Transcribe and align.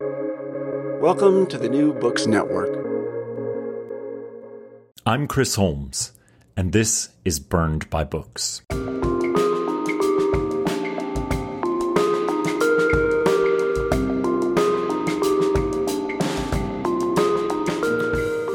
Welcome 0.00 1.48
to 1.48 1.58
the 1.58 1.68
New 1.68 1.92
Books 1.92 2.28
Network. 2.28 2.70
I'm 5.04 5.26
Chris 5.26 5.56
Holmes, 5.56 6.12
and 6.56 6.72
this 6.72 7.08
is 7.24 7.40
Burned 7.40 7.90
by 7.90 8.04
Books. 8.04 8.62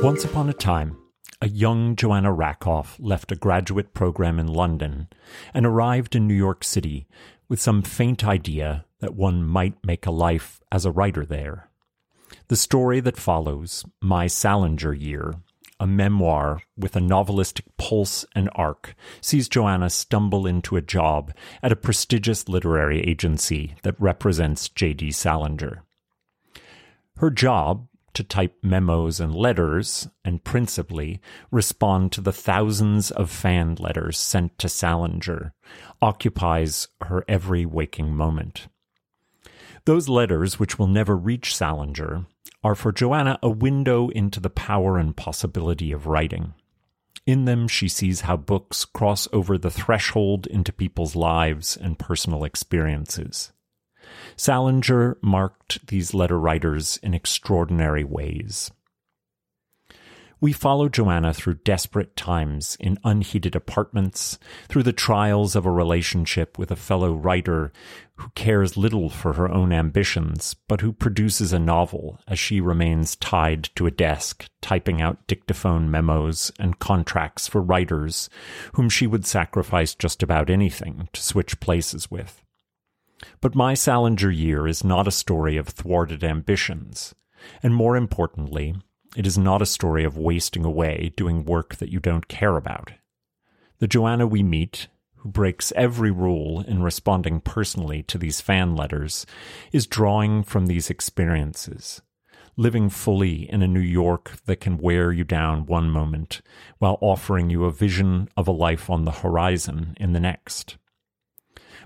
Once 0.01 0.23
upon 0.23 0.47
a 0.47 0.53
time, 0.57 0.95
a 1.41 1.49
young 1.49 1.97
Joanna 1.97 2.31
Rakoff 2.31 2.95
left 3.01 3.33
a 3.33 3.35
graduate 3.35 3.93
program 3.93 4.39
in 4.39 4.47
London 4.47 5.09
and 5.53 5.65
arrived 5.65 6.15
in 6.15 6.25
New 6.25 6.33
York 6.33 6.63
City 6.63 7.05
with 7.49 7.59
some 7.61 7.81
faint 7.81 8.23
idea 8.23 8.85
that 9.03 9.15
one 9.15 9.43
might 9.43 9.75
make 9.85 10.05
a 10.05 10.11
life 10.11 10.61
as 10.71 10.85
a 10.85 10.91
writer 10.91 11.25
there. 11.25 11.67
The 12.47 12.55
story 12.55 13.01
that 13.01 13.17
follows, 13.17 13.83
My 14.01 14.27
Salinger 14.27 14.93
Year, 14.93 15.33
a 15.77 15.85
memoir 15.85 16.61
with 16.77 16.95
a 16.95 17.01
novelistic 17.01 17.65
pulse 17.77 18.25
and 18.33 18.49
arc, 18.55 18.95
sees 19.19 19.49
Joanna 19.49 19.89
stumble 19.89 20.47
into 20.47 20.77
a 20.77 20.81
job 20.81 21.33
at 21.61 21.73
a 21.73 21.75
prestigious 21.75 22.47
literary 22.47 23.01
agency 23.01 23.75
that 23.83 23.99
represents 23.99 24.69
J.D. 24.69 25.11
Salinger. 25.11 25.83
Her 27.17 27.29
job, 27.29 27.89
to 28.13 28.23
type 28.23 28.55
memos 28.63 29.19
and 29.19 29.35
letters, 29.35 30.07
and 30.23 30.45
principally 30.45 31.19
respond 31.51 32.13
to 32.13 32.21
the 32.21 32.31
thousands 32.31 33.11
of 33.11 33.29
fan 33.29 33.75
letters 33.75 34.17
sent 34.17 34.57
to 34.59 34.69
Salinger, 34.69 35.53
occupies 36.01 36.87
her 37.01 37.25
every 37.27 37.65
waking 37.65 38.15
moment. 38.15 38.69
Those 39.85 40.07
letters, 40.07 40.59
which 40.59 40.79
will 40.79 40.87
never 40.87 41.15
reach 41.15 41.55
Salinger, 41.55 42.25
are 42.63 42.75
for 42.75 42.91
Joanna 42.91 43.37
a 43.43 43.49
window 43.49 44.09
into 44.09 44.39
the 44.39 44.49
power 44.49 44.97
and 44.97 45.15
possibility 45.15 45.91
of 45.91 46.07
writing. 46.07 46.53
In 47.25 47.45
them, 47.45 47.67
she 47.67 47.87
sees 47.87 48.21
how 48.21 48.37
books 48.37 48.85
cross 48.85 49.27
over 49.33 49.57
the 49.57 49.71
threshold 49.71 50.47
into 50.47 50.71
people's 50.71 51.15
lives 51.15 51.77
and 51.77 51.99
personal 51.99 52.43
experiences. 52.43 53.51
Salinger 54.35 55.17
marked 55.21 55.87
these 55.87 56.13
letter 56.13 56.39
writers 56.39 56.97
in 57.03 57.13
extraordinary 57.13 58.03
ways. 58.03 58.71
We 60.43 60.51
follow 60.51 60.89
Joanna 60.89 61.33
through 61.33 61.61
desperate 61.63 62.17
times 62.17 62.75
in 62.77 62.99
unheated 63.05 63.55
apartments, 63.55 64.37
through 64.67 64.83
the 64.83 64.91
trials 64.91 65.55
of 65.55 65.65
a 65.65 65.71
relationship 65.71 66.59
with 66.59 66.69
a 66.69 66.75
fellow 66.75 67.13
writer 67.13 67.71
who 68.15 68.27
cares 68.35 68.75
little 68.75 69.09
for 69.09 69.31
her 69.31 69.49
own 69.49 69.71
ambitions, 69.71 70.57
but 70.67 70.81
who 70.81 70.91
produces 70.91 71.53
a 71.53 71.59
novel 71.59 72.19
as 72.27 72.39
she 72.39 72.59
remains 72.59 73.15
tied 73.15 73.69
to 73.75 73.87
a 73.87 73.91
desk, 73.91 74.45
typing 74.61 75.01
out 75.01 75.27
dictaphone 75.27 75.89
memos 75.89 76.51
and 76.59 76.77
contracts 76.77 77.47
for 77.47 77.61
writers 77.61 78.29
whom 78.73 78.89
she 78.89 79.07
would 79.07 79.25
sacrifice 79.25 79.95
just 79.95 80.21
about 80.21 80.49
anything 80.49 81.07
to 81.13 81.23
switch 81.23 81.61
places 81.61 82.11
with. 82.11 82.43
But 83.39 83.55
My 83.55 83.75
Salinger 83.75 84.29
Year 84.29 84.67
is 84.67 84.83
not 84.83 85.07
a 85.07 85.11
story 85.11 85.55
of 85.55 85.69
thwarted 85.69 86.21
ambitions, 86.21 87.15
and 87.63 87.73
more 87.73 87.95
importantly, 87.95 88.75
it 89.15 89.27
is 89.27 89.37
not 89.37 89.61
a 89.61 89.65
story 89.65 90.03
of 90.03 90.17
wasting 90.17 90.65
away 90.65 91.13
doing 91.15 91.45
work 91.45 91.75
that 91.75 91.89
you 91.91 91.99
don't 91.99 92.27
care 92.27 92.57
about. 92.57 92.91
The 93.79 93.87
Joanna 93.87 94.25
we 94.25 94.43
meet, 94.43 94.87
who 95.17 95.29
breaks 95.29 95.73
every 95.75 96.11
rule 96.11 96.61
in 96.61 96.81
responding 96.81 97.41
personally 97.41 98.03
to 98.03 98.17
these 98.17 98.41
fan 98.41 98.75
letters, 98.75 99.25
is 99.71 99.87
drawing 99.87 100.43
from 100.43 100.65
these 100.65 100.89
experiences, 100.89 102.01
living 102.57 102.89
fully 102.89 103.49
in 103.49 103.61
a 103.61 103.67
New 103.67 103.79
York 103.79 104.37
that 104.45 104.61
can 104.61 104.77
wear 104.77 105.11
you 105.11 105.23
down 105.23 105.65
one 105.65 105.89
moment 105.89 106.41
while 106.79 106.97
offering 107.01 107.49
you 107.49 107.65
a 107.65 107.71
vision 107.71 108.29
of 108.35 108.47
a 108.47 108.51
life 108.51 108.89
on 108.89 109.05
the 109.05 109.11
horizon 109.11 109.95
in 109.99 110.13
the 110.13 110.19
next. 110.19 110.77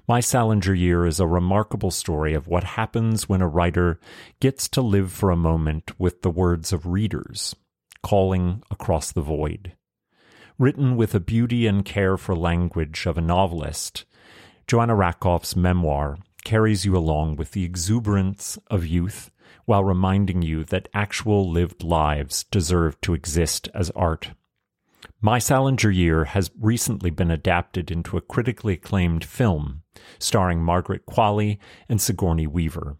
My 0.09 0.21
Salinger 0.21 0.73
Year 0.73 1.05
is 1.05 1.19
a 1.19 1.27
remarkable 1.27 1.91
story 1.91 2.33
of 2.33 2.47
what 2.47 2.63
happens 2.63 3.27
when 3.27 3.41
a 3.41 3.47
writer 3.47 3.99
gets 4.39 4.69
to 4.69 4.81
live 4.81 5.11
for 5.11 5.31
a 5.31 5.35
moment 5.35 5.99
with 5.99 6.21
the 6.21 6.29
words 6.29 6.71
of 6.71 6.85
readers, 6.85 7.53
calling 8.01 8.63
across 8.71 9.11
the 9.11 9.19
void. 9.19 9.73
Written 10.57 10.95
with 10.95 11.13
a 11.13 11.19
beauty 11.19 11.67
and 11.67 11.83
care 11.83 12.15
for 12.15 12.37
language 12.37 13.05
of 13.05 13.17
a 13.17 13.21
novelist, 13.21 14.05
Joanna 14.65 14.95
Rakoff's 14.95 15.57
memoir 15.57 16.19
carries 16.45 16.85
you 16.85 16.95
along 16.95 17.35
with 17.35 17.51
the 17.51 17.65
exuberance 17.65 18.57
of 18.67 18.87
youth 18.87 19.29
while 19.65 19.83
reminding 19.83 20.41
you 20.41 20.63
that 20.63 20.87
actual 20.93 21.51
lived 21.51 21.83
lives 21.83 22.45
deserve 22.45 23.01
to 23.01 23.13
exist 23.13 23.67
as 23.73 23.89
art. 23.89 24.29
My 25.21 25.39
Salinger 25.39 25.89
Year 25.89 26.25
has 26.25 26.51
recently 26.59 27.09
been 27.09 27.31
adapted 27.31 27.91
into 27.91 28.17
a 28.17 28.21
critically 28.21 28.73
acclaimed 28.73 29.25
film 29.25 29.83
starring 30.19 30.61
Margaret 30.61 31.05
Qualley 31.05 31.57
and 31.89 32.01
Sigourney 32.01 32.47
Weaver. 32.47 32.97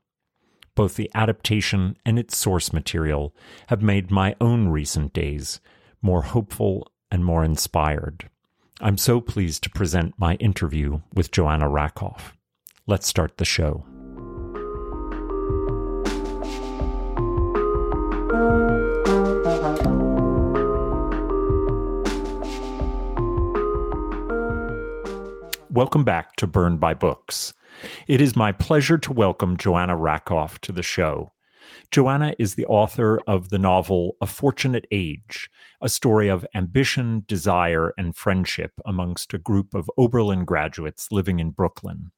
Both 0.75 0.96
the 0.96 1.09
adaptation 1.16 1.97
and 2.06 2.19
its 2.19 2.38
source 2.38 2.72
material 2.72 3.36
have 3.68 3.81
made 3.81 4.12
my 4.12 4.36
own 4.40 4.69
recent 4.69 5.13
days 5.13 5.59
more 6.02 6.22
hopeful 6.22 6.91
and 7.09 7.25
more 7.25 7.44
inspired. 7.44 8.30
I'm 8.80 8.97
so 8.97 9.19
pleased 9.19 9.63
to 9.63 9.69
present 9.72 10.13
my 10.18 10.36
interview 10.36 11.02
with 11.13 11.31
Joanna 11.31 11.68
Rakoff. 11.68 12.36
Let's 12.86 13.07
start 13.07 13.38
the 13.38 13.46
show. 13.46 13.86
Welcome 25.78 26.04
back 26.04 26.36
to 26.38 26.48
Burned 26.48 26.80
by 26.80 26.96
Books. 26.96 27.54
It 28.08 28.20
is 28.20 28.36
my 28.36 28.52
pleasure 28.52 28.98
to 28.98 29.14
welcome 29.14 29.58
Joanna 29.58 29.96
Rakoff 29.96 30.60
to 30.62 30.72
the 30.72 30.82
show. 30.82 31.34
Joanna 31.92 32.34
is 32.40 32.56
the 32.56 32.66
author 32.66 33.22
of 33.28 33.50
the 33.50 33.60
novel 33.60 34.18
A 34.20 34.26
Fortunate 34.26 34.88
Age, 34.90 35.52
a 35.80 35.88
story 35.88 36.30
of 36.30 36.48
ambition, 36.56 37.26
desire, 37.28 37.94
and 37.96 38.16
friendship 38.16 38.72
amongst 38.88 39.36
a 39.36 39.38
group 39.38 39.76
of 39.76 39.88
Oberlin 40.00 40.46
graduates 40.46 41.12
living 41.12 41.40
in 41.40 41.52
Brooklyn. 41.52 42.10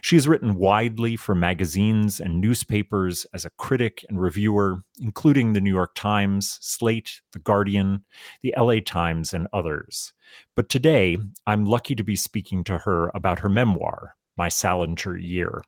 She 0.00 0.16
has 0.16 0.28
written 0.28 0.56
widely 0.56 1.16
for 1.16 1.34
magazines 1.34 2.20
and 2.20 2.40
newspapers 2.40 3.26
as 3.32 3.44
a 3.44 3.50
critic 3.58 4.04
and 4.08 4.20
reviewer, 4.20 4.82
including 5.00 5.52
the 5.52 5.60
New 5.60 5.72
York 5.72 5.94
Times, 5.94 6.58
Slate, 6.60 7.20
The 7.32 7.38
Guardian, 7.38 8.04
the 8.42 8.54
LA 8.56 8.80
Times, 8.84 9.34
and 9.34 9.48
others. 9.52 10.12
But 10.56 10.68
today, 10.68 11.18
I'm 11.46 11.64
lucky 11.64 11.94
to 11.94 12.04
be 12.04 12.16
speaking 12.16 12.64
to 12.64 12.78
her 12.78 13.10
about 13.14 13.40
her 13.40 13.48
memoir, 13.48 14.16
My 14.36 14.48
Salinger 14.48 15.16
Year. 15.16 15.62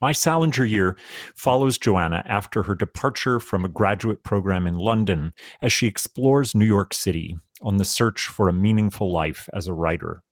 My 0.00 0.12
Salinger 0.12 0.64
Year 0.64 0.96
follows 1.34 1.78
Joanna 1.78 2.22
after 2.26 2.62
her 2.62 2.74
departure 2.74 3.40
from 3.40 3.64
a 3.64 3.68
graduate 3.68 4.22
program 4.24 4.66
in 4.66 4.76
London 4.76 5.32
as 5.62 5.72
she 5.72 5.86
explores 5.86 6.54
New 6.54 6.66
York 6.66 6.92
City 6.92 7.38
on 7.62 7.78
the 7.78 7.84
search 7.84 8.26
for 8.26 8.48
a 8.48 8.52
meaningful 8.52 9.10
life 9.10 9.48
as 9.54 9.66
a 9.66 9.72
writer. 9.72 10.22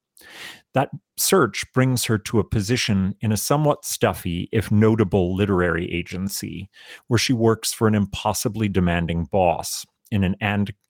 That 0.74 0.90
search 1.16 1.64
brings 1.72 2.04
her 2.04 2.18
to 2.18 2.40
a 2.40 2.44
position 2.44 3.14
in 3.20 3.30
a 3.30 3.36
somewhat 3.36 3.84
stuffy, 3.84 4.48
if 4.52 4.72
notable, 4.72 5.34
literary 5.34 5.90
agency, 5.92 6.68
where 7.06 7.18
she 7.18 7.32
works 7.32 7.72
for 7.72 7.86
an 7.86 7.94
impossibly 7.94 8.68
demanding 8.68 9.26
boss 9.26 9.86
in 10.10 10.24
an 10.24 10.36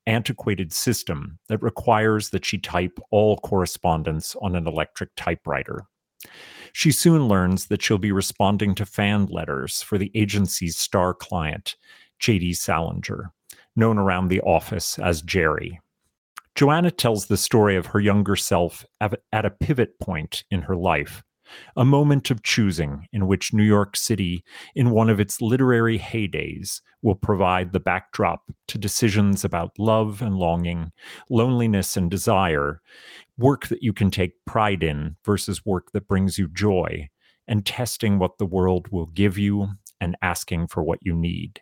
antiquated 0.06 0.72
system 0.72 1.38
that 1.48 1.62
requires 1.62 2.30
that 2.30 2.44
she 2.44 2.58
type 2.58 2.98
all 3.10 3.36
correspondence 3.38 4.34
on 4.40 4.56
an 4.56 4.66
electric 4.66 5.10
typewriter. 5.16 5.84
She 6.72 6.90
soon 6.90 7.28
learns 7.28 7.66
that 7.66 7.82
she'll 7.82 7.98
be 7.98 8.12
responding 8.12 8.74
to 8.76 8.86
fan 8.86 9.26
letters 9.26 9.82
for 9.82 9.96
the 9.98 10.10
agency's 10.14 10.76
star 10.76 11.14
client, 11.14 11.76
J.D. 12.18 12.54
Salinger, 12.54 13.32
known 13.76 13.98
around 13.98 14.28
the 14.28 14.40
office 14.40 14.98
as 14.98 15.22
Jerry. 15.22 15.80
Joanna 16.54 16.92
tells 16.92 17.26
the 17.26 17.36
story 17.36 17.76
of 17.76 17.86
her 17.86 18.00
younger 18.00 18.36
self 18.36 18.84
at 19.00 19.44
a 19.44 19.50
pivot 19.50 19.98
point 19.98 20.44
in 20.52 20.62
her 20.62 20.76
life, 20.76 21.22
a 21.76 21.84
moment 21.84 22.30
of 22.30 22.44
choosing 22.44 23.08
in 23.12 23.26
which 23.26 23.52
New 23.52 23.64
York 23.64 23.96
City, 23.96 24.44
in 24.76 24.90
one 24.90 25.10
of 25.10 25.18
its 25.18 25.40
literary 25.40 25.98
heydays, 25.98 26.80
will 27.02 27.16
provide 27.16 27.72
the 27.72 27.80
backdrop 27.80 28.42
to 28.68 28.78
decisions 28.78 29.44
about 29.44 29.72
love 29.78 30.22
and 30.22 30.36
longing, 30.36 30.92
loneliness 31.28 31.96
and 31.96 32.08
desire, 32.08 32.80
work 33.36 33.66
that 33.66 33.82
you 33.82 33.92
can 33.92 34.10
take 34.10 34.44
pride 34.46 34.84
in 34.84 35.16
versus 35.24 35.66
work 35.66 35.90
that 35.92 36.06
brings 36.06 36.38
you 36.38 36.46
joy, 36.48 37.08
and 37.48 37.66
testing 37.66 38.18
what 38.18 38.38
the 38.38 38.46
world 38.46 38.86
will 38.92 39.06
give 39.06 39.36
you 39.36 39.68
and 40.00 40.16
asking 40.22 40.68
for 40.68 40.84
what 40.84 41.00
you 41.02 41.16
need. 41.16 41.60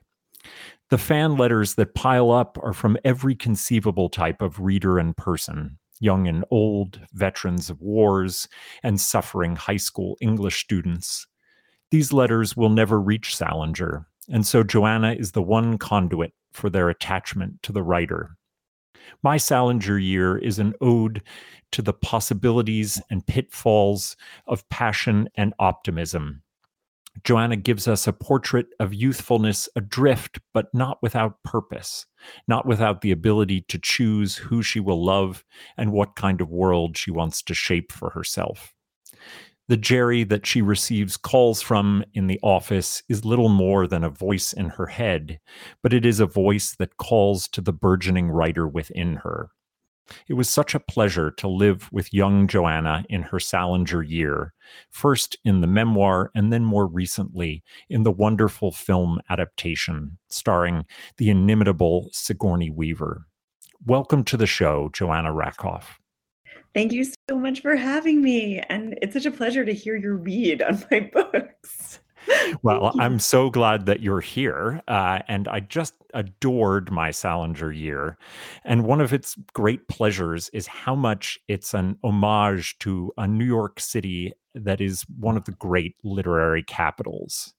The 0.93 0.99
fan 0.99 1.39
letters 1.39 1.77
that 1.77 1.95
pile 1.95 2.31
up 2.31 2.59
are 2.63 2.75
from 2.75 2.99
every 3.03 3.35
conceivable 3.35 4.11
type 4.11 4.43
of 4.43 4.61
reader 4.61 4.99
and 4.99 5.17
person 5.17 5.79
young 6.01 6.29
and 6.29 6.45
old, 6.51 7.01
veterans 7.15 7.71
of 7.71 7.81
wars, 7.81 8.47
and 8.83 9.01
suffering 9.01 9.57
high 9.57 9.79
school 9.79 10.19
English 10.21 10.61
students. 10.61 11.27
These 11.91 12.13
letters 12.13 12.59
will 12.59 12.69
never 12.69 13.01
reach 13.01 13.35
Salinger, 13.35 14.07
and 14.29 14.47
so 14.47 14.63
Joanna 14.63 15.15
is 15.15 15.33
the 15.33 15.41
one 15.41 15.79
conduit 15.79 16.35
for 16.53 16.69
their 16.69 16.91
attachment 16.91 17.63
to 17.63 17.73
the 17.73 17.83
writer. 17.83 18.37
My 19.23 19.39
Salinger 19.39 19.97
Year 19.97 20.37
is 20.37 20.59
an 20.59 20.75
ode 20.83 21.23
to 21.71 21.81
the 21.81 21.95
possibilities 21.95 23.01
and 23.09 23.27
pitfalls 23.27 24.15
of 24.47 24.69
passion 24.69 25.31
and 25.37 25.55
optimism 25.59 26.42
Joanna 27.25 27.57
gives 27.57 27.87
us 27.87 28.07
a 28.07 28.13
portrait 28.13 28.67
of 28.81 28.95
youthfulness 28.95 29.69
adrift, 29.77 30.41
but 30.55 30.73
not 30.75 30.99
without 31.03 31.43
purpose, 31.45 32.07
not 32.49 32.67
without 32.67 33.01
the 33.01 33.13
ability 33.13 33.63
to 33.69 33.79
choose 33.79 34.37
who 34.37 34.63
she 34.63 34.81
will 34.81 35.05
love 35.05 35.45
and 35.77 35.93
what 35.93 36.17
kind 36.17 36.41
of 36.41 36.51
world 36.51 36.97
she 36.97 37.11
wants 37.11 37.43
to 37.43 37.55
shape 37.55 37.93
for 37.93 38.11
herself. 38.11 38.75
The 39.69 39.77
Jerry 39.77 40.25
that 40.25 40.47
she 40.47 40.61
receives 40.61 41.17
calls 41.17 41.63
from 41.63 42.05
in 42.15 42.27
the 42.27 42.41
office 42.43 43.03
is 43.09 43.25
little 43.25 43.49
more 43.49 43.87
than 43.87 44.03
a 44.03 44.11
voice 44.11 44.53
in 44.53 44.71
her 44.71 44.87
head, 44.87 45.39
but 45.83 45.93
it 45.93 46.05
is 46.05 46.19
a 46.19 46.27
voice 46.27 46.75
that 46.79 46.97
calls 46.97 47.47
to 47.49 47.61
the 47.61 47.73
burgeoning 47.73 48.29
writer 48.29 48.67
within 48.67 49.17
her. 49.17 49.51
It 50.29 50.35
was 50.35 50.49
such 50.49 50.75
a 50.75 50.81
pleasure 50.81 51.31
to 51.33 51.49
live 51.49 51.89
with 51.93 52.13
young 52.13 52.47
Joanna 52.47 53.05
in 53.09 53.23
her 53.23 53.41
Salinger 53.41 54.03
year, 54.03 54.55
first 54.91 55.37
in 55.45 55.61
the 55.61 55.67
memoir 55.67 56.31
and 56.35 56.53
then 56.53 56.65
more 56.65 56.87
recently 56.87 57.63
in 57.89 58.03
the 58.03 58.13
wonderful 58.13 58.73
film 58.73 59.21
adaptation 59.31 60.19
starring 60.29 60.85
the 61.17 61.31
inimitable 61.31 62.09
Sigourney 62.13 62.71
Weaver. 62.71 63.27
Welcome 63.85 64.25
to 64.25 64.37
the 64.37 64.47
show, 64.47 64.91
Joanna 64.93 65.33
Rakoff. 65.33 65.99
Thank 66.75 66.93
you 66.93 67.05
so 67.05 67.39
much 67.39 67.61
for 67.61 67.77
having 67.77 68.23
me. 68.23 68.61
And 68.69 68.99
it's 69.03 69.13
such 69.13 69.27
a 69.27 69.31
pleasure 69.31 69.65
to 69.65 69.75
hear 69.75 69.97
your 69.97 70.17
read 70.17 70.63
on 70.63 70.83
my 70.91 71.01
books 71.13 72.01
well, 72.63 72.93
I'm 73.01 73.19
so 73.19 73.51
glad 73.51 73.87
that 73.87 74.01
you're 74.01 74.21
here. 74.21 74.83
Uh, 74.89 75.21
and 75.29 75.49
I 75.49 75.61
just 75.61 75.95
adored 76.15 76.91
my 76.91 77.11
Salinger 77.11 77.73
year. 77.73 78.19
And 78.65 78.85
one 78.85 79.01
of 79.01 79.13
its 79.13 79.37
great 79.53 79.89
pleasures 79.89 80.51
is 80.53 80.67
how 80.67 80.95
much 80.95 81.39
it's 81.49 81.75
an 81.75 81.99
homage 82.05 82.79
to 82.81 83.13
a 83.17 83.27
New 83.27 83.45
York 83.45 83.81
City 83.81 84.33
that 84.55 84.81
is 84.81 85.05
one 85.19 85.37
of 85.37 85.45
the 85.45 85.53
great 85.53 85.97
literary 86.05 86.63
capitals. 86.63 87.55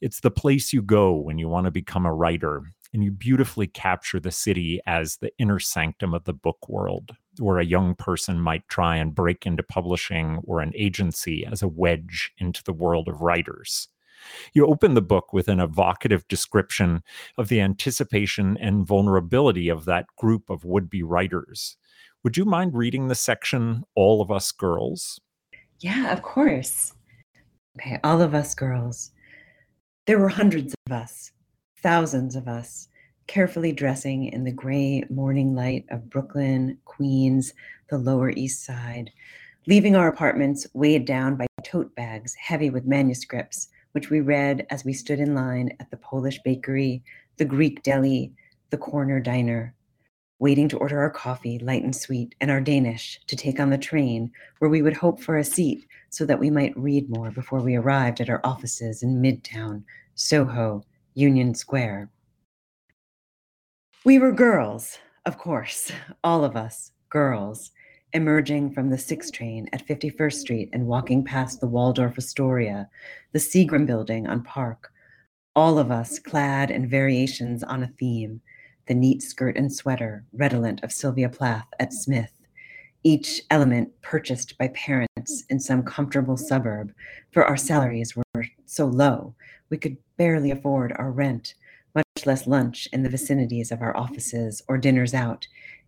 It's 0.00 0.20
the 0.20 0.30
place 0.30 0.72
you 0.72 0.82
go 0.82 1.12
when 1.14 1.38
you 1.38 1.48
want 1.48 1.66
to 1.66 1.70
become 1.70 2.06
a 2.06 2.14
writer. 2.14 2.62
And 2.94 3.02
you 3.02 3.10
beautifully 3.10 3.68
capture 3.68 4.20
the 4.20 4.30
city 4.30 4.78
as 4.86 5.16
the 5.16 5.32
inner 5.38 5.58
sanctum 5.58 6.12
of 6.12 6.24
the 6.24 6.34
book 6.34 6.68
world, 6.68 7.12
where 7.38 7.58
a 7.58 7.64
young 7.64 7.94
person 7.94 8.38
might 8.38 8.68
try 8.68 8.96
and 8.96 9.14
break 9.14 9.46
into 9.46 9.62
publishing 9.62 10.42
or 10.44 10.60
an 10.60 10.72
agency 10.76 11.46
as 11.50 11.62
a 11.62 11.68
wedge 11.68 12.32
into 12.36 12.62
the 12.62 12.72
world 12.74 13.08
of 13.08 13.22
writers. 13.22 13.88
You 14.52 14.66
open 14.66 14.94
the 14.94 15.02
book 15.02 15.32
with 15.32 15.48
an 15.48 15.60
evocative 15.60 16.26
description 16.28 17.02
of 17.38 17.48
the 17.48 17.60
anticipation 17.60 18.56
and 18.60 18.86
vulnerability 18.86 19.68
of 19.68 19.84
that 19.86 20.06
group 20.16 20.50
of 20.50 20.64
would 20.64 20.88
be 20.90 21.02
writers. 21.02 21.76
Would 22.24 22.36
you 22.36 22.44
mind 22.44 22.74
reading 22.74 23.08
the 23.08 23.14
section, 23.14 23.84
All 23.94 24.20
of 24.20 24.30
Us 24.30 24.52
Girls? 24.52 25.20
Yeah, 25.80 26.12
of 26.12 26.22
course. 26.22 26.94
Okay, 27.78 27.98
all 28.04 28.20
of 28.20 28.34
us 28.34 28.54
girls. 28.54 29.10
There 30.06 30.18
were 30.18 30.28
hundreds 30.28 30.74
of 30.86 30.92
us, 30.92 31.32
thousands 31.82 32.36
of 32.36 32.46
us, 32.46 32.88
carefully 33.26 33.72
dressing 33.72 34.26
in 34.26 34.44
the 34.44 34.52
gray 34.52 35.04
morning 35.10 35.54
light 35.54 35.86
of 35.90 36.10
Brooklyn, 36.10 36.78
Queens, 36.84 37.54
the 37.88 37.98
Lower 37.98 38.30
East 38.30 38.64
Side, 38.64 39.10
leaving 39.66 39.96
our 39.96 40.08
apartments 40.08 40.66
weighed 40.74 41.06
down 41.06 41.36
by 41.36 41.46
tote 41.64 41.94
bags 41.94 42.34
heavy 42.34 42.68
with 42.68 42.84
manuscripts 42.84 43.68
which 43.92 44.10
we 44.10 44.20
read 44.20 44.66
as 44.70 44.84
we 44.84 44.92
stood 44.92 45.20
in 45.20 45.34
line 45.34 45.76
at 45.80 45.90
the 45.90 45.96
Polish 45.96 46.40
bakery, 46.44 47.02
the 47.36 47.44
Greek 47.44 47.82
deli, 47.82 48.32
the 48.70 48.78
corner 48.78 49.20
diner, 49.20 49.74
waiting 50.38 50.68
to 50.68 50.78
order 50.78 50.98
our 50.98 51.10
coffee, 51.10 51.58
light 51.60 51.84
and 51.84 51.94
sweet, 51.94 52.34
and 52.40 52.50
our 52.50 52.60
Danish 52.60 53.20
to 53.28 53.36
take 53.36 53.60
on 53.60 53.70
the 53.70 53.78
train, 53.78 54.32
where 54.58 54.70
we 54.70 54.82
would 54.82 54.96
hope 54.96 55.20
for 55.20 55.36
a 55.36 55.44
seat 55.44 55.86
so 56.10 56.26
that 56.26 56.40
we 56.40 56.50
might 56.50 56.76
read 56.76 57.08
more 57.08 57.30
before 57.30 57.60
we 57.60 57.76
arrived 57.76 58.20
at 58.20 58.28
our 58.28 58.40
offices 58.42 59.02
in 59.02 59.22
Midtown, 59.22 59.84
Soho, 60.14 60.84
Union 61.14 61.54
Square. 61.54 62.10
We 64.04 64.18
were 64.18 64.32
girls, 64.32 64.98
of 65.26 65.38
course, 65.38 65.92
all 66.24 66.44
of 66.44 66.56
us, 66.56 66.90
girls, 67.08 67.70
emerging 68.12 68.72
from 68.72 68.90
the 68.90 68.98
6 68.98 69.30
train 69.30 69.68
at 69.72 69.86
51st 69.86 70.34
Street 70.34 70.70
and 70.72 70.86
walking 70.86 71.24
past 71.24 71.60
the 71.60 71.66
Waldorf 71.66 72.18
Astoria, 72.18 72.88
the 73.32 73.38
Seagram 73.38 73.86
building 73.86 74.26
on 74.26 74.42
Park, 74.42 74.92
all 75.54 75.78
of 75.78 75.90
us 75.90 76.18
clad 76.18 76.70
in 76.70 76.88
variations 76.88 77.62
on 77.62 77.82
a 77.82 77.92
theme, 77.98 78.40
the 78.86 78.94
neat 78.94 79.22
skirt 79.22 79.56
and 79.56 79.72
sweater 79.72 80.24
redolent 80.32 80.82
of 80.82 80.92
Sylvia 80.92 81.28
Plath 81.28 81.66
at 81.78 81.92
Smith, 81.92 82.32
each 83.02 83.40
element 83.50 83.90
purchased 84.02 84.56
by 84.58 84.68
parents 84.68 85.44
in 85.48 85.58
some 85.58 85.82
comfortable 85.82 86.36
suburb, 86.36 86.92
for 87.30 87.44
our 87.44 87.56
salaries 87.56 88.14
were 88.16 88.44
so 88.66 88.86
low 88.86 89.34
we 89.70 89.78
could 89.78 89.96
barely 90.18 90.50
afford 90.50 90.92
our 90.96 91.10
rent, 91.10 91.54
much 91.94 92.26
less 92.26 92.46
lunch 92.46 92.88
in 92.92 93.02
the 93.02 93.08
vicinities 93.08 93.72
of 93.72 93.80
our 93.80 93.96
offices 93.96 94.62
or 94.68 94.76
dinners 94.76 95.14
out, 95.14 95.46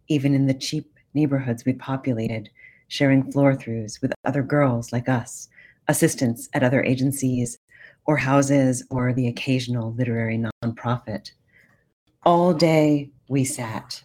even 0.08 0.34
in 0.34 0.46
the 0.46 0.54
cheap 0.54 0.93
neighborhoods 1.14 1.64
we 1.64 1.72
populated, 1.72 2.50
sharing 2.88 3.30
floor 3.30 3.54
throughs 3.54 4.00
with 4.02 4.12
other 4.24 4.42
girls 4.42 4.92
like 4.92 5.08
us, 5.08 5.48
assistants 5.88 6.48
at 6.52 6.62
other 6.62 6.82
agencies, 6.82 7.58
or 8.06 8.16
houses, 8.16 8.84
or 8.90 9.12
the 9.12 9.28
occasional 9.28 9.92
literary 9.94 10.42
nonprofit. 10.62 11.32
All 12.24 12.52
day 12.52 13.10
we 13.28 13.44
sat, 13.44 14.02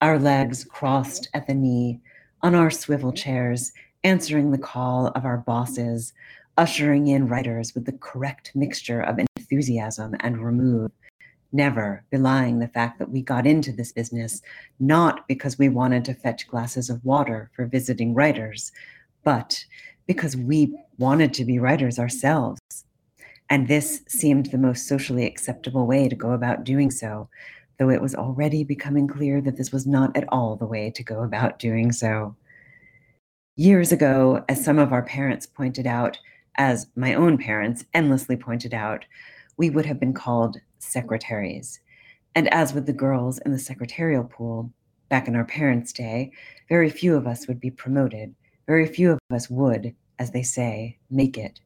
our 0.00 0.18
legs 0.18 0.64
crossed 0.64 1.28
at 1.34 1.46
the 1.46 1.54
knee, 1.54 2.00
on 2.42 2.54
our 2.54 2.70
swivel 2.70 3.12
chairs, 3.12 3.72
answering 4.04 4.50
the 4.50 4.58
call 4.58 5.08
of 5.08 5.24
our 5.24 5.38
bosses, 5.38 6.12
ushering 6.58 7.08
in 7.08 7.28
writers 7.28 7.74
with 7.74 7.84
the 7.86 7.98
correct 7.98 8.52
mixture 8.54 9.00
of 9.00 9.18
enthusiasm 9.18 10.14
and 10.20 10.44
remove, 10.44 10.90
never 11.56 12.04
belying 12.10 12.58
the 12.58 12.68
fact 12.68 12.98
that 12.98 13.10
we 13.10 13.22
got 13.22 13.46
into 13.46 13.72
this 13.72 13.90
business 13.90 14.42
not 14.78 15.26
because 15.26 15.58
we 15.58 15.68
wanted 15.68 16.04
to 16.04 16.14
fetch 16.14 16.46
glasses 16.46 16.90
of 16.90 17.04
water 17.04 17.50
for 17.56 17.66
visiting 17.66 18.14
writers, 18.14 18.70
but 19.24 19.64
because 20.06 20.36
we 20.36 20.78
wanted 20.98 21.34
to 21.34 21.44
be 21.44 21.58
writers 21.58 21.98
ourselves. 21.98 22.60
And 23.48 23.68
this 23.68 24.02
seemed 24.08 24.46
the 24.46 24.58
most 24.58 24.86
socially 24.86 25.24
acceptable 25.24 25.86
way 25.86 26.08
to 26.08 26.16
go 26.16 26.32
about 26.32 26.64
doing 26.64 26.90
so, 26.90 27.28
though 27.78 27.90
it 27.90 28.02
was 28.02 28.14
already 28.14 28.64
becoming 28.64 29.08
clear 29.08 29.40
that 29.40 29.56
this 29.56 29.72
was 29.72 29.86
not 29.86 30.16
at 30.16 30.28
all 30.28 30.56
the 30.56 30.66
way 30.66 30.90
to 30.90 31.02
go 31.02 31.22
about 31.22 31.58
doing 31.58 31.92
so. 31.92 32.36
Years 33.56 33.92
ago, 33.92 34.44
as 34.48 34.64
some 34.64 34.78
of 34.78 34.92
our 34.92 35.02
parents 35.02 35.46
pointed 35.46 35.86
out, 35.86 36.18
as 36.56 36.88
my 36.96 37.14
own 37.14 37.38
parents 37.38 37.84
endlessly 37.94 38.36
pointed 38.36 38.74
out, 38.74 39.04
we 39.56 39.70
would 39.70 39.86
have 39.86 40.00
been 40.00 40.12
called 40.12 40.60
secretaries. 40.78 41.80
And 42.34 42.52
as 42.52 42.74
with 42.74 42.86
the 42.86 42.92
girls 42.92 43.38
in 43.38 43.52
the 43.52 43.58
secretarial 43.58 44.24
pool, 44.24 44.70
back 45.08 45.28
in 45.28 45.36
our 45.36 45.44
parents' 45.44 45.92
day, 45.92 46.32
very 46.68 46.90
few 46.90 47.14
of 47.16 47.26
us 47.26 47.46
would 47.48 47.60
be 47.60 47.70
promoted. 47.70 48.34
Very 48.66 48.86
few 48.86 49.12
of 49.12 49.18
us 49.32 49.48
would, 49.48 49.94
as 50.18 50.32
they 50.32 50.42
say, 50.42 50.98
make 51.10 51.38
it. 51.38 51.60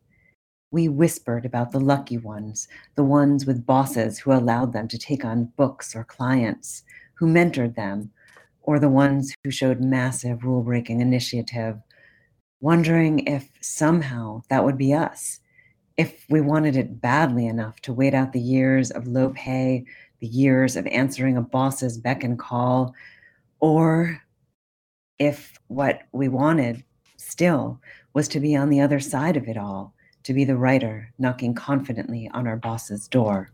We 0.70 0.88
whispered 0.88 1.44
about 1.44 1.72
the 1.72 1.80
lucky 1.80 2.18
ones, 2.18 2.68
the 2.94 3.02
ones 3.02 3.46
with 3.46 3.66
bosses 3.66 4.18
who 4.18 4.32
allowed 4.32 4.72
them 4.72 4.86
to 4.88 4.98
take 4.98 5.24
on 5.24 5.52
books 5.56 5.96
or 5.96 6.04
clients, 6.04 6.84
who 7.14 7.26
mentored 7.26 7.74
them, 7.74 8.12
or 8.62 8.78
the 8.78 8.88
ones 8.88 9.34
who 9.42 9.50
showed 9.50 9.80
massive 9.80 10.44
rule 10.44 10.62
breaking 10.62 11.00
initiative, 11.00 11.78
wondering 12.60 13.20
if 13.26 13.50
somehow 13.60 14.42
that 14.48 14.64
would 14.64 14.78
be 14.78 14.94
us 14.94 15.40
if 16.00 16.24
we 16.30 16.40
wanted 16.40 16.76
it 16.76 16.98
badly 16.98 17.46
enough 17.46 17.78
to 17.82 17.92
wait 17.92 18.14
out 18.14 18.32
the 18.32 18.40
years 18.40 18.90
of 18.90 19.06
low 19.06 19.28
pay, 19.36 19.84
the 20.20 20.26
years 20.26 20.74
of 20.74 20.86
answering 20.86 21.36
a 21.36 21.42
boss's 21.42 21.98
beck 21.98 22.24
and 22.24 22.38
call, 22.38 22.94
or 23.58 24.22
if 25.18 25.58
what 25.66 26.00
we 26.12 26.26
wanted 26.26 26.82
still 27.18 27.78
was 28.14 28.28
to 28.28 28.40
be 28.40 28.56
on 28.56 28.70
the 28.70 28.80
other 28.80 28.98
side 28.98 29.36
of 29.36 29.46
it 29.46 29.58
all, 29.58 29.92
to 30.22 30.32
be 30.32 30.42
the 30.42 30.56
writer 30.56 31.12
knocking 31.18 31.52
confidently 31.52 32.30
on 32.32 32.46
our 32.46 32.56
boss's 32.56 33.06
door. 33.06 33.50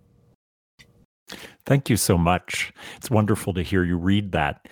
Thank 1.65 1.91
you 1.91 1.97
so 1.97 2.17
much. 2.17 2.73
It's 2.97 3.11
wonderful 3.11 3.53
to 3.55 3.63
hear 3.63 3.83
you 3.83 3.97
read 3.97 4.33
that. 4.33 4.69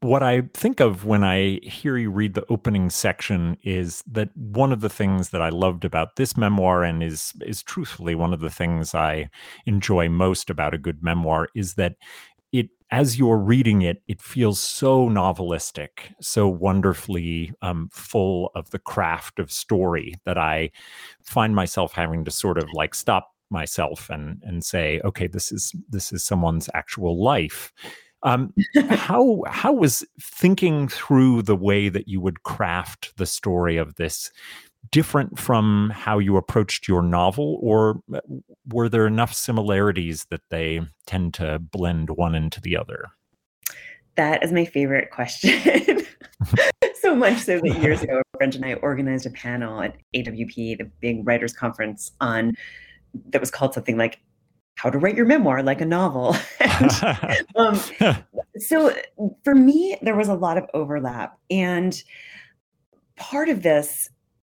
What 0.00 0.22
I 0.22 0.42
think 0.54 0.80
of 0.80 1.06
when 1.06 1.24
I 1.24 1.60
hear 1.62 1.96
you 1.96 2.10
read 2.10 2.34
the 2.34 2.44
opening 2.50 2.90
section 2.90 3.56
is 3.62 4.02
that 4.10 4.36
one 4.36 4.72
of 4.72 4.80
the 4.80 4.90
things 4.90 5.30
that 5.30 5.40
I 5.40 5.48
loved 5.48 5.84
about 5.84 6.16
this 6.16 6.36
memoir 6.36 6.84
and 6.84 7.02
is 7.02 7.32
is 7.46 7.62
truthfully 7.62 8.14
one 8.14 8.34
of 8.34 8.40
the 8.40 8.50
things 8.50 8.94
I 8.94 9.30
enjoy 9.64 10.08
most 10.10 10.50
about 10.50 10.74
a 10.74 10.78
good 10.78 11.02
memoir 11.02 11.48
is 11.54 11.74
that 11.74 11.94
it 12.52 12.68
as 12.90 13.18
you're 13.18 13.38
reading 13.38 13.82
it, 13.82 14.02
it 14.06 14.20
feels 14.20 14.60
so 14.60 15.08
novelistic, 15.08 16.12
so 16.20 16.46
wonderfully 16.48 17.52
um, 17.62 17.88
full 17.92 18.50
of 18.54 18.70
the 18.70 18.78
craft 18.78 19.38
of 19.38 19.50
story 19.50 20.14
that 20.26 20.36
I 20.36 20.70
find 21.22 21.54
myself 21.54 21.92
having 21.94 22.24
to 22.26 22.30
sort 22.30 22.58
of 22.58 22.68
like 22.74 22.94
stop 22.94 23.31
myself 23.52 24.10
and 24.10 24.42
and 24.44 24.64
say, 24.64 25.00
okay, 25.04 25.26
this 25.26 25.52
is 25.52 25.72
this 25.88 26.12
is 26.12 26.24
someone's 26.24 26.68
actual 26.74 27.22
life. 27.22 27.72
Um, 28.24 28.54
how 28.88 29.42
how 29.46 29.72
was 29.72 30.04
thinking 30.20 30.88
through 30.88 31.42
the 31.42 31.56
way 31.56 31.88
that 31.88 32.08
you 32.08 32.20
would 32.20 32.42
craft 32.42 33.12
the 33.16 33.26
story 33.26 33.76
of 33.76 33.94
this 33.96 34.30
different 34.90 35.38
from 35.38 35.90
how 35.94 36.18
you 36.18 36.36
approached 36.36 36.88
your 36.88 37.02
novel, 37.02 37.58
or 37.60 38.00
uh, 38.14 38.20
were 38.72 38.88
there 38.88 39.06
enough 39.06 39.32
similarities 39.32 40.26
that 40.30 40.42
they 40.50 40.80
tend 41.06 41.34
to 41.34 41.58
blend 41.58 42.10
one 42.10 42.34
into 42.34 42.60
the 42.60 42.76
other? 42.76 43.06
That 44.16 44.42
is 44.42 44.52
my 44.52 44.64
favorite 44.64 45.10
question. 45.10 46.04
so 47.00 47.14
much 47.14 47.38
so 47.38 47.60
that 47.60 47.80
years 47.80 48.02
ago, 48.02 48.20
a 48.20 48.36
friend 48.36 48.54
and 48.54 48.64
I 48.64 48.74
organized 48.74 49.26
a 49.26 49.30
panel 49.30 49.80
at 49.82 49.96
AWP, 50.14 50.78
the 50.78 50.90
big 51.00 51.26
writers 51.26 51.52
conference, 51.52 52.12
on 52.20 52.52
that 53.30 53.40
was 53.40 53.50
called 53.50 53.74
something 53.74 53.96
like 53.96 54.20
how 54.76 54.90
to 54.90 54.98
write 54.98 55.16
your 55.16 55.26
memoir 55.26 55.62
like 55.62 55.80
a 55.80 55.86
novel. 55.86 56.36
and, 56.60 57.44
um, 57.56 57.80
so 58.56 58.94
for 59.44 59.54
me, 59.54 59.96
there 60.02 60.16
was 60.16 60.28
a 60.28 60.34
lot 60.34 60.58
of 60.58 60.64
overlap. 60.74 61.38
And 61.50 62.02
part 63.16 63.48
of 63.48 63.62
this 63.62 64.10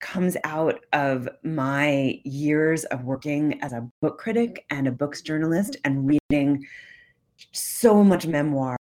comes 0.00 0.36
out 0.44 0.80
of 0.92 1.28
my 1.44 2.20
years 2.24 2.84
of 2.86 3.04
working 3.04 3.60
as 3.62 3.72
a 3.72 3.88
book 4.00 4.18
critic 4.18 4.66
and 4.70 4.86
a 4.86 4.92
books 4.92 5.22
journalist 5.22 5.76
and 5.84 6.18
reading 6.30 6.64
so 7.52 8.04
much 8.04 8.26
memoir 8.26 8.76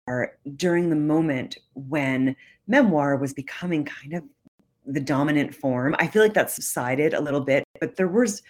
during 0.56 0.90
the 0.90 0.96
moment 0.96 1.58
when 1.74 2.36
memoir 2.68 3.18
was 3.18 3.34
becoming 3.34 3.86
kind 3.86 4.14
of 4.14 4.24
the 4.86 5.00
dominant 5.00 5.54
form. 5.54 5.96
I 6.00 6.08
feel 6.08 6.22
like 6.22 6.34
that 6.34 6.52
subsided 6.52 7.14
a 7.14 7.22
little 7.22 7.42
bit, 7.42 7.64
but 7.80 7.96
there 7.96 8.08
was 8.08 8.42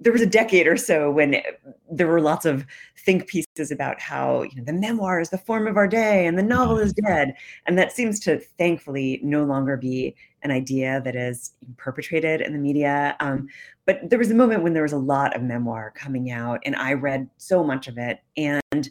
there 0.00 0.12
was 0.12 0.22
a 0.22 0.26
decade 0.26 0.66
or 0.66 0.76
so 0.76 1.10
when 1.10 1.42
there 1.90 2.06
were 2.06 2.20
lots 2.20 2.46
of 2.46 2.64
think 2.98 3.26
pieces 3.26 3.70
about 3.70 4.00
how 4.00 4.42
you 4.42 4.56
know 4.56 4.64
the 4.64 4.72
memoir 4.72 5.20
is 5.20 5.30
the 5.30 5.38
form 5.38 5.66
of 5.66 5.76
our 5.76 5.86
day 5.86 6.26
and 6.26 6.38
the 6.38 6.42
novel 6.42 6.78
is 6.78 6.92
mm-hmm. 6.94 7.12
dead. 7.12 7.34
And 7.66 7.78
that 7.78 7.92
seems 7.92 8.18
to 8.20 8.38
thankfully 8.58 9.20
no 9.22 9.44
longer 9.44 9.76
be 9.76 10.16
an 10.42 10.50
idea 10.50 11.02
that 11.04 11.14
is 11.14 11.52
perpetrated 11.76 12.40
in 12.40 12.52
the 12.54 12.58
media. 12.58 13.14
Um, 13.20 13.48
but 13.84 14.08
there 14.08 14.18
was 14.18 14.30
a 14.30 14.34
moment 14.34 14.62
when 14.62 14.72
there 14.72 14.82
was 14.82 14.92
a 14.92 14.98
lot 14.98 15.36
of 15.36 15.42
memoir 15.42 15.92
coming 15.94 16.30
out 16.30 16.60
and 16.64 16.76
i 16.76 16.94
read 16.94 17.28
so 17.36 17.62
much 17.62 17.86
of 17.86 17.98
it. 17.98 18.20
And 18.36 18.88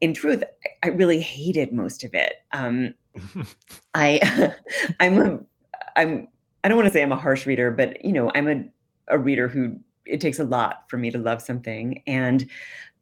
in 0.00 0.14
truth 0.14 0.42
i 0.82 0.88
really 0.88 1.20
hated 1.20 1.72
most 1.72 2.02
of 2.04 2.14
it. 2.14 2.34
Um, 2.52 2.94
i 3.94 4.54
i'm 5.00 5.20
a 5.20 5.40
i'm 5.96 6.28
i 6.62 6.68
don't 6.68 6.76
want 6.76 6.86
to 6.86 6.92
say 6.92 7.02
i'm 7.02 7.10
a 7.10 7.16
harsh 7.16 7.44
reader 7.44 7.72
but 7.72 8.04
you 8.04 8.12
know 8.12 8.30
i'm 8.36 8.46
a 8.46 8.64
a 9.08 9.18
reader 9.18 9.48
who 9.48 9.76
it 10.06 10.20
takes 10.20 10.38
a 10.38 10.44
lot 10.44 10.84
for 10.88 10.98
me 10.98 11.10
to 11.10 11.18
love 11.18 11.42
something. 11.42 12.02
And 12.06 12.48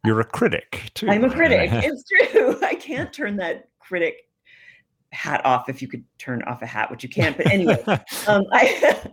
you're 0.05 0.21
a 0.21 0.25
critic 0.25 0.91
too. 0.95 1.09
I'm 1.09 1.25
a 1.25 1.31
critic. 1.31 1.71
it's 1.73 2.05
true. 2.05 2.59
I 2.63 2.75
can't 2.75 3.13
turn 3.13 3.37
that 3.37 3.69
critic 3.79 4.29
hat 5.13 5.45
off 5.45 5.69
if 5.69 5.81
you 5.81 5.89
could 5.89 6.05
turn 6.19 6.43
off 6.43 6.63
a 6.63 6.67
hat, 6.67 6.91
which 6.91 7.03
you 7.03 7.09
can't. 7.09 7.37
But 7.37 7.47
anyway, 7.47 7.83
um, 8.27 8.45
I, 8.53 9.13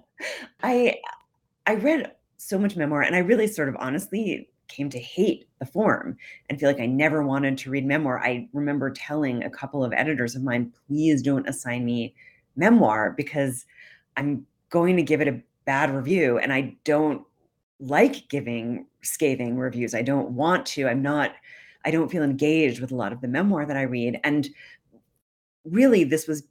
I, 0.63 0.97
I 1.65 1.75
read 1.75 2.11
so 2.37 2.59
much 2.59 2.75
memoir, 2.75 3.01
and 3.01 3.15
I 3.15 3.19
really 3.19 3.47
sort 3.47 3.69
of 3.69 3.75
honestly 3.79 4.49
came 4.67 4.89
to 4.89 4.99
hate 4.99 5.47
the 5.59 5.65
form 5.65 6.17
and 6.49 6.59
feel 6.59 6.69
like 6.69 6.79
I 6.79 6.85
never 6.85 7.23
wanted 7.23 7.57
to 7.59 7.69
read 7.69 7.85
memoir. 7.85 8.19
I 8.19 8.49
remember 8.53 8.89
telling 8.89 9.43
a 9.43 9.49
couple 9.49 9.83
of 9.83 9.93
editors 9.93 10.35
of 10.35 10.43
mine, 10.43 10.73
please 10.87 11.21
don't 11.21 11.47
assign 11.47 11.85
me 11.85 12.15
memoir 12.55 13.13
because 13.15 13.65
I'm 14.17 14.45
going 14.69 14.95
to 14.97 15.03
give 15.03 15.21
it 15.21 15.27
a 15.27 15.41
bad 15.65 15.93
review 15.93 16.37
and 16.37 16.51
I 16.51 16.75
don't 16.83 17.25
like 17.79 18.27
giving 18.29 18.85
scathing 19.01 19.57
reviews. 19.57 19.93
I 19.93 20.01
don't 20.01 20.31
want 20.31 20.65
to. 20.67 20.87
I'm 20.87 21.01
not, 21.01 21.33
I 21.83 21.91
don't 21.91 22.09
feel 22.09 22.23
engaged 22.23 22.79
with 22.79 22.91
a 22.91 22.95
lot 22.95 23.11
of 23.11 23.21
the 23.21 23.27
memoir 23.27 23.65
that 23.65 23.77
I 23.77 23.83
read. 23.83 24.19
And 24.23 24.49
really, 25.65 26.03
this 26.03 26.27
was 26.27 26.43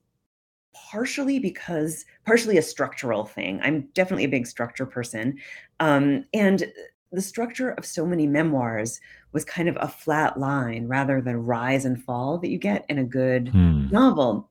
partially 0.74 1.38
because, 1.38 2.04
partially 2.26 2.58
a 2.58 2.62
structural 2.62 3.24
thing. 3.24 3.60
I'm 3.62 3.88
definitely 3.94 4.24
a 4.24 4.28
big 4.28 4.46
structure 4.46 4.86
person. 4.86 5.38
Um, 5.80 6.24
and 6.34 6.64
the 7.12 7.22
structure 7.22 7.70
of 7.70 7.86
so 7.86 8.04
many 8.04 8.26
memoirs 8.26 9.00
was 9.32 9.44
kind 9.44 9.68
of 9.68 9.76
a 9.80 9.88
flat 9.88 10.38
line 10.38 10.86
rather 10.86 11.20
than 11.20 11.44
rise 11.44 11.84
and 11.84 12.02
fall 12.02 12.38
that 12.38 12.48
you 12.48 12.58
get 12.58 12.84
in 12.88 12.98
a 12.98 13.04
good 13.04 13.48
hmm. 13.48 13.88
novel. 13.90 14.50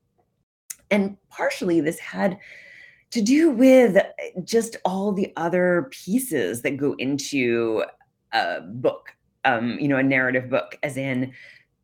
And 0.89 1.17
partially 1.29 1.81
this 1.81 1.99
had 1.99 2.37
to 3.13 3.21
do 3.21 3.51
with 3.51 3.95
uh, 3.95 4.03
just 4.43 4.75
all 4.85 5.11
the 5.11 5.31
other 5.37 5.87
pieces 5.91 6.63
that 6.63 6.77
go 6.77 6.95
into 6.97 7.83
a 8.31 8.61
book, 8.61 9.15
um, 9.45 9.77
you 9.79 9.87
know, 9.87 9.97
a 9.97 10.03
narrative 10.03 10.49
book, 10.49 10.79
as 10.81 10.97
in 10.97 11.31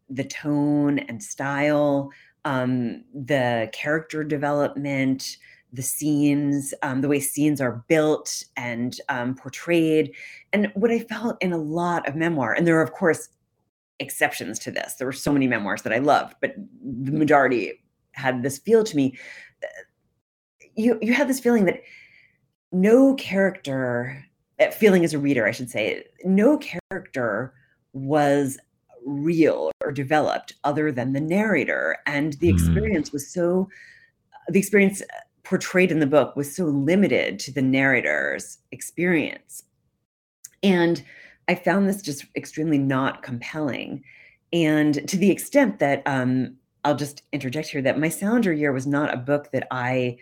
the 0.09 0.23
tone 0.23 0.97
and 0.97 1.21
style, 1.21 2.11
um, 2.45 3.03
the 3.13 3.69
character 3.73 4.23
development, 4.23 5.37
the 5.71 5.83
scenes, 5.83 6.73
um, 6.81 7.01
the 7.01 7.07
way 7.07 7.19
scenes 7.19 7.61
are 7.61 7.83
built 7.87 8.43
and 8.57 8.99
um, 9.09 9.35
portrayed. 9.35 10.11
And 10.51 10.71
what 10.73 10.89
I 10.89 10.97
felt 10.97 11.37
in 11.41 11.53
a 11.53 11.57
lot 11.57 12.07
of 12.07 12.15
memoir, 12.15 12.53
and 12.53 12.65
there 12.65 12.79
are, 12.79 12.83
of 12.83 12.93
course, 12.93 13.29
exceptions 13.99 14.57
to 14.59 14.71
this. 14.71 14.95
There 14.95 15.05
were 15.05 15.13
so 15.13 15.31
many 15.31 15.45
memoirs 15.45 15.83
that 15.83 15.93
I 15.93 15.99
loved, 15.99 16.37
but 16.41 16.55
the 16.55 17.11
majority 17.11 17.83
had 18.13 18.41
this 18.41 18.57
feel 18.57 18.83
to 18.83 18.95
me 18.95 19.15
you 20.79 20.97
you 21.01 21.13
have 21.13 21.27
this 21.27 21.39
feeling 21.39 21.65
that 21.65 21.81
no 22.71 23.13
character 23.15 24.25
eh, 24.59 24.69
feeling 24.69 25.03
as 25.03 25.13
a 25.13 25.19
reader 25.19 25.47
i 25.47 25.51
should 25.51 25.69
say 25.69 26.03
no 26.23 26.57
character 26.57 27.53
was 27.93 28.57
real 29.05 29.71
or 29.83 29.91
developed 29.91 30.53
other 30.63 30.91
than 30.91 31.13
the 31.13 31.21
narrator. 31.21 31.97
And 32.05 32.33
the 32.33 32.49
mm. 32.49 32.53
experience 32.53 33.11
was 33.11 33.27
so 33.27 33.69
the 34.47 34.59
experience 34.59 35.01
portrayed 35.43 35.91
in 35.91 35.99
the 35.99 36.07
book 36.07 36.35
was 36.35 36.55
so 36.55 36.65
limited 36.65 37.39
to 37.39 37.51
the 37.51 37.61
narrator's 37.61 38.59
experience. 38.71 39.63
And 40.63 41.03
i 41.47 41.55
found 41.55 41.87
this 41.87 42.01
just 42.01 42.25
extremely 42.35 42.77
not 42.77 43.23
compelling. 43.23 44.03
And 44.51 45.07
to 45.07 45.17
the 45.17 45.31
extent 45.31 45.79
that 45.79 46.03
um, 46.05 46.55
i'll 46.85 46.95
just 46.95 47.23
interject 47.33 47.69
here 47.69 47.81
that 47.81 47.99
my 47.99 48.09
salinger 48.09 48.51
year 48.51 48.71
was 48.71 48.87
not 48.87 49.13
a 49.13 49.17
book 49.17 49.51
that 49.51 49.67
i 49.71 50.17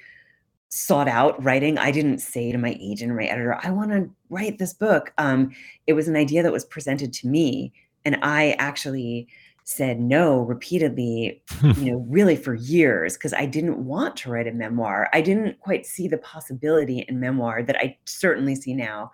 sought 0.70 1.08
out 1.08 1.42
writing. 1.44 1.78
I 1.78 1.92
didn't 1.92 2.20
say 2.20 2.52
to 2.52 2.58
my 2.58 2.78
agent 2.80 3.12
or 3.12 3.16
my 3.16 3.26
editor, 3.26 3.60
I 3.64 3.72
want 3.72 3.92
to 3.92 4.10
write 4.30 4.58
this 4.58 4.74
book. 4.74 5.14
Um, 5.18 5.52
it 5.86 5.94
was 5.94 6.08
an 6.08 6.16
idea 6.16 6.44
that 6.44 6.52
was 6.52 6.66
presented 6.66 7.14
to 7.14 7.28
me. 7.28 7.74
And 8.06 8.18
I 8.22 8.52
actually 8.60 9.28
said 9.64 10.00
no 10.00 10.42
repeatedly, 10.42 11.42
you 11.62 11.74
know, 11.92 12.06
really 12.10 12.36
for 12.36 12.54
years, 12.54 13.16
because 13.16 13.34
I 13.34 13.46
didn't 13.46 13.86
want 13.86 14.16
to 14.18 14.30
write 14.30 14.48
a 14.48 14.52
memoir. 14.52 15.10
I 15.14 15.22
didn't 15.22 15.60
quite 15.60 15.86
see 15.86 16.08
the 16.08 16.18
possibility 16.20 17.00
in 17.08 17.20
memoir 17.20 17.64
that 17.64 17.78
I 17.78 17.98
certainly 18.06 18.56
see 18.56 18.74
now. 18.74 19.12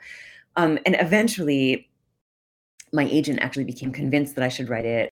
Um, 0.55 0.77
and 0.86 0.95
eventually, 1.00 1.89
my 2.91 3.05
agent 3.05 3.39
actually 3.41 3.63
became 3.63 3.91
convinced 3.91 4.36
that 4.36 4.43
I 4.43 4.50
should 4.50 4.69
write 4.69 4.86
it. 4.86 5.12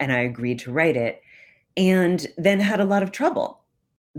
And 0.00 0.10
I 0.10 0.20
agreed 0.20 0.58
to 0.60 0.72
write 0.72 0.96
it. 0.96 1.20
And 1.76 2.26
then 2.38 2.60
had 2.60 2.80
a 2.80 2.84
lot 2.84 3.02
of 3.02 3.12
trouble 3.12 3.63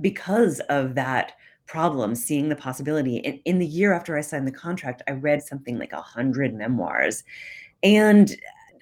because 0.02 0.60
of 0.70 0.96
that 0.96 1.34
problem, 1.68 2.16
seeing 2.16 2.50
the 2.50 2.56
possibility. 2.56 3.18
In, 3.18 3.40
in 3.46 3.60
the 3.60 3.66
year 3.66 3.94
after 3.94 4.18
I 4.18 4.22
signed 4.22 4.48
the 4.48 4.52
contract, 4.52 5.02
I 5.08 5.12
read 5.12 5.42
something 5.42 5.78
like 5.78 5.94
a 5.94 6.02
hundred 6.02 6.54
memoirs. 6.54 7.24
And 7.84 8.36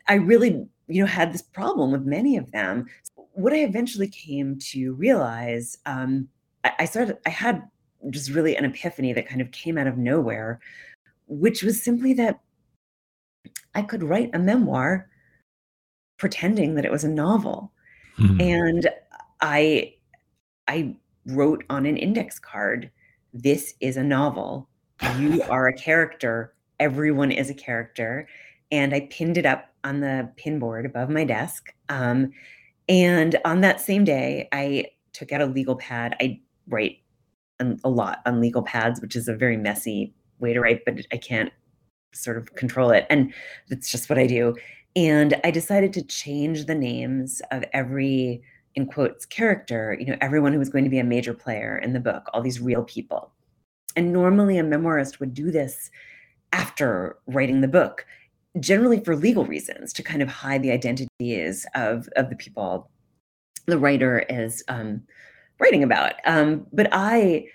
I 0.08 0.15
really, 0.15 0.67
you 0.88 1.01
know, 1.01 1.08
had 1.08 1.34
this 1.34 1.41
problem 1.41 1.91
with 1.91 2.03
many 2.03 2.38
of 2.38 2.51
them. 2.51 2.86
What 3.34 3.53
I 3.53 3.60
eventually 3.60 4.10
came 4.10 4.60
to 4.60 4.93
realize, 4.93 5.77
um, 5.86 6.27
I, 6.63 6.74
I 6.79 6.86
started, 6.86 7.17
I 7.25 7.29
had 7.29 7.63
just 8.10 8.32
really 8.32 8.58
an 8.58 8.65
epiphany 8.65 9.13
that 9.13 9.27
kind 9.27 9.41
of 9.41 9.51
came 9.51 9.77
out 9.77 9.88
of 9.88 9.98
nowhere, 9.98 10.60
which 11.27 11.63
was 11.63 11.82
simply 11.82 12.13
that 12.15 12.39
I 13.75 13.82
could 13.82 14.03
write 14.03 14.32
a 14.34 14.39
memoir 14.39 15.10
pretending 16.17 16.75
that 16.75 16.86
it 16.86 16.91
was 16.91 17.03
a 17.03 17.10
novel. 17.10 17.72
Hmm. 18.15 18.39
And 18.39 18.89
I 19.41 19.96
I 20.67 20.96
wrote 21.27 21.63
on 21.70 21.86
an 21.86 21.98
index 21.98 22.39
card 22.39 22.92
this 23.34 23.74
is 23.80 23.98
a 23.98 24.03
novel. 24.03 24.70
You 25.18 25.42
are 25.50 25.68
a 25.68 25.74
character. 25.74 26.53
Everyone 26.80 27.32
is 27.32 27.50
a 27.50 27.53
character. 27.53 28.27
And 28.72 28.94
I 28.94 29.08
pinned 29.12 29.38
it 29.38 29.46
up 29.46 29.70
on 29.84 30.00
the 30.00 30.30
pin 30.38 30.60
board 30.60 30.86
above 30.86 31.10
my 31.10 31.24
desk. 31.24 31.74
Um, 31.89 32.32
and 32.88 33.39
on 33.46 33.62
that 33.62 33.82
same 33.82 34.03
day, 34.03 34.48
I 34.51 34.86
took 35.13 35.32
out 35.32 35.42
a 35.42 35.46
legal 35.46 35.75
pad. 35.75 36.15
I 36.20 36.42
write 36.68 37.00
a 37.60 37.89
lot 37.89 38.20
on 38.25 38.42
legal 38.42 38.62
pads, 38.62 39.00
which 39.01 39.15
is 39.15 39.27
a 39.27 39.36
very 39.36 39.58
messy 39.58 40.13
way 40.39 40.53
to 40.53 40.60
write, 40.60 40.84
but 40.86 40.96
I 41.12 41.18
can't 41.18 41.51
sort 42.13 42.38
of 42.38 42.56
control 42.56 42.92
it. 42.92 43.06
And 43.10 43.34
that's 43.70 43.92
just 43.92 44.10
what 44.10 44.20
I 44.20 44.27
do. 44.27 44.56
And 44.96 45.39
I 45.44 45.51
decided 45.51 45.94
to 45.94 46.03
change 46.03 46.65
the 46.65 46.75
names 46.75 47.42
of 47.51 47.63
every, 47.74 48.44
in 48.75 48.88
quotes, 48.88 49.25
character, 49.25 49.96
you 50.00 50.06
know, 50.06 50.18
everyone 50.22 50.53
who 50.53 50.60
was 50.60 50.70
going 50.70 50.84
to 50.84 50.89
be 50.89 51.00
a 51.00 51.03
major 51.03 51.34
player 51.34 51.77
in 51.77 51.94
the 51.94 52.00
book, 52.00 52.30
all 52.34 52.42
these 52.42 52.60
real 52.60 52.84
people. 52.84 53.32
And 53.96 54.12
normally 54.12 54.58
a 54.58 54.63
memoirist 54.63 55.20
would 55.20 55.34
do 55.34 55.51
this 55.51 55.92
after 56.51 57.18
writing 57.27 57.62
the 57.62 57.68
book, 57.68 58.06
generally 58.60 59.03
for 59.03 59.15
legal 59.15 59.46
reasons, 59.46 59.94
to 59.94 60.03
kind 60.03 60.22
of 60.22 60.27
hide 60.27 60.63
the 60.63 60.72
identities 60.72 61.65
of, 61.75 62.08
of 62.15 62.30
the 62.30 62.36
people 62.36 62.89
the 63.65 63.77
writer 63.77 64.25
is 64.30 64.63
um, 64.68 65.01
writing 65.60 65.84
about. 65.84 66.13
Um, 66.25 66.68
but 66.74 66.89
I 66.92 67.46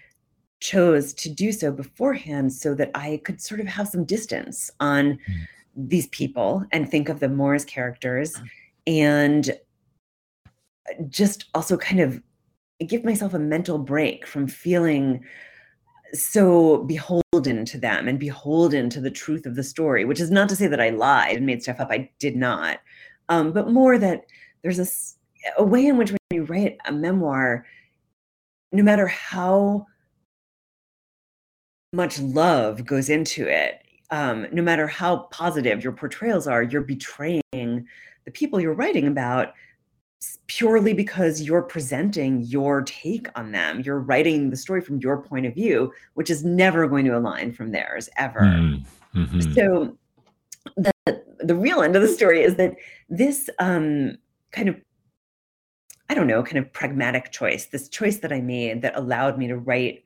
chose 0.61 1.13
to 1.15 1.29
do 1.29 1.53
so 1.53 1.71
beforehand 1.71 2.53
so 2.53 2.75
that 2.75 2.91
I 2.95 3.21
could 3.25 3.41
sort 3.41 3.61
of 3.61 3.67
have 3.67 3.89
some 3.89 4.05
distance 4.05 4.71
on 4.81 5.13
mm. 5.13 5.19
these 5.77 6.09
people 6.09 6.65
and 6.73 6.91
think 6.91 7.09
of 7.09 7.21
them 7.21 7.37
more 7.37 7.55
as 7.55 7.65
characters 7.65 8.41
and 8.87 9.53
just 11.09 11.47
also 11.54 11.76
kind 11.76 12.00
of 12.00 12.23
give 12.87 13.04
myself 13.04 13.35
a 13.35 13.38
mental 13.38 13.78
break 13.78 14.26
from 14.26 14.47
feeling 14.47 15.25
so 16.14 16.85
beholden 16.85 17.64
to 17.66 17.78
them 17.78 18.09
and 18.09 18.18
beholden 18.18 18.88
to 18.90 19.00
the 19.00 19.11
truth 19.11 19.47
of 19.47 19.57
the 19.57 19.62
story, 19.62 20.04
which 20.04 20.21
is 20.21 20.30
not 20.30 20.49
to 20.49 20.57
say 20.57 20.66
that 20.66 20.80
I 20.80 20.90
lied 20.90 21.37
and 21.37 21.47
made 21.47 21.62
stuff 21.62 21.80
up. 21.80 21.88
I 21.90 22.11
did 22.18 22.37
not. 22.37 22.80
Um, 23.28 23.52
but 23.52 23.71
more 23.71 23.99
that 23.99 24.25
there's 24.62 24.78
a, 24.78 24.87
a 25.59 25.64
way 25.64 25.87
in 25.87 25.99
which 25.99 26.11
when 26.11 26.18
you 26.30 26.45
write 26.45 26.78
a 26.87 26.92
memoir, 26.92 27.66
no 28.73 28.83
matter 28.83 29.07
how 29.07 29.87
much 31.92 32.18
love 32.21 32.87
goes 32.87 33.09
into 33.09 33.47
it, 33.47 33.83
um, 34.11 34.47
no 34.52 34.62
matter 34.62 34.87
how 34.87 35.28
positive 35.30 35.83
your 35.83 35.92
portrayals 35.92 36.47
are, 36.47 36.62
you're 36.62 36.80
betraying 36.80 37.42
the 37.52 38.30
people 38.33 38.61
you're 38.61 38.75
writing 38.75 39.07
about 39.07 39.52
purely 40.47 40.93
because 40.95 41.43
you're 41.43 41.63
presenting 41.63 42.43
your 42.43 42.83
take 42.83 43.29
on 43.39 43.53
them. 43.53 43.81
You're 43.81 44.01
writing 44.01 44.51
the 44.51 44.57
story 44.57 44.81
from 44.81 44.99
your 44.99 45.23
point 45.23 45.47
of 45.47 45.55
view, 45.55 45.93
which 46.15 46.31
is 46.31 46.45
never 46.45 46.89
going 46.89 47.05
to 47.05 47.17
align 47.17 47.53
from 47.53 47.71
theirs 47.71 48.09
ever. 48.17 48.41
Mm-hmm. 48.41 49.23
mm-hmm. 49.23 49.53
So 49.53 49.97
the 50.77 50.93
the 51.41 51.55
real 51.55 51.83
end 51.83 51.97
of 51.97 52.03
the 52.03 52.09
story 52.09 52.43
is 52.43 52.57
that 52.57 52.75
this 53.09 53.49
um, 53.59 54.19
kind 54.51 54.69
of 54.69 54.77
I 56.11 56.15
don't 56.15 56.27
know, 56.27 56.43
kind 56.43 56.57
of 56.59 56.73
pragmatic 56.73 57.33
choice, 57.33 57.67
this 57.67 57.89
choice 57.89 58.19
that 58.19 58.33
I 58.33 58.41
made 58.41 58.81
that 58.83 58.97
allowed 58.97 59.37
me 59.37 59.47
to 59.49 59.57
write 59.57 60.03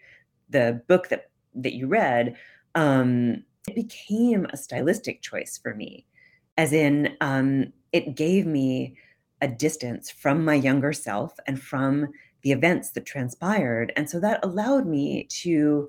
the 0.50 0.83
book 0.88 1.09
that 1.09 1.31
that 1.54 1.75
you 1.75 1.87
read, 1.87 2.37
um, 2.75 3.45
it 3.69 3.75
became 3.75 4.47
a 4.47 4.57
stylistic 4.57 5.23
choice 5.23 5.59
for 5.62 5.75
me, 5.75 6.07
as 6.57 6.73
in 6.73 7.16
um, 7.21 7.73
it 7.92 8.16
gave 8.16 8.47
me 8.47 8.97
a 9.42 9.49
distance 9.49 10.11
from 10.11 10.44
my 10.44 10.54
younger 10.54 10.94
self 10.94 11.34
and 11.46 11.61
from 11.61 12.08
the 12.42 12.52
events 12.52 12.90
that 12.92 13.04
transpired, 13.04 13.92
and 13.96 14.08
so 14.08 14.18
that 14.20 14.44
allowed 14.44 14.87
me 14.87 15.25
to 15.25 15.88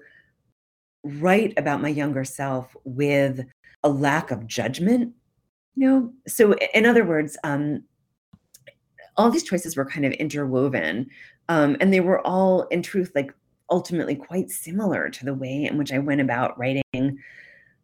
write 1.04 1.54
about 1.58 1.82
my 1.82 1.90
younger 1.90 2.24
self 2.24 2.76
with 2.84 3.46
a 3.84 3.90
lack 3.90 4.32
of 4.32 4.48
judgment. 4.48 5.14
You 5.76 5.90
know, 5.90 6.14
so 6.28 6.54
in 6.74 6.86
other 6.86 7.04
words, 7.04 7.38
um, 7.44 7.84
all 9.18 9.30
these 9.30 9.44
choices 9.44 9.76
were 9.76 9.86
kind 9.86 10.06
of 10.06 10.14
interwoven, 10.14 11.08
um, 11.50 11.78
and 11.80 11.92
they 11.92 12.00
were 12.00 12.26
all, 12.26 12.64
in 12.68 12.82
truth, 12.82 13.12
like 13.16 13.34
ultimately 13.70 14.16
quite 14.16 14.50
similar 14.50 15.10
to 15.10 15.26
the 15.26 15.34
way 15.34 15.68
in 15.70 15.78
which 15.78 15.92
I 15.92 16.00
went 16.00 16.22
about 16.22 16.58
writing 16.60 17.18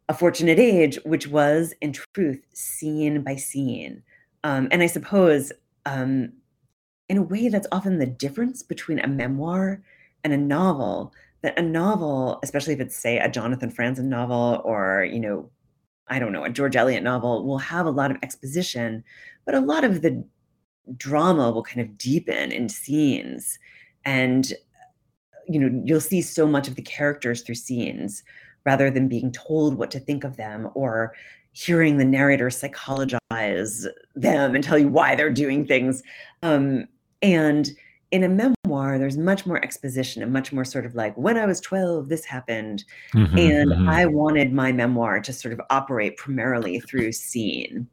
A 0.08 0.14
Fortunate 0.14 0.58
Age, 0.58 0.98
which 1.04 1.26
was, 1.26 1.74
in 1.80 1.92
truth, 2.14 2.42
scene 2.52 3.22
by 3.22 3.36
scene. 3.36 4.02
Um, 4.44 4.68
and 4.70 4.82
I 4.82 4.86
suppose, 4.86 5.52
um, 5.86 6.32
in 7.08 7.16
a 7.16 7.22
way, 7.22 7.48
that's 7.48 7.66
often 7.72 7.98
the 7.98 8.06
difference 8.06 8.62
between 8.62 8.98
a 9.00 9.08
memoir 9.08 9.82
and 10.24 10.32
a 10.32 10.38
novel. 10.38 11.12
That 11.42 11.58
a 11.58 11.62
novel, 11.62 12.38
especially 12.42 12.74
if 12.74 12.80
it's, 12.80 12.96
say, 12.96 13.18
a 13.18 13.30
Jonathan 13.30 13.72
Franzen 13.72 14.04
novel 14.04 14.60
or, 14.64 15.08
you 15.10 15.20
know, 15.20 15.50
I 16.08 16.18
don't 16.18 16.32
know, 16.32 16.44
a 16.44 16.50
George 16.50 16.76
Eliot 16.76 17.02
novel, 17.02 17.46
will 17.46 17.58
have 17.58 17.86
a 17.86 17.90
lot 17.90 18.10
of 18.10 18.18
exposition, 18.22 19.04
but 19.46 19.54
a 19.54 19.60
lot 19.60 19.84
of 19.84 20.02
the 20.02 20.24
drama 20.96 21.50
will 21.50 21.62
kind 21.62 21.80
of 21.80 21.96
deepen 21.96 22.52
in 22.52 22.68
scenes. 22.68 23.58
And 24.04 24.52
you 25.50 25.58
know 25.58 25.82
you'll 25.84 26.00
see 26.00 26.22
so 26.22 26.46
much 26.46 26.68
of 26.68 26.76
the 26.76 26.82
characters 26.82 27.42
through 27.42 27.56
scenes 27.56 28.22
rather 28.64 28.90
than 28.90 29.08
being 29.08 29.32
told 29.32 29.76
what 29.76 29.90
to 29.90 29.98
think 29.98 30.22
of 30.22 30.36
them 30.36 30.70
or 30.74 31.12
hearing 31.52 31.98
the 31.98 32.04
narrator 32.04 32.50
psychologize 32.50 33.86
them 34.14 34.54
and 34.54 34.62
tell 34.62 34.78
you 34.78 34.88
why 34.88 35.14
they're 35.14 35.30
doing 35.30 35.66
things. 35.66 36.02
Um, 36.42 36.86
and 37.22 37.70
in 38.10 38.24
a 38.24 38.28
memoir 38.28 38.98
there's 38.98 39.16
much 39.16 39.46
more 39.46 39.62
exposition 39.62 40.22
and 40.22 40.32
much 40.32 40.52
more 40.52 40.64
sort 40.64 40.84
of 40.84 40.96
like 40.96 41.16
when 41.16 41.36
i 41.36 41.46
was 41.46 41.60
12 41.60 42.08
this 42.08 42.24
happened. 42.24 42.84
Mm-hmm, 43.14 43.38
and 43.38 43.70
mm-hmm. 43.70 43.88
i 43.88 44.06
wanted 44.06 44.52
my 44.52 44.72
memoir 44.72 45.20
to 45.20 45.32
sort 45.32 45.52
of 45.52 45.60
operate 45.70 46.16
primarily 46.16 46.80
through 46.80 47.12
scene. 47.12 47.86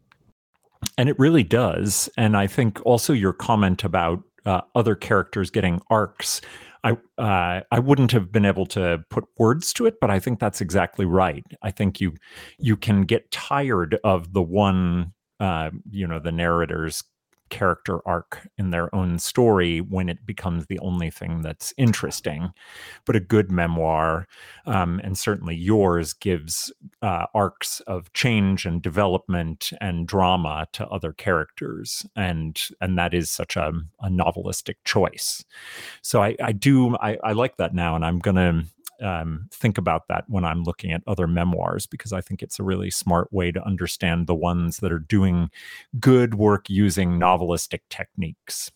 And 0.98 1.10
it 1.10 1.20
really 1.20 1.44
does. 1.44 2.10
And 2.18 2.36
i 2.36 2.48
think 2.48 2.80
also 2.86 3.14
your 3.14 3.34
comment 3.34 3.84
about 3.84 4.24
uh, 4.46 4.62
other 4.76 4.96
characters 4.96 5.50
getting 5.50 5.82
arcs 5.90 6.42
I 6.88 7.22
uh, 7.22 7.62
I 7.72 7.80
wouldn't 7.80 8.12
have 8.12 8.32
been 8.32 8.46
able 8.46 8.66
to 8.68 9.04
put 9.10 9.26
words 9.38 9.74
to 9.74 9.86
it, 9.86 9.96
but 10.00 10.10
I 10.10 10.20
think 10.20 10.40
that's 10.40 10.62
exactly 10.62 11.06
right. 11.06 11.44
I 11.62 11.72
think 11.72 12.00
you 12.00 12.14
you 12.60 12.78
can 12.78 13.04
get 13.04 13.30
tired 13.32 13.98
of 14.04 14.34
the 14.34 14.42
one 14.42 15.14
uh, 15.40 15.72
you 15.90 16.08
know 16.08 16.20
the 16.20 16.32
narrator's 16.32 17.04
character 17.50 18.00
arc 18.08 18.48
in 18.58 18.72
their 18.72 18.94
own 18.94 19.20
story 19.20 19.80
when 19.80 20.10
it 20.10 20.26
becomes 20.26 20.66
the 20.66 20.80
only 20.80 21.10
thing 21.10 21.42
that's 21.42 21.74
interesting. 21.78 22.52
But 23.06 23.16
a 23.16 23.20
good 23.20 23.52
memoir, 23.52 24.28
um, 24.66 25.02
and 25.04 25.18
certainly 25.18 25.56
yours, 25.56 26.14
gives 26.14 26.72
uh, 27.02 27.26
arcs 27.34 27.80
of 27.82 28.12
change 28.14 28.66
and 28.66 28.82
development 28.82 29.72
and 29.82 30.08
drama 30.08 30.68
to 30.74 30.88
other 30.88 31.14
characters, 31.14 32.06
and 32.16 32.60
and 32.82 32.98
that 32.98 33.14
is 33.14 33.30
such 33.30 33.56
a, 33.56 33.72
a 34.02 34.10
novelistic 34.10 34.76
choice. 34.86 35.44
So 36.02 36.22
I, 36.22 36.36
I 36.44 36.52
do 36.52 36.96
I, 36.98 37.18
I 37.24 37.34
like 37.34 37.58
that 37.58 37.74
now, 37.74 37.96
and 37.96 38.06
I'm 38.06 38.20
gonna 38.20 38.64
um, 39.02 39.48
think 39.52 39.78
about 39.78 40.08
that 40.08 40.26
when 40.28 40.46
I'm 40.46 40.64
looking 40.64 40.92
at 40.92 41.04
other 41.08 41.28
memoirs 41.28 41.86
because 41.86 42.14
I 42.14 42.22
think 42.22 42.42
it's 42.42 42.60
a 42.60 42.64
really 42.64 42.90
smart 42.90 43.32
way 43.32 43.52
to 43.52 43.66
understand 43.66 44.28
the 44.28 44.36
ones 44.36 44.78
that 44.78 44.92
are 44.92 45.00
doing 45.00 45.50
good 46.00 46.36
work 46.36 46.70
using 46.70 47.20
novelistic 47.20 47.82
techniques. 47.90 48.72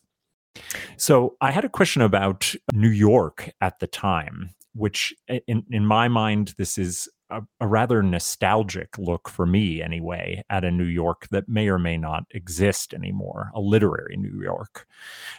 So 0.97 1.37
I 1.41 1.51
had 1.51 1.65
a 1.65 1.69
question 1.69 2.01
about 2.01 2.53
New 2.73 2.89
York 2.89 3.51
at 3.61 3.79
the 3.79 3.87
time, 3.87 4.53
which 4.73 5.13
in, 5.47 5.63
in 5.71 5.85
my 5.85 6.07
mind, 6.07 6.53
this 6.57 6.77
is 6.77 7.09
a, 7.31 7.41
a, 7.59 7.67
rather 7.67 8.03
nostalgic 8.03 8.97
look 8.97 9.29
for 9.29 9.45
me 9.45 9.81
anyway 9.81 10.43
at 10.49 10.63
a 10.63 10.71
New 10.71 10.85
York 10.85 11.27
that 11.31 11.47
may 11.47 11.69
or 11.69 11.79
may 11.79 11.97
not 11.97 12.25
exist 12.31 12.93
anymore, 12.93 13.49
a 13.55 13.61
literary 13.61 14.17
New 14.17 14.41
York. 14.41 14.85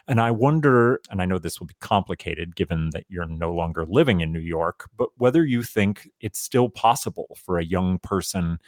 And 0.09 0.21
I 0.21 0.31
wonder, 0.31 1.01
and 1.11 1.23
I 1.23 1.27
know 1.27 1.39
this 1.39 1.61
will 1.61 1.67
be 1.67 1.77
complicated 1.81 2.57
given 2.57 2.91
that 2.91 3.05
you're 3.09 3.27
no 3.27 3.53
longer 3.53 3.85
living 3.87 4.21
in 4.21 4.33
New 4.33 4.41
York, 4.41 4.89
but 4.97 5.11
whether 5.19 5.45
you 5.45 5.63
think 5.63 6.09
it's 6.21 6.41
still 6.41 6.69
possible 6.69 7.37
for 7.37 7.59
a 7.59 7.65
young 7.65 7.99
person 7.99 8.59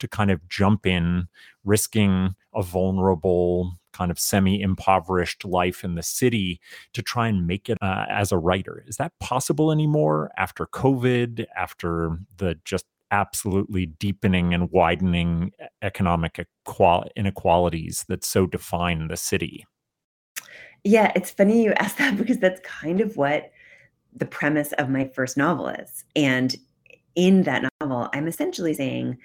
to 0.00 0.08
kind 0.08 0.30
of 0.30 0.46
jump 0.48 0.86
in, 0.86 1.28
risking 1.64 2.34
a 2.54 2.62
vulnerable, 2.62 3.72
kind 3.92 4.10
of 4.10 4.18
semi 4.18 4.60
impoverished 4.60 5.44
life 5.44 5.84
in 5.84 5.94
the 5.94 6.02
city 6.02 6.60
to 6.92 7.02
try 7.02 7.28
and 7.28 7.46
make 7.46 7.68
it 7.68 7.78
uh, 7.80 8.06
as 8.08 8.32
a 8.32 8.38
writer. 8.38 8.84
Is 8.86 8.96
that 8.96 9.12
possible 9.20 9.70
anymore 9.70 10.30
after 10.36 10.66
COVID, 10.66 11.46
after 11.56 12.18
the 12.36 12.58
just 12.64 12.86
absolutely 13.10 13.86
deepening 13.86 14.54
and 14.54 14.70
widening 14.70 15.52
economic 15.82 16.46
inequalities 17.14 18.04
that 18.08 18.24
so 18.24 18.46
define 18.46 19.08
the 19.08 19.16
city? 19.16 19.66
Yeah, 20.84 21.12
it's 21.14 21.30
funny 21.30 21.62
you 21.62 21.72
ask 21.74 21.98
that 21.98 22.16
because 22.18 22.38
that's 22.38 22.60
kind 22.60 23.00
of 23.00 23.16
what 23.16 23.52
the 24.14 24.26
premise 24.26 24.72
of 24.72 24.88
my 24.88 25.06
first 25.14 25.36
novel 25.36 25.68
is. 25.68 26.04
And 26.16 26.54
in 27.14 27.42
that 27.44 27.68
novel, 27.80 28.08
I'm 28.12 28.26
essentially 28.26 28.74
saying, 28.74 29.18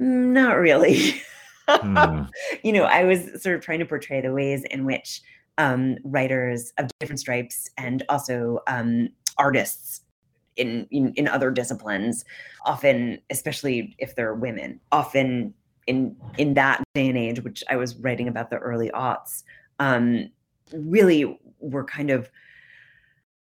mm, 0.00 0.32
not 0.32 0.58
really. 0.58 1.20
mm. 1.68 2.28
You 2.62 2.72
know, 2.72 2.84
I 2.84 3.04
was 3.04 3.42
sort 3.42 3.56
of 3.56 3.62
trying 3.62 3.78
to 3.80 3.86
portray 3.86 4.20
the 4.20 4.32
ways 4.32 4.64
in 4.70 4.84
which 4.84 5.22
um, 5.58 5.96
writers 6.04 6.72
of 6.78 6.90
different 7.00 7.20
stripes 7.20 7.70
and 7.78 8.02
also 8.08 8.60
um, 8.66 9.08
artists 9.38 10.00
in, 10.56 10.86
in 10.90 11.12
in 11.14 11.26
other 11.26 11.50
disciplines 11.50 12.24
often 12.64 13.18
especially 13.30 13.94
if 13.98 14.14
they're 14.14 14.34
women 14.34 14.78
often 14.92 15.52
in 15.88 16.16
in 16.38 16.54
that 16.54 16.82
day 16.94 17.08
and 17.08 17.18
age 17.18 17.42
which 17.42 17.64
i 17.68 17.76
was 17.76 17.96
writing 17.96 18.28
about 18.28 18.50
the 18.50 18.58
early 18.58 18.88
aughts 18.90 19.42
um 19.80 20.30
really 20.72 21.38
were 21.58 21.84
kind 21.84 22.10
of 22.10 22.30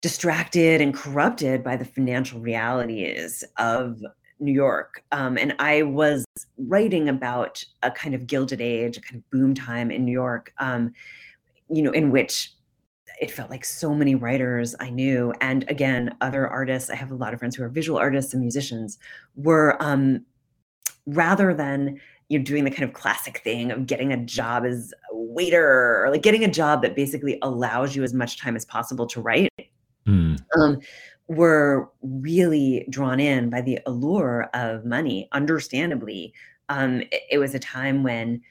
distracted 0.02 0.82
and 0.82 0.94
corrupted 0.94 1.64
by 1.64 1.76
the 1.76 1.86
financial 1.86 2.40
realities 2.40 3.44
of 3.58 4.02
New 4.40 4.52
York. 4.52 5.04
Um, 5.12 5.38
and 5.38 5.56
I 5.60 5.84
was 5.84 6.26
writing 6.58 7.10
about 7.10 7.64
a 7.84 7.92
kind 7.92 8.14
of 8.14 8.28
gilded 8.28 8.62
age, 8.62 8.98
a 8.98 9.02
kind 9.02 9.16
of 9.16 9.30
boom 9.30 9.54
time 9.54 9.92
in 9.92 10.06
New 10.06 10.12
York, 10.12 10.54
um, 10.60 10.94
you 11.70 11.82
know, 11.82 11.92
in 11.92 12.12
which 12.12 12.52
it 13.20 13.32
felt 13.32 13.50
like 13.50 13.66
so 13.66 13.94
many 13.94 14.16
writers 14.16 14.76
I 14.80 14.90
knew, 14.90 15.34
and 15.42 15.66
again, 15.70 16.16
other 16.22 16.48
artists. 16.48 16.90
I 16.90 16.96
have 16.96 17.12
a 17.12 17.16
lot 17.16 17.34
of 17.34 17.40
friends 17.40 17.56
who 17.56 17.64
are 17.64 17.70
visual 17.70 17.98
artists 17.98 18.34
and 18.34 18.42
musicians. 18.42 19.00
Were 19.36 19.82
um, 19.82 20.24
rather 21.08 21.54
than 21.54 22.00
you 22.30 22.38
know 22.38 22.46
doing 22.46 22.64
the 22.64 22.72
kind 22.72 22.84
of 22.84 22.94
classic 22.94 23.40
thing 23.40 23.72
of 23.72 23.88
getting 23.88 24.14
a 24.14 24.18
job 24.18 24.66
as 24.66 24.94
a 25.12 25.16
waiter 25.16 26.04
or 26.04 26.12
like 26.12 26.22
getting 26.22 26.44
a 26.44 26.52
job 26.52 26.82
that 26.84 26.96
basically 26.96 27.40
allows 27.42 27.96
you 27.96 28.04
as 28.04 28.14
much 28.14 28.40
time 28.40 28.56
as 28.56 28.66
possible 28.66 29.08
to 29.08 29.22
write. 29.22 29.52
Mm. 30.06 30.40
Um, 30.58 30.80
were 31.28 31.90
really 32.02 32.86
drawn 32.90 33.20
in 33.20 33.50
by 33.50 33.62
the 33.62 33.80
allure 33.86 34.50
of 34.54 34.86
money, 34.86 35.28
understandably. 35.32 36.34
Um, 36.70 37.02
it, 37.12 37.22
it, 37.32 37.38
was 37.38 37.54
a 37.54 37.60
time 37.60 38.04
when 38.04 38.42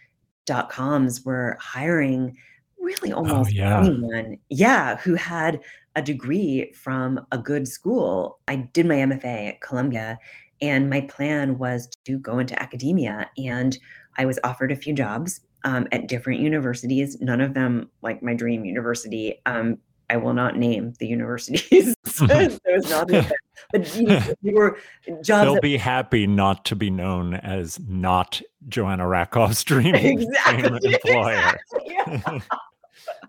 dot 0.45 0.71
coms 0.71 1.25
were 1.25 1.57
hiring 1.61 2.37
really 2.79 3.13
oh, 3.13 3.19
almost 3.19 3.51
oh, 3.51 3.55
yeah. 3.55 3.81
anyone, 3.81 4.39
yeah, 4.49 4.97
who 4.99 5.15
had 5.15 5.61
a 5.97 6.03
degree 6.03 6.73
from 6.73 7.21
a 7.33 7.39
good 7.39 7.67
school. 7.67 8.39
I 8.49 8.57
did 8.57 8.87
my 8.87 8.97
MFA 8.97 9.49
at 9.49 9.61
Columbia, 9.61 10.19
and 10.61 10.89
my 10.91 11.03
plan 11.03 11.59
was 11.59 11.89
to 12.05 12.19
go 12.19 12.39
into 12.39 12.61
academia. 12.61 13.29
And 13.37 13.77
I 14.19 14.25
was 14.25 14.39
offered 14.45 14.73
a 14.73 14.77
few 14.77 14.95
jobs 14.95 15.41
um, 15.65 15.87
at 15.93 16.09
different 16.09 16.41
universities, 16.41 17.19
none 17.21 17.41
of 17.41 17.55
them 17.55 17.91
like 18.03 18.23
my 18.23 18.35
dream 18.35 18.65
university. 18.65 19.41
Um, 19.47 19.79
I 20.09 20.17
will 20.17 20.35
not 20.35 20.57
name 20.57 20.95
the 20.99 21.07
universities. 21.07 21.95
Not 22.21 23.09
but 23.73 23.97
you, 23.97 24.19
you 24.43 24.55
were 24.55 24.79
jobs. 25.23 25.27
They'll 25.27 25.55
that, 25.55 25.63
be 25.63 25.77
happy 25.77 26.27
not 26.27 26.65
to 26.67 26.77
be 26.77 26.91
known 26.91 27.35
as 27.35 27.81
not 27.81 28.41
Joanna 28.69 29.07
Rakoff's 29.07 29.65
dream 29.65 29.95
exactly, 29.95 30.95
employer. 30.95 31.59
Exactly. 32.07 32.43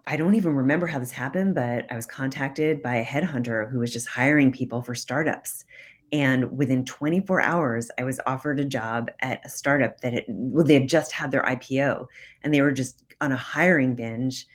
I 0.06 0.16
don't 0.16 0.36
even 0.36 0.56
remember 0.56 0.88
how 0.88 1.00
this 1.00 1.12
happened, 1.12 1.56
but 1.56 1.92
I 1.92 1.96
was 1.96 2.06
contacted 2.06 2.82
by 2.82 2.96
a 2.96 3.06
headhunter 3.06 3.70
who 3.70 3.80
was 3.80 3.92
just 3.92 4.08
hiring 4.08 4.52
people 4.52 4.82
for 4.82 4.96
startups. 4.96 5.66
And 6.12 6.58
within 6.58 6.86
24 6.86 7.42
hours, 7.42 7.92
I 7.98 8.04
was 8.04 8.20
offered 8.26 8.60
a 8.60 8.66
job 8.66 9.12
at 9.22 9.46
a 9.46 9.50
startup 9.50 10.00
that 10.02 10.24
well, 10.28 10.66
they 10.66 10.76
had 10.76 10.88
just 10.88 11.12
had 11.12 11.32
their 11.32 11.44
IPO 11.44 12.06
and 12.44 12.54
they 12.54 12.62
were 12.62 12.72
just 12.72 13.04
on 13.20 13.32
a 13.32 13.38
hiring 13.38 13.96
binge. 13.96 14.48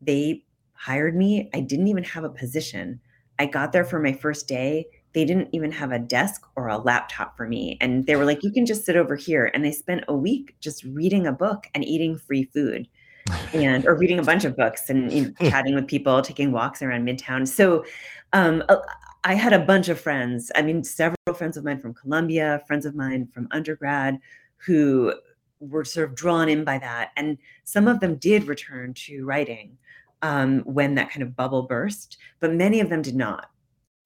They 0.00 0.44
hired 0.84 1.16
me. 1.16 1.48
I 1.54 1.60
didn't 1.60 1.88
even 1.88 2.04
have 2.04 2.24
a 2.24 2.28
position. 2.28 3.00
I 3.38 3.46
got 3.46 3.72
there 3.72 3.86
for 3.86 3.98
my 3.98 4.12
first 4.12 4.46
day. 4.46 4.84
They 5.14 5.24
didn't 5.24 5.48
even 5.52 5.72
have 5.72 5.92
a 5.92 5.98
desk 5.98 6.42
or 6.56 6.68
a 6.68 6.76
laptop 6.76 7.38
for 7.38 7.48
me. 7.48 7.78
And 7.80 8.04
they 8.04 8.16
were 8.16 8.26
like, 8.26 8.42
you 8.42 8.52
can 8.52 8.66
just 8.66 8.84
sit 8.84 8.94
over 8.94 9.16
here. 9.16 9.50
And 9.54 9.64
they 9.64 9.72
spent 9.72 10.04
a 10.08 10.14
week 10.14 10.56
just 10.60 10.84
reading 10.84 11.26
a 11.26 11.32
book 11.32 11.68
and 11.74 11.86
eating 11.86 12.18
free 12.18 12.44
food 12.44 12.86
and 13.54 13.86
or 13.86 13.94
reading 13.94 14.18
a 14.18 14.22
bunch 14.22 14.44
of 14.44 14.58
books 14.58 14.90
and 14.90 15.10
you 15.10 15.22
know, 15.22 15.48
chatting 15.48 15.74
with 15.74 15.86
people, 15.86 16.20
taking 16.20 16.52
walks 16.52 16.82
around 16.82 17.06
Midtown. 17.06 17.48
So 17.48 17.86
um, 18.34 18.62
uh, 18.68 18.76
I 19.24 19.32
had 19.32 19.54
a 19.54 19.60
bunch 19.60 19.88
of 19.88 19.98
friends. 19.98 20.52
I 20.54 20.60
mean, 20.60 20.84
several 20.84 21.34
friends 21.34 21.56
of 21.56 21.64
mine 21.64 21.80
from 21.80 21.94
Columbia, 21.94 22.62
friends 22.66 22.84
of 22.84 22.94
mine 22.94 23.28
from 23.32 23.48
undergrad 23.52 24.18
who 24.56 25.14
were 25.60 25.86
sort 25.86 26.10
of 26.10 26.14
drawn 26.14 26.50
in 26.50 26.62
by 26.62 26.76
that. 26.76 27.12
And 27.16 27.38
some 27.64 27.88
of 27.88 28.00
them 28.00 28.16
did 28.16 28.46
return 28.46 28.92
to 28.94 29.24
writing 29.24 29.78
um, 30.24 30.60
when 30.60 30.94
that 30.94 31.10
kind 31.10 31.22
of 31.22 31.36
bubble 31.36 31.64
burst, 31.64 32.16
but 32.40 32.54
many 32.54 32.80
of 32.80 32.88
them 32.88 33.02
did 33.02 33.14
not. 33.14 33.50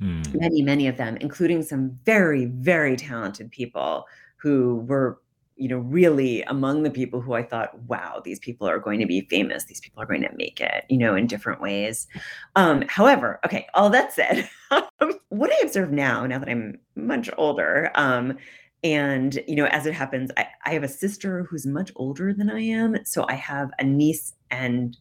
Mm. 0.02 0.34
Many, 0.34 0.62
many 0.62 0.88
of 0.88 0.96
them, 0.96 1.16
including 1.20 1.62
some 1.62 1.96
very, 2.04 2.46
very 2.46 2.96
talented 2.96 3.52
people 3.52 4.04
who 4.36 4.84
were, 4.88 5.20
you 5.54 5.68
know, 5.68 5.78
really 5.78 6.42
among 6.42 6.82
the 6.82 6.90
people 6.90 7.20
who 7.20 7.34
I 7.34 7.44
thought, 7.44 7.80
wow, 7.82 8.20
these 8.24 8.40
people 8.40 8.68
are 8.68 8.80
going 8.80 8.98
to 8.98 9.06
be 9.06 9.28
famous. 9.30 9.64
These 9.64 9.80
people 9.80 10.02
are 10.02 10.06
going 10.06 10.22
to 10.22 10.36
make 10.36 10.60
it, 10.60 10.84
you 10.88 10.98
know, 10.98 11.14
in 11.14 11.28
different 11.28 11.60
ways. 11.60 12.08
Um, 12.56 12.82
however, 12.88 13.38
okay, 13.46 13.68
all 13.74 13.88
that 13.90 14.12
said, 14.12 14.50
what 15.28 15.52
I 15.52 15.60
observe 15.62 15.92
now, 15.92 16.26
now 16.26 16.40
that 16.40 16.48
I'm 16.48 16.80
much 16.96 17.30
older, 17.38 17.92
um, 17.94 18.36
and 18.82 19.40
you 19.46 19.54
know, 19.54 19.66
as 19.66 19.86
it 19.86 19.94
happens, 19.94 20.32
I, 20.36 20.48
I 20.64 20.70
have 20.70 20.84
a 20.84 20.88
sister 20.88 21.44
who's 21.44 21.66
much 21.66 21.92
older 21.94 22.34
than 22.34 22.50
I 22.50 22.60
am, 22.60 23.04
so 23.04 23.24
I 23.28 23.34
have 23.34 23.70
a 23.78 23.84
niece 23.84 24.34
and 24.50 24.96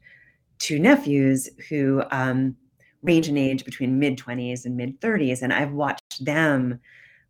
two 0.60 0.80
nephews 0.80 1.50
who 1.70 2.04
um, 2.12 2.56
range 3.04 3.28
in 3.28 3.38
age 3.38 3.66
between 3.66 4.00
mid 4.00 4.18
20s 4.18 4.66
and 4.66 4.76
mid 4.76 5.00
30s. 5.02 5.42
And 5.42 5.54
I've 5.54 5.72
watched 5.72 6.24
them 6.24 6.80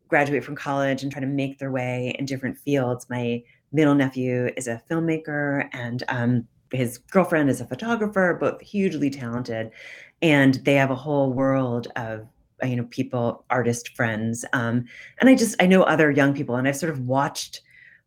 graduate 0.08 0.44
from 0.44 0.56
college 0.56 1.04
and 1.04 1.12
try 1.12 1.22
to 1.22 1.28
make 1.28 1.60
their 1.60 1.72
way 1.72 2.16
in 2.18 2.26
different 2.26 2.58
fields. 2.58 3.08
My 3.10 3.44
middle 3.72 3.96
nephew 3.96 4.50
is 4.56 4.68
a 4.68 4.82
filmmaker, 4.90 5.68
and 5.74 6.04
um, 6.08 6.48
his 6.72 6.98
girlfriend 6.98 7.50
is 7.50 7.62
a 7.62 7.68
photographer, 7.68 8.38
both 8.40 8.62
hugely 8.62 9.10
talented. 9.10 9.72
And 10.22 10.56
they 10.66 10.76
have 10.76 10.92
a 10.92 10.96
whole 10.96 11.34
world 11.34 11.88
of 11.96 12.28
you 12.64 12.76
know 12.76 12.86
people 12.86 13.46
artist 13.50 13.96
friends 13.96 14.44
um, 14.54 14.84
and 15.20 15.30
i 15.30 15.36
just 15.36 15.56
i 15.62 15.68
know 15.68 15.84
other 15.84 16.10
young 16.10 16.34
people 16.34 16.56
and 16.56 16.68
i've 16.68 16.76
sort 16.76 16.92
of 16.92 17.02
watched 17.02 17.62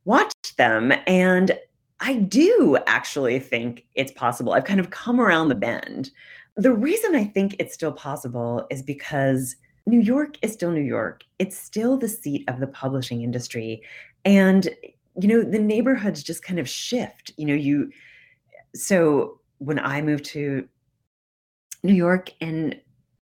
watched 0.04 0.56
them 0.56 0.92
and 1.06 1.56
I 2.00 2.14
do 2.14 2.78
actually 2.86 3.38
think 3.38 3.84
it's 3.94 4.12
possible. 4.12 4.52
I've 4.52 4.64
kind 4.64 4.80
of 4.80 4.90
come 4.90 5.20
around 5.20 5.48
the 5.48 5.54
bend. 5.54 6.10
The 6.56 6.72
reason 6.72 7.14
I 7.14 7.24
think 7.24 7.56
it's 7.58 7.74
still 7.74 7.92
possible 7.92 8.66
is 8.70 8.82
because 8.82 9.56
New 9.86 10.00
York 10.00 10.36
is 10.42 10.52
still 10.52 10.70
New 10.70 10.80
York. 10.80 11.24
It's 11.38 11.58
still 11.58 11.96
the 11.96 12.08
seat 12.08 12.44
of 12.48 12.60
the 12.60 12.66
publishing 12.66 13.22
industry. 13.22 13.82
And, 14.24 14.68
you 15.20 15.28
know, 15.28 15.42
the 15.42 15.58
neighborhoods 15.58 16.22
just 16.22 16.42
kind 16.42 16.58
of 16.58 16.68
shift. 16.68 17.32
You 17.36 17.46
know, 17.46 17.54
you, 17.54 17.90
so 18.74 19.40
when 19.58 19.78
I 19.78 20.00
moved 20.00 20.24
to 20.26 20.66
New 21.82 21.94
York 21.94 22.30
in 22.40 22.80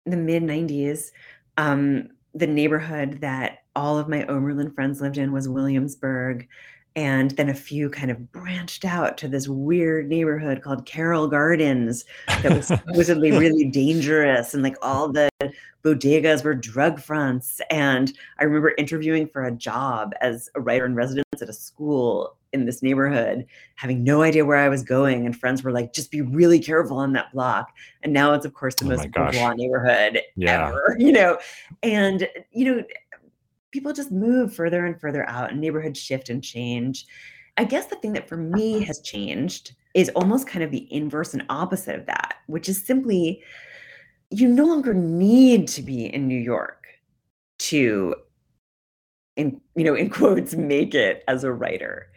the 0.06 0.16
mid 0.16 0.42
90s, 0.42 1.10
um, 1.58 2.08
the 2.34 2.46
neighborhood 2.46 3.20
that 3.20 3.58
all 3.76 3.98
of 3.98 4.08
my 4.08 4.24
Oberlin 4.26 4.72
friends 4.72 5.00
lived 5.00 5.18
in 5.18 5.32
was 5.32 5.48
Williamsburg 5.48 6.48
and 6.94 7.30
then 7.32 7.48
a 7.48 7.54
few 7.54 7.88
kind 7.88 8.10
of 8.10 8.32
branched 8.32 8.84
out 8.84 9.16
to 9.18 9.28
this 9.28 9.48
weird 9.48 10.08
neighborhood 10.08 10.62
called 10.62 10.84
Carroll 10.84 11.26
Gardens 11.26 12.04
that 12.42 12.52
was 12.52 12.66
supposedly 12.68 13.30
really 13.30 13.64
dangerous 13.64 14.54
and 14.54 14.62
like 14.62 14.76
all 14.82 15.08
the 15.08 15.30
bodegas 15.82 16.44
were 16.44 16.54
drug 16.54 17.00
fronts. 17.00 17.60
And 17.70 18.12
i 18.38 18.44
remember 18.44 18.74
interviewing 18.78 19.26
for 19.28 19.44
a 19.44 19.52
job 19.52 20.12
as 20.20 20.50
a 20.54 20.60
writer 20.60 20.86
in 20.86 20.94
residence 20.94 21.24
at 21.40 21.48
a 21.48 21.52
school 21.52 22.36
in 22.52 22.66
this 22.66 22.82
neighborhood 22.82 23.46
having 23.76 24.04
no 24.04 24.20
idea 24.20 24.44
where 24.44 24.58
i 24.58 24.68
was 24.68 24.82
going 24.82 25.24
and 25.24 25.34
friends 25.34 25.62
were 25.62 25.72
like 25.72 25.94
just 25.94 26.10
be 26.10 26.20
really 26.20 26.58
careful 26.58 26.98
on 26.98 27.14
that 27.14 27.32
block. 27.32 27.72
And 28.02 28.12
now 28.12 28.34
it's 28.34 28.44
of 28.44 28.52
course 28.52 28.74
the 28.74 28.84
oh 28.84 28.88
most 28.88 29.10
bourgeois 29.12 29.54
neighborhood 29.54 30.20
yeah. 30.36 30.68
ever 30.68 30.96
you 30.98 31.12
know? 31.12 31.38
And 31.82 32.28
you 32.50 32.64
know 32.66 32.84
people 33.72 33.92
just 33.92 34.12
move 34.12 34.54
further 34.54 34.86
and 34.86 35.00
further 35.00 35.28
out 35.28 35.50
and 35.50 35.60
neighborhoods 35.60 35.98
shift 35.98 36.28
and 36.28 36.44
change. 36.44 37.06
I 37.56 37.64
guess 37.64 37.86
the 37.86 37.96
thing 37.96 38.12
that 38.12 38.28
for 38.28 38.36
me 38.36 38.76
uh-huh. 38.76 38.86
has 38.86 39.00
changed 39.00 39.74
is 39.94 40.10
almost 40.10 40.46
kind 40.46 40.62
of 40.62 40.70
the 40.70 40.90
inverse 40.92 41.34
and 41.34 41.44
opposite 41.48 41.98
of 41.98 42.06
that, 42.06 42.36
which 42.46 42.68
is 42.68 42.84
simply 42.84 43.42
you 44.30 44.48
no 44.48 44.64
longer 44.64 44.94
need 44.94 45.68
to 45.68 45.82
be 45.82 46.06
in 46.06 46.28
New 46.28 46.38
York 46.38 46.86
to 47.58 48.14
in 49.36 49.60
you 49.74 49.84
know 49.84 49.94
in 49.94 50.10
quotes 50.10 50.54
make 50.54 50.94
it 50.94 51.24
as 51.28 51.44
a 51.44 51.52
writer. 51.52 52.08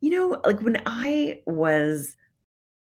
You 0.00 0.10
know, 0.10 0.40
like 0.44 0.60
when 0.60 0.82
I 0.86 1.40
was 1.46 2.16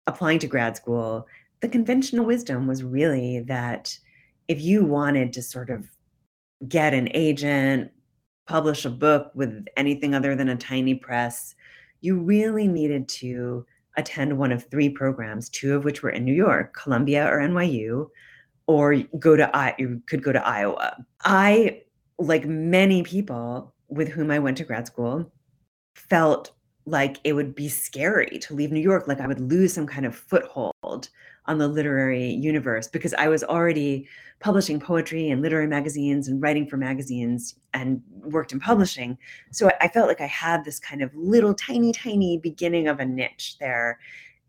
applying 0.07 0.41
to 0.41 0.47
grad 0.49 0.77
school, 0.77 1.27
the 1.61 1.69
conventional 1.69 2.27
wisdom 2.27 2.67
was 2.67 2.83
really 2.83 3.41
that 3.41 3.97
if 4.49 4.61
you 4.61 4.85
wanted 4.85 5.33
to 5.35 5.43
sort 5.43 5.71
of 5.71 5.89
get 6.69 6.93
an 6.93 7.09
agent, 7.15 7.91
publish 8.47 8.85
a 8.85 8.91
book 8.91 9.31
with 9.35 9.67
anything 9.77 10.15
other 10.15 10.35
than 10.35 10.49
a 10.49 10.57
tiny 10.57 10.95
press, 10.95 11.55
you 12.01 12.19
really 12.19 12.69
needed 12.69 13.09
to 13.09 13.65
attend 13.97 14.37
one 14.37 14.53
of 14.53 14.65
three 14.65 14.89
programs, 14.89 15.49
two 15.49 15.75
of 15.75 15.85
which 15.85 16.03
were 16.03 16.11
in 16.11 16.25
New 16.25 16.35
York, 16.35 16.75
Columbia 16.75 17.27
or 17.27 17.39
NYU, 17.39 18.09
or 18.67 18.97
go 19.19 19.37
to 19.37 19.55
I 19.57 19.75
you 19.79 20.03
could 20.07 20.23
go 20.23 20.33
to 20.33 20.47
Iowa. 20.47 21.05
I, 21.25 21.83
like 22.19 22.45
many 22.47 23.03
people 23.03 23.75
with 23.89 24.09
whom 24.09 24.31
I 24.31 24.39
went 24.39 24.57
to 24.59 24.65
grad 24.65 24.87
school, 24.87 25.33
felt 25.95 26.51
like 26.87 27.19
it 27.25 27.33
would 27.33 27.55
be 27.55 27.69
scary 27.69 28.39
to 28.41 28.55
leave 28.55 28.73
New 28.73 28.81
York, 28.81 29.09
like 29.09 29.21
I 29.21 29.27
would 29.27 29.41
lose 29.41 29.73
some 29.73 29.87
kind 29.87 30.05
of 30.05 30.15
foothold 30.15 31.09
on 31.47 31.59
the 31.59 31.69
literary 31.69 32.31
universe 32.31 32.89
because 32.89 33.15
I 33.15 33.29
was 33.29 33.45
already 33.45 34.09
publishing 34.41 34.81
poetry 34.81 35.31
and 35.31 35.43
literary 35.43 35.67
magazines 35.67 36.29
and 36.29 36.41
writing 36.41 36.67
for 36.67 36.77
magazines 36.77 37.55
and 37.73 38.03
worked 38.23 38.53
in 38.53 38.61
publishing. 38.61 39.17
So 39.53 39.71
I 39.81 39.89
felt 39.89 40.09
like 40.09 40.21
I 40.21 40.27
had 40.27 40.65
this 40.65 40.79
kind 40.79 41.03
of 41.03 41.15
little 41.15 41.55
tiny, 41.55 41.93
tiny 41.93 42.39
beginning 42.39 42.89
of 42.89 43.01
a 43.01 43.05
niche 43.05 43.57
there 43.61 43.99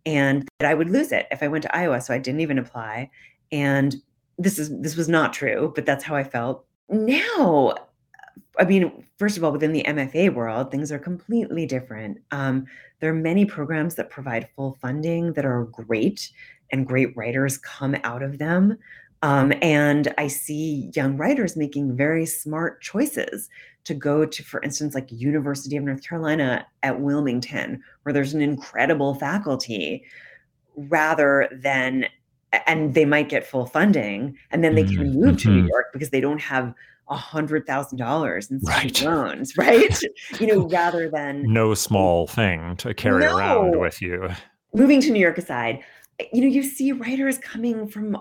and 0.06 0.48
that 0.60 0.70
I 0.70 0.74
would 0.74 0.90
lose 0.90 1.12
it 1.12 1.28
if 1.32 1.42
I 1.42 1.48
went 1.48 1.64
to 1.64 1.76
Iowa. 1.76 2.02
So 2.02 2.14
I 2.14 2.18
didn't 2.18 2.42
even 2.42 2.60
apply. 2.60 3.10
And 3.52 3.96
this 4.38 4.60
is 4.60 4.78
this 4.82 4.96
was 4.96 5.08
not 5.08 5.34
true, 5.34 5.72
but 5.76 5.86
that's 5.86 6.04
how 6.04 6.16
I 6.16 6.24
felt. 6.24 6.66
Now 6.90 7.74
I 8.58 8.66
mean, 8.66 9.06
first 9.18 9.38
of 9.38 9.44
all, 9.44 9.52
within 9.52 9.72
the 9.72 9.84
MFA 9.84 10.34
world, 10.34 10.72
things 10.72 10.92
are 10.92 11.00
completely 11.00 11.66
different. 11.66 12.20
Um, 12.32 12.66
there 13.00 13.10
are 13.10 13.14
many 13.14 13.46
programs 13.46 13.96
that 13.96 14.10
provide 14.10 14.50
full 14.56 14.78
funding 14.82 15.34
that 15.34 15.46
are 15.46 15.66
great, 15.66 16.32
and 16.72 16.88
great 16.88 17.16
writers 17.16 17.58
come 17.58 17.96
out 18.04 18.24
of 18.24 18.38
them. 18.38 18.78
Um, 19.22 19.54
and 19.62 20.14
I 20.18 20.28
see 20.28 20.92
young 20.94 21.18
writers 21.18 21.56
making 21.56 21.96
very 21.96 22.26
smart 22.26 22.82
choices 22.82 23.50
to 23.86 23.94
go 23.94 24.26
to, 24.26 24.44
for 24.44 24.62
instance, 24.62 24.94
like 24.94 25.12
University 25.12 25.78
of 25.78 25.84
North 25.84 26.04
Carolina 26.04 26.66
at 26.84 27.00
Wilmington, 27.00 27.82
where 28.04 28.14
there's 28.14 28.34
an 28.34 28.42
incredible 28.42 29.16
faculty, 29.16 30.04
rather 30.76 31.48
than, 31.52 32.06
and 32.68 32.94
they 32.94 33.06
might 33.06 33.30
get 33.30 33.48
full 33.48 33.66
funding, 33.66 34.38
and 34.52 34.64
then 34.64 34.76
they 34.76 34.84
can 34.84 34.98
mm-hmm. 34.98 35.20
move 35.20 35.38
to 35.42 35.50
New 35.50 35.60
mm-hmm. 35.60 35.68
York 35.70 35.88
because 35.94 36.10
they 36.10 36.22
don't 36.22 36.42
have 36.42 36.74
a 37.08 37.16
hundred 37.16 37.68
thousand 37.68 37.98
dollars 37.98 38.50
in 38.50 38.60
right. 38.60 39.02
loans, 39.04 39.56
right? 39.58 40.00
you 40.40 40.48
know, 40.48 40.68
rather 40.68 41.10
than 41.10 41.52
no 41.52 41.74
small 41.74 42.28
thing 42.28 42.76
to 42.78 42.94
carry 42.94 43.22
no. 43.22 43.38
around 43.38 43.80
with 43.80 44.02
you. 44.02 44.30
Moving 44.74 45.00
to 45.02 45.12
New 45.12 45.20
York 45.20 45.38
aside, 45.38 45.84
you 46.32 46.42
know, 46.42 46.48
you 46.48 46.64
see 46.64 46.92
writers 46.92 47.38
coming 47.38 47.88
from 47.88 48.18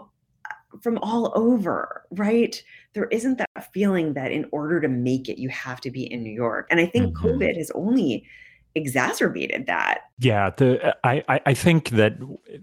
from 0.83 0.98
all 0.98 1.33
over, 1.37 2.04
right? 2.11 2.62
There 2.94 3.07
isn't 3.07 3.38
that 3.38 3.72
feeling 3.72 4.14
that 4.14 4.33
in 4.33 4.46
order 4.50 4.80
to 4.80 4.88
make 4.88 5.28
it, 5.28 5.38
you 5.38 5.48
have 5.50 5.80
to 5.83 5.90
be 5.90 6.11
in 6.12 6.22
New 6.22 6.33
York. 6.33 6.66
And 6.70 6.80
I 6.80 6.87
think 6.87 7.16
mm-hmm. 7.16 7.26
COVID 7.26 7.57
has 7.57 7.70
only 7.74 8.26
exacerbated 8.74 9.66
that. 9.66 10.00
Yeah, 10.18 10.50
the 10.57 10.96
I 11.04 11.22
I 11.28 11.54
think 11.54 11.90
that 11.90 12.14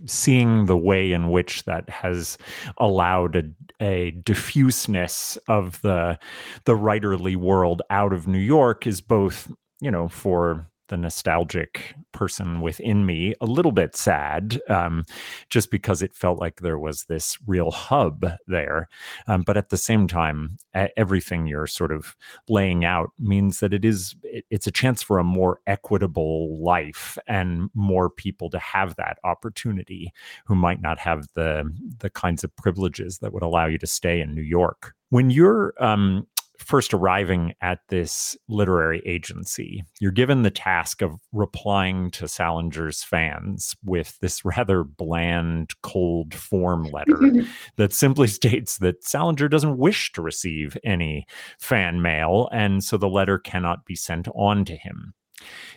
seeing 0.05 0.65
the 0.65 0.77
way 0.77 1.11
in 1.11 1.29
which 1.29 1.63
that 1.63 1.89
has 1.89 2.37
allowed 2.77 3.35
a, 3.35 3.43
a 3.83 4.11
diffuseness 4.11 5.37
of 5.47 5.81
the 5.81 6.19
the 6.65 6.75
writerly 6.75 7.35
world 7.35 7.81
out 7.89 8.13
of 8.13 8.27
New 8.27 8.39
York 8.39 8.85
is 8.85 8.99
both 8.99 9.51
you 9.79 9.91
know 9.91 10.09
for 10.09 10.67
the 10.91 10.97
nostalgic 10.97 11.95
person 12.11 12.59
within 12.59 13.05
me 13.05 13.33
a 13.41 13.45
little 13.45 13.71
bit 13.71 13.95
sad, 13.95 14.59
um, 14.69 15.05
just 15.49 15.71
because 15.71 16.01
it 16.01 16.13
felt 16.13 16.37
like 16.37 16.59
there 16.59 16.77
was 16.77 17.05
this 17.05 17.37
real 17.47 17.71
hub 17.71 18.25
there. 18.45 18.89
Um, 19.27 19.41
but 19.41 19.55
at 19.57 19.69
the 19.69 19.77
same 19.77 20.05
time, 20.05 20.57
everything 20.97 21.47
you're 21.47 21.65
sort 21.65 21.93
of 21.93 22.15
laying 22.49 22.83
out 22.83 23.11
means 23.17 23.61
that 23.61 23.73
it 23.73 23.85
is 23.85 24.15
it's 24.23 24.67
a 24.67 24.71
chance 24.71 25.01
for 25.01 25.17
a 25.17 25.23
more 25.23 25.61
equitable 25.65 26.61
life 26.61 27.17
and 27.25 27.69
more 27.73 28.09
people 28.09 28.49
to 28.49 28.59
have 28.59 28.95
that 28.97 29.17
opportunity 29.23 30.11
who 30.45 30.55
might 30.55 30.81
not 30.81 30.99
have 30.99 31.27
the 31.35 31.63
the 31.99 32.09
kinds 32.09 32.43
of 32.43 32.55
privileges 32.57 33.19
that 33.19 33.31
would 33.31 33.43
allow 33.43 33.65
you 33.65 33.77
to 33.77 33.87
stay 33.87 34.19
in 34.19 34.35
New 34.35 34.41
York. 34.41 34.93
When 35.09 35.29
you're 35.29 35.73
um, 35.79 36.27
first 36.63 36.93
arriving 36.93 37.53
at 37.61 37.79
this 37.89 38.37
literary 38.47 39.01
agency, 39.05 39.83
you're 39.99 40.11
given 40.11 40.43
the 40.43 40.51
task 40.51 41.01
of 41.01 41.19
replying 41.31 42.11
to 42.11 42.27
Salinger's 42.27 43.03
fans 43.03 43.75
with 43.83 44.17
this 44.19 44.45
rather 44.45 44.83
bland, 44.83 45.71
cold 45.81 46.33
form 46.33 46.83
letter 46.85 47.19
that 47.77 47.93
simply 47.93 48.27
states 48.27 48.77
that 48.77 49.03
Salinger 49.03 49.47
doesn't 49.47 49.77
wish 49.77 50.11
to 50.13 50.21
receive 50.21 50.77
any 50.83 51.25
fan 51.59 52.01
mail, 52.01 52.49
and 52.51 52.83
so 52.83 52.97
the 52.97 53.09
letter 53.09 53.37
cannot 53.37 53.85
be 53.85 53.95
sent 53.95 54.27
on 54.35 54.65
to 54.65 54.75
him 54.75 55.13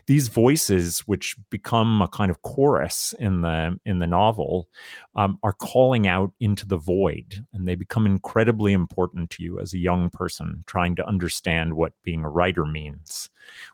these 0.07 0.29
voices 0.29 1.01
which 1.01 1.37
become 1.51 2.03
a 2.03 2.09
kind 2.09 2.31
of 2.31 2.43
chorus 2.43 3.15
in 3.19 3.41
the 3.41 3.79
in 3.85 3.99
the 3.99 4.07
novel 4.07 4.69
um, 5.15 5.39
are 5.43 5.53
calling 5.53 6.07
out 6.07 6.33
into 6.41 6.67
the 6.67 6.77
void 6.77 7.45
and 7.53 7.67
they 7.67 7.75
become 7.75 8.07
incredibly 8.07 8.73
important 8.73 9.31
to 9.31 9.43
you 9.43 9.59
as 9.59 9.73
a 9.73 9.79
young 9.79 10.11
person 10.11 10.65
trying 10.67 10.95
to 10.97 11.07
understand 11.07 11.75
what 11.75 11.93
being 12.03 12.25
a 12.25 12.29
writer 12.29 12.67
means. 12.67 13.31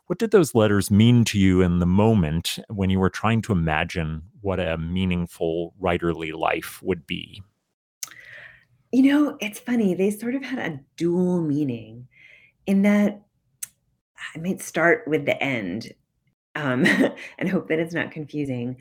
What 0.07 0.19
did 0.19 0.31
those 0.31 0.55
letters 0.55 0.91
mean 0.91 1.23
to 1.25 1.39
you 1.39 1.61
in 1.61 1.79
the 1.79 1.85
moment 1.85 2.59
when 2.69 2.89
you 2.89 2.99
were 2.99 3.09
trying 3.09 3.41
to 3.43 3.53
imagine 3.53 4.23
what 4.41 4.59
a 4.59 4.77
meaningful 4.77 5.73
writerly 5.81 6.33
life 6.33 6.81
would 6.83 7.05
be? 7.07 7.41
You 8.91 9.03
know 9.03 9.37
it's 9.39 9.59
funny 9.59 9.93
they 9.93 10.11
sort 10.11 10.35
of 10.35 10.43
had 10.43 10.59
a 10.59 10.79
dual 10.97 11.41
meaning 11.41 12.07
in 12.65 12.81
that 12.83 13.21
I 14.35 14.39
might 14.39 14.61
start 14.61 15.03
with 15.07 15.25
the 15.25 15.41
end 15.41 15.93
um, 16.55 16.85
and 17.37 17.49
hope 17.49 17.67
that 17.69 17.79
it's 17.79 17.93
not 17.93 18.11
confusing. 18.11 18.77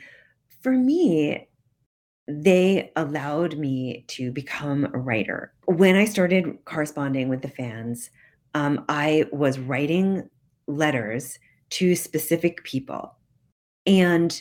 For 0.63 0.73
me, 0.73 1.49
they 2.29 2.93
allowed 2.97 3.59
me 3.59 4.05
to 4.09 4.31
become 4.31 4.89
a 4.93 4.99
writer. 4.99 5.53
When 5.67 5.97
I 5.97 6.05
started 6.05 6.59
corresponding 6.65 7.29
with 7.29 7.43
the 7.43 7.49
fans, 7.49 8.11
um, 8.55 8.85
I 8.89 9.27
was 9.33 9.59
writing 9.59 10.29
letters 10.67 11.39
to 11.71 11.95
specific 11.95 12.63
people. 12.65 13.15
And 13.87 14.41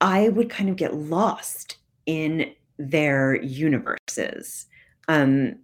I 0.00 0.28
would 0.30 0.48
kind 0.48 0.70
of 0.70 0.76
get 0.76 0.94
lost 0.94 1.76
in 2.06 2.52
their 2.78 3.42
universes. 3.42 4.66
Um, 5.08 5.56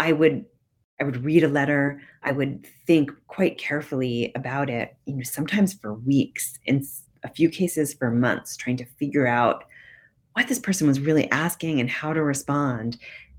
I 0.00 0.12
would 0.12 0.44
I 1.00 1.04
would 1.04 1.24
read 1.24 1.42
a 1.42 1.48
letter. 1.48 2.00
I 2.22 2.32
would 2.32 2.66
think 2.86 3.10
quite 3.26 3.58
carefully 3.58 4.32
about 4.34 4.70
it, 4.70 4.96
you 5.06 5.16
know, 5.16 5.22
sometimes 5.22 5.74
for 5.74 5.94
weeks, 5.94 6.58
in 6.66 6.84
a 7.24 7.28
few 7.28 7.48
cases 7.48 7.94
for 7.94 8.10
months, 8.10 8.56
trying 8.56 8.76
to 8.76 8.84
figure 8.84 9.26
out 9.26 9.64
what 10.34 10.48
this 10.48 10.58
person 10.58 10.86
was 10.86 11.00
really 11.00 11.30
asking 11.30 11.80
and 11.80 11.90
how 11.90 12.12
to 12.12 12.22
respond. 12.22 12.98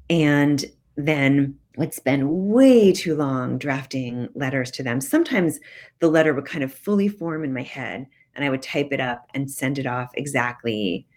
And 0.09 0.65
then 0.97 1.57
would 1.77 1.93
spend 1.93 2.29
way 2.29 2.91
too 2.91 3.15
long 3.15 3.57
drafting 3.57 4.29
letters 4.33 4.71
to 4.71 4.83
them. 4.83 5.01
Sometimes 5.01 5.59
the 5.99 6.07
letter 6.07 6.33
would 6.33 6.45
kind 6.45 6.63
of 6.63 6.73
fully 6.73 7.07
form 7.07 7.43
in 7.43 7.53
my 7.53 7.63
head 7.63 8.07
and 8.35 8.45
I 8.45 8.49
would 8.49 8.61
type 8.61 8.89
it 8.91 8.99
up 8.99 9.27
and 9.33 9.49
send 9.49 9.77
it 9.77 9.85
off 9.85 10.09
exactly 10.13 11.07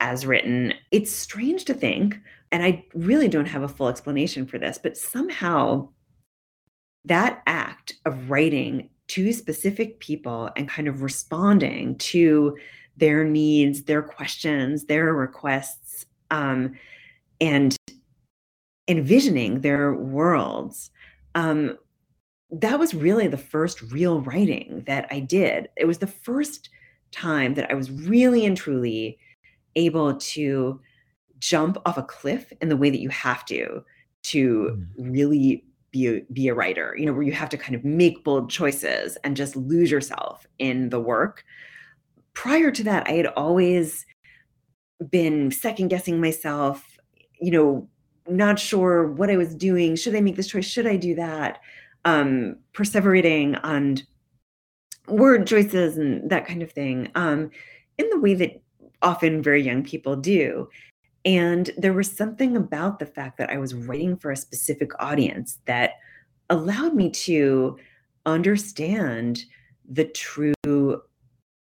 as 0.00 0.26
written. 0.26 0.74
It's 0.90 1.12
strange 1.12 1.64
to 1.66 1.74
think 1.74 2.18
and 2.52 2.62
I 2.62 2.84
really 2.94 3.28
don't 3.28 3.46
have 3.46 3.62
a 3.62 3.68
full 3.68 3.88
explanation 3.88 4.46
for 4.46 4.58
this, 4.58 4.78
but 4.78 4.96
somehow 4.96 5.88
that 7.04 7.42
act 7.46 7.94
of 8.04 8.30
writing 8.30 8.90
to 9.08 9.32
specific 9.32 10.00
people 10.00 10.50
and 10.56 10.68
kind 10.68 10.88
of 10.88 11.02
responding 11.02 11.96
to 11.96 12.56
their 12.96 13.24
needs, 13.24 13.84
their 13.84 14.02
questions, 14.02 14.84
their 14.84 15.14
requests, 15.14 16.06
um, 16.30 16.74
and 17.40 17.76
envisioning 18.88 19.60
their 19.60 19.94
worlds. 19.94 20.90
Um, 21.34 21.78
that 22.50 22.78
was 22.78 22.94
really 22.94 23.28
the 23.28 23.36
first 23.36 23.82
real 23.92 24.20
writing 24.22 24.82
that 24.86 25.06
I 25.10 25.20
did. 25.20 25.68
It 25.76 25.84
was 25.84 25.98
the 25.98 26.06
first 26.06 26.70
time 27.12 27.54
that 27.54 27.70
I 27.70 27.74
was 27.74 27.90
really 27.90 28.46
and 28.46 28.56
truly 28.56 29.18
able 29.76 30.16
to 30.16 30.80
jump 31.38 31.78
off 31.86 31.98
a 31.98 32.02
cliff 32.02 32.52
in 32.60 32.68
the 32.68 32.76
way 32.76 32.90
that 32.90 33.00
you 33.00 33.08
have 33.08 33.44
to 33.46 33.84
to 34.22 34.76
mm. 34.76 34.86
really 34.98 35.64
be 35.90 36.06
a, 36.06 36.20
be 36.32 36.48
a 36.48 36.54
writer 36.54 36.94
you 36.98 37.06
know 37.06 37.12
where 37.12 37.22
you 37.22 37.32
have 37.32 37.48
to 37.48 37.56
kind 37.56 37.74
of 37.74 37.84
make 37.84 38.24
bold 38.24 38.50
choices 38.50 39.16
and 39.24 39.36
just 39.36 39.56
lose 39.56 39.90
yourself 39.90 40.46
in 40.58 40.90
the 40.90 41.00
work 41.00 41.44
prior 42.34 42.70
to 42.70 42.82
that 42.82 43.08
i 43.08 43.12
had 43.12 43.26
always 43.26 44.04
been 45.10 45.50
second 45.50 45.88
guessing 45.88 46.20
myself 46.20 46.98
you 47.40 47.50
know 47.50 47.88
not 48.28 48.58
sure 48.58 49.08
what 49.12 49.30
i 49.30 49.36
was 49.36 49.54
doing 49.54 49.96
should 49.96 50.14
i 50.14 50.20
make 50.20 50.36
this 50.36 50.48
choice 50.48 50.66
should 50.66 50.86
i 50.86 50.96
do 50.96 51.14
that 51.14 51.60
um 52.04 52.56
perseverating 52.74 53.58
on 53.62 53.96
word 55.06 55.46
choices 55.46 55.96
and 55.96 56.28
that 56.28 56.46
kind 56.46 56.62
of 56.62 56.70
thing 56.70 57.10
um 57.14 57.50
in 57.96 58.08
the 58.10 58.20
way 58.20 58.34
that 58.34 58.60
often 59.00 59.42
very 59.42 59.62
young 59.62 59.82
people 59.82 60.16
do 60.16 60.68
and 61.24 61.70
there 61.76 61.92
was 61.92 62.10
something 62.10 62.56
about 62.56 62.98
the 62.98 63.06
fact 63.06 63.38
that 63.38 63.50
I 63.50 63.58
was 63.58 63.74
writing 63.74 64.16
for 64.16 64.30
a 64.30 64.36
specific 64.36 64.90
audience 65.00 65.58
that 65.66 65.94
allowed 66.50 66.94
me 66.94 67.10
to 67.10 67.78
understand 68.24 69.44
the 69.88 70.04
true 70.04 71.02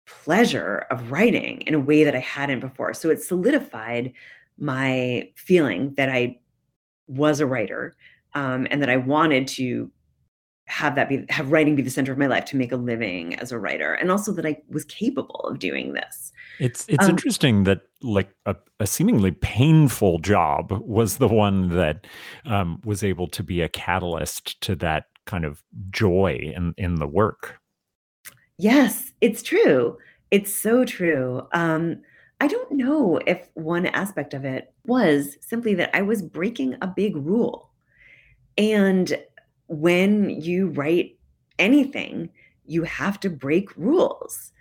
pleasure 0.07 0.87
of 0.91 1.11
writing 1.11 1.61
in 1.63 1.75
a 1.75 1.81
way 1.81 2.05
that 2.05 2.15
I 2.15 2.21
hadn't 2.21 2.61
before. 2.61 2.95
So 2.95 3.11
it 3.11 3.23
solidified 3.23 4.13
my 4.59 5.31
feeling 5.37 5.95
that 5.95 6.09
I 6.09 6.39
was 7.07 7.41
a 7.41 7.47
writer 7.47 7.95
um, 8.35 8.67
and 8.71 8.83
that 8.83 8.91
I 8.91 8.97
wanted 8.97 9.47
to 9.49 9.91
have 10.67 10.95
that 10.95 11.09
be 11.09 11.25
have 11.29 11.53
writing 11.53 11.77
be 11.77 11.83
the 11.83 11.91
center 11.91 12.11
of 12.11 12.19
my 12.19 12.27
life 12.27 12.47
to 12.47 12.57
make 12.57 12.73
a 12.73 12.77
living 12.77 13.35
as 13.37 13.53
a 13.53 13.59
writer 13.59 13.93
and 13.93 14.11
also 14.11 14.33
that 14.33 14.47
i 14.47 14.57
was 14.71 14.85
capable 14.87 15.41
of 15.41 15.59
doing 15.59 15.93
this. 15.93 16.33
It's 16.59 16.87
it's 16.89 17.05
um, 17.05 17.11
interesting 17.11 17.65
that 17.65 17.83
like 18.03 18.31
a, 18.47 18.57
a, 18.81 18.87
seemingly 18.87 19.33
painful 19.33 20.19
job 20.19 20.71
was 20.85 21.19
the 21.19 21.29
one 21.29 21.71
that 21.71 22.07
um, 22.45 22.81
was 22.85 23.03
able 23.03 23.27
to 23.29 23.43
be 23.43 23.61
a 23.61 23.69
catalyst 23.69 24.61
to 24.63 24.75
that 24.77 25.07
kind 25.27 25.45
of 25.45 25.63
joy 25.91 26.53
in 26.55 26.75
in 26.79 26.97
the 26.97 27.07
work. 27.07 27.61
Yes 28.59 29.13
it's 29.21 29.43
true. 29.43 29.99
It's 30.31 30.53
so 30.53 30.85
true. 30.85 31.47
Um, 31.53 32.03
i 32.41 32.49
don't 32.49 32.73
know 32.73 33.21
if 33.27 33.49
one 33.55 33.87
aspect 33.87 34.35
of 34.35 34.45
it 34.45 34.73
was 34.85 35.37
simply 35.41 35.73
that 35.73 35.89
i 35.95 36.03
was 36.03 36.21
breaking 36.21 36.77
a 36.83 36.87
big 36.87 37.17
rule. 37.17 37.71
And 38.59 39.17
when 39.81 40.31
you 40.31 40.69
write 40.69 41.19
anything, 41.59 42.31
you 42.67 42.85
have 42.85 43.21
to 43.21 43.31
break 43.31 43.77
rules, 43.77 44.53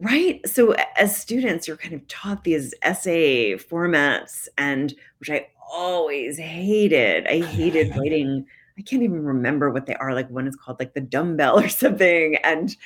right? 0.00 0.46
So 0.48 0.74
as 0.96 1.16
students, 1.16 1.68
you're 1.68 1.76
kind 1.76 1.94
of 1.94 2.06
taught 2.08 2.44
these 2.44 2.74
essay 2.82 3.54
formats, 3.54 4.48
and 4.58 4.94
which 5.18 5.30
I 5.30 5.48
always 5.72 6.38
hated. 6.38 7.26
I 7.26 7.40
hated 7.46 7.96
writing. 7.96 8.46
I 8.76 8.82
can't 8.82 9.02
even 9.02 9.24
remember 9.24 9.70
what 9.70 9.86
they 9.86 9.94
are. 9.94 10.14
Like 10.14 10.28
one 10.30 10.48
is 10.48 10.56
called 10.56 10.80
like 10.80 10.94
the 10.94 11.00
dumbbell 11.00 11.60
or 11.64 11.68
something, 11.68 12.36
and 12.36 12.76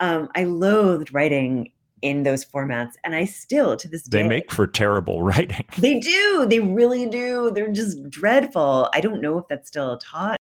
um, 0.00 0.28
I 0.34 0.44
loathed 0.44 1.12
writing 1.12 1.70
in 2.02 2.24
those 2.24 2.44
formats 2.44 2.92
and 3.04 3.14
i 3.14 3.24
still 3.24 3.74
to 3.74 3.88
this 3.88 4.02
day 4.02 4.22
they 4.22 4.28
make 4.28 4.52
for 4.52 4.66
terrible 4.66 5.22
writing 5.22 5.64
they 5.78 5.98
do 5.98 6.46
they 6.46 6.60
really 6.60 7.06
do 7.06 7.50
they're 7.54 7.72
just 7.72 8.10
dreadful 8.10 8.90
i 8.92 9.00
don't 9.00 9.22
know 9.22 9.38
if 9.38 9.48
that's 9.48 9.68
still 9.68 9.96
taught 9.96 10.38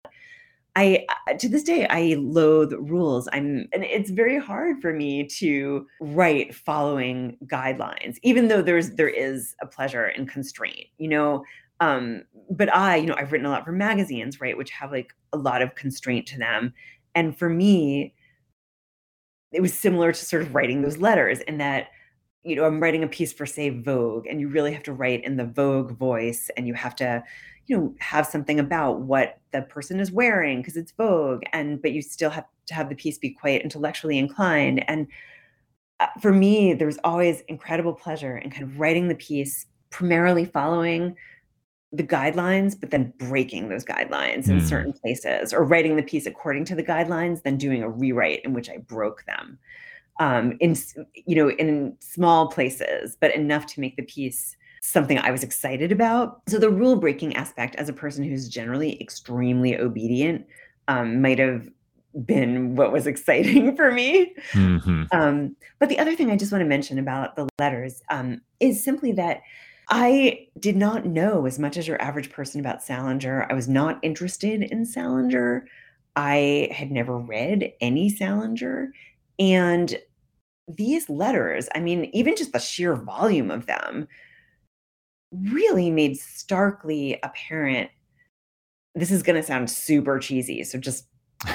I 0.74 1.06
to 1.38 1.48
this 1.48 1.62
day 1.62 1.86
I 1.88 2.16
loathe 2.18 2.72
rules. 2.72 3.28
I'm 3.32 3.68
and 3.72 3.84
it's 3.84 4.10
very 4.10 4.38
hard 4.38 4.80
for 4.80 4.92
me 4.92 5.26
to 5.38 5.86
write 6.00 6.54
following 6.54 7.36
guidelines, 7.46 8.16
even 8.22 8.48
though 8.48 8.62
there's 8.62 8.92
there 8.92 9.08
is 9.08 9.54
a 9.60 9.66
pleasure 9.66 10.08
in 10.08 10.26
constraint, 10.26 10.86
you 10.98 11.08
know. 11.08 11.44
Um, 11.80 12.22
but 12.50 12.74
I, 12.74 12.96
you 12.96 13.06
know, 13.06 13.16
I've 13.16 13.32
written 13.32 13.46
a 13.46 13.50
lot 13.50 13.64
for 13.64 13.72
magazines, 13.72 14.40
right, 14.40 14.56
which 14.56 14.70
have 14.70 14.92
like 14.92 15.12
a 15.32 15.36
lot 15.36 15.62
of 15.62 15.74
constraint 15.74 16.26
to 16.28 16.38
them. 16.38 16.72
And 17.14 17.36
for 17.36 17.48
me, 17.48 18.14
it 19.52 19.60
was 19.60 19.74
similar 19.74 20.12
to 20.12 20.24
sort 20.24 20.42
of 20.42 20.54
writing 20.54 20.82
those 20.82 20.98
letters 20.98 21.40
in 21.40 21.58
that 21.58 21.88
you 22.44 22.56
know, 22.56 22.64
I'm 22.64 22.80
writing 22.80 23.04
a 23.04 23.08
piece 23.08 23.32
for, 23.32 23.46
say, 23.46 23.70
Vogue, 23.70 24.26
and 24.26 24.40
you 24.40 24.48
really 24.48 24.72
have 24.72 24.82
to 24.84 24.92
write 24.92 25.24
in 25.24 25.36
the 25.36 25.44
Vogue 25.44 25.96
voice, 25.96 26.50
and 26.56 26.66
you 26.66 26.74
have 26.74 26.96
to, 26.96 27.22
you 27.72 27.78
know, 27.78 27.94
have 28.00 28.26
something 28.26 28.60
about 28.60 29.00
what 29.00 29.38
the 29.52 29.62
person 29.62 29.98
is 29.98 30.12
wearing 30.12 30.60
because 30.60 30.76
it's 30.76 30.92
Vogue, 30.92 31.42
and 31.54 31.80
but 31.80 31.92
you 31.92 32.02
still 32.02 32.28
have 32.28 32.44
to 32.66 32.74
have 32.74 32.90
the 32.90 32.94
piece 32.94 33.16
be 33.16 33.30
quite 33.30 33.62
intellectually 33.62 34.18
inclined. 34.18 34.84
And 34.90 35.06
uh, 35.98 36.08
for 36.20 36.32
me, 36.32 36.74
there 36.74 36.86
was 36.86 36.98
always 37.02 37.40
incredible 37.48 37.94
pleasure 37.94 38.36
in 38.36 38.50
kind 38.50 38.64
of 38.64 38.78
writing 38.78 39.08
the 39.08 39.14
piece, 39.14 39.64
primarily 39.88 40.44
following 40.44 41.16
the 41.92 42.02
guidelines, 42.02 42.78
but 42.78 42.90
then 42.90 43.10
breaking 43.16 43.70
those 43.70 43.86
guidelines 43.86 44.48
in 44.48 44.60
mm. 44.60 44.68
certain 44.68 44.92
places, 44.92 45.54
or 45.54 45.64
writing 45.64 45.96
the 45.96 46.02
piece 46.02 46.26
according 46.26 46.66
to 46.66 46.74
the 46.74 46.84
guidelines, 46.84 47.42
then 47.42 47.56
doing 47.56 47.82
a 47.82 47.88
rewrite 47.88 48.44
in 48.44 48.52
which 48.52 48.68
I 48.68 48.76
broke 48.76 49.24
them 49.24 49.58
um, 50.20 50.58
in 50.60 50.76
you 51.14 51.36
know 51.36 51.50
in 51.52 51.96
small 52.00 52.48
places, 52.48 53.16
but 53.18 53.34
enough 53.34 53.64
to 53.64 53.80
make 53.80 53.96
the 53.96 54.02
piece 54.02 54.58
something 54.82 55.18
I 55.18 55.30
was 55.30 55.44
excited 55.44 55.92
about. 55.92 56.42
So 56.48 56.58
the 56.58 56.68
rule 56.68 56.96
breaking 56.96 57.36
aspect, 57.36 57.76
as 57.76 57.88
a 57.88 57.92
person 57.92 58.24
who's 58.24 58.48
generally 58.48 59.00
extremely 59.00 59.78
obedient, 59.78 60.44
um, 60.88 61.22
might 61.22 61.38
have 61.38 61.68
been 62.26 62.74
what 62.74 62.92
was 62.92 63.06
exciting 63.06 63.76
for 63.76 63.92
me. 63.92 64.34
Mm-hmm. 64.52 65.04
Um, 65.12 65.56
but 65.78 65.88
the 65.88 65.98
other 65.98 66.14
thing 66.16 66.30
I 66.30 66.36
just 66.36 66.52
want 66.52 66.62
to 66.62 66.68
mention 66.68 66.98
about 66.98 67.36
the 67.36 67.48
letters 67.58 68.02
um, 68.10 68.42
is 68.60 68.82
simply 68.82 69.12
that 69.12 69.42
I 69.88 70.48
did 70.58 70.76
not 70.76 71.06
know 71.06 71.46
as 71.46 71.58
much 71.58 71.76
as 71.76 71.86
your 71.86 72.00
average 72.02 72.30
person 72.30 72.60
about 72.60 72.82
Salinger. 72.82 73.46
I 73.48 73.54
was 73.54 73.68
not 73.68 74.00
interested 74.02 74.62
in 74.62 74.84
Salinger. 74.84 75.66
I 76.16 76.68
had 76.72 76.90
never 76.90 77.16
read 77.16 77.72
any 77.80 78.08
Salinger. 78.08 78.92
And 79.38 79.96
these 80.66 81.08
letters, 81.08 81.68
I 81.74 81.80
mean, 81.80 82.06
even 82.12 82.36
just 82.36 82.52
the 82.52 82.58
sheer 82.58 82.96
volume 82.96 83.50
of 83.50 83.66
them 83.66 84.08
really 85.32 85.90
made 85.90 86.18
starkly 86.18 87.18
apparent. 87.22 87.90
This 88.94 89.10
is 89.10 89.22
going 89.22 89.36
to 89.36 89.42
sound 89.42 89.70
super 89.70 90.18
cheesy. 90.18 90.64
So 90.64 90.78
just. 90.78 91.06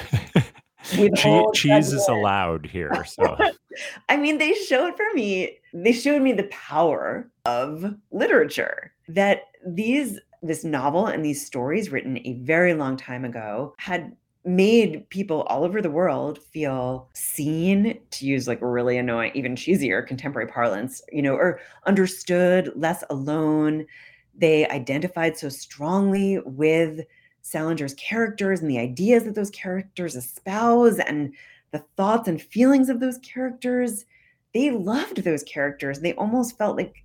Che- 1.16 1.46
cheese 1.54 1.92
is 1.92 2.08
allowed 2.08 2.66
here. 2.66 3.04
So, 3.06 3.38
I 4.10 4.16
mean, 4.16 4.38
they 4.38 4.54
showed 4.54 4.96
for 4.96 5.06
me, 5.14 5.58
they 5.74 5.92
showed 5.92 6.22
me 6.22 6.32
the 6.32 6.46
power 6.46 7.30
of 7.46 7.94
literature 8.12 8.94
that 9.10 9.42
these, 9.68 10.18
this 10.42 10.64
novel 10.64 11.08
and 11.08 11.26
these 11.26 11.46
stories 11.46 11.92
written 11.92 12.20
a 12.26 12.40
very 12.44 12.74
long 12.74 12.96
time 12.96 13.26
ago 13.26 13.76
had 13.80 14.16
made 14.48 15.08
people 15.10 15.42
all 15.44 15.66
over 15.66 15.82
the 15.82 15.92
world 15.92 16.42
feel 16.42 17.10
seen 17.14 18.00
to 18.12 18.26
use 18.26 18.48
like 18.48 18.60
really 18.62 18.98
annoying 18.98 19.32
even 19.36 19.56
cheesier 19.56 20.08
contemporary 20.08 20.48
parlance 20.48 21.02
you 21.12 21.22
know 21.22 21.36
or 21.36 21.60
understood 21.86 22.72
less 22.76 23.04
alone. 23.10 23.86
They 24.34 24.68
identified 24.70 25.38
so 25.38 25.50
strongly 25.50 26.40
with 26.46 27.02
salinger's 27.42 27.94
characters 27.96 28.62
and 28.62 28.70
the 28.70 28.80
ideas 28.80 29.26
that 29.26 29.36
those 29.36 29.50
characters 29.52 30.16
espouse 30.16 31.00
and 31.00 31.34
the 31.72 31.84
thoughts 31.98 32.28
and 32.28 32.42
feelings 32.42 32.88
of 32.88 33.00
those 33.00 33.18
characters. 33.20 34.06
They 34.54 34.72
loved 34.72 35.24
those 35.24 35.44
characters. 35.44 36.00
They 36.00 36.14
almost 36.14 36.58
felt 36.58 36.78
like 36.78 37.04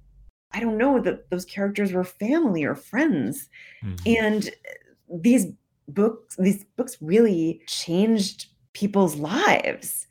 i 0.55 0.61
don't 0.61 0.77
know 0.77 1.01
that 1.01 1.31
those 1.31 1.47
characters 1.47 1.93
were 1.93 2.05
family 2.05 2.63
or 2.63 2.75
friends. 2.75 3.49
Mm-hmm. 3.83 4.25
and 4.25 4.51
these 5.21 5.47
books 5.95 6.37
these 6.37 6.65
books 6.77 6.97
really 7.01 7.63
changed 7.67 8.47
people's 8.73 9.17
lives. 9.17 10.07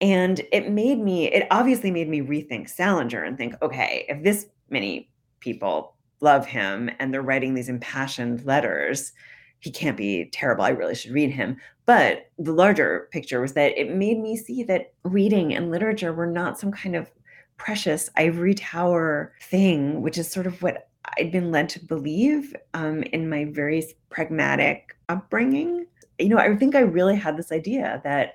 And 0.00 0.40
it 0.52 0.70
made 0.70 0.98
me 0.98 1.30
it 1.30 1.46
obviously 1.50 1.90
made 1.90 2.08
me 2.08 2.20
rethink 2.20 2.68
salinger 2.68 3.22
and 3.22 3.36
think 3.36 3.54
okay 3.62 4.06
if 4.08 4.22
this 4.22 4.46
many 4.70 5.10
people 5.40 5.94
love 6.20 6.46
him 6.46 6.90
and 6.98 7.12
they're 7.12 7.22
writing 7.22 7.54
these 7.54 7.68
impassioned 7.68 8.44
letters 8.44 9.12
he 9.60 9.70
can't 9.70 9.96
be 9.96 10.24
terrible. 10.32 10.64
I 10.64 10.70
really 10.70 10.94
should 10.94 11.12
read 11.12 11.30
him. 11.30 11.58
But 11.84 12.30
the 12.38 12.52
larger 12.52 13.08
picture 13.12 13.40
was 13.40 13.52
that 13.52 13.78
it 13.78 13.94
made 13.94 14.18
me 14.18 14.36
see 14.36 14.62
that 14.64 14.94
reading 15.04 15.54
and 15.54 15.70
literature 15.70 16.12
were 16.12 16.26
not 16.26 16.58
some 16.58 16.72
kind 16.72 16.96
of 16.96 17.10
precious 17.58 18.08
ivory 18.16 18.54
tower 18.54 19.34
thing 19.42 20.00
which 20.00 20.16
is 20.16 20.30
sort 20.30 20.46
of 20.46 20.62
what 20.62 20.88
I'd 21.18 21.30
been 21.30 21.50
led 21.50 21.68
to 21.70 21.84
believe 21.84 22.54
um, 22.72 23.02
in 23.02 23.28
my 23.28 23.44
very 23.44 23.86
pragmatic 24.08 24.96
upbringing. 25.10 25.86
You 26.18 26.28
know, 26.28 26.38
I 26.38 26.54
think 26.56 26.74
I 26.74 26.80
really 26.80 27.16
had 27.16 27.36
this 27.36 27.52
idea 27.52 28.00
that 28.04 28.34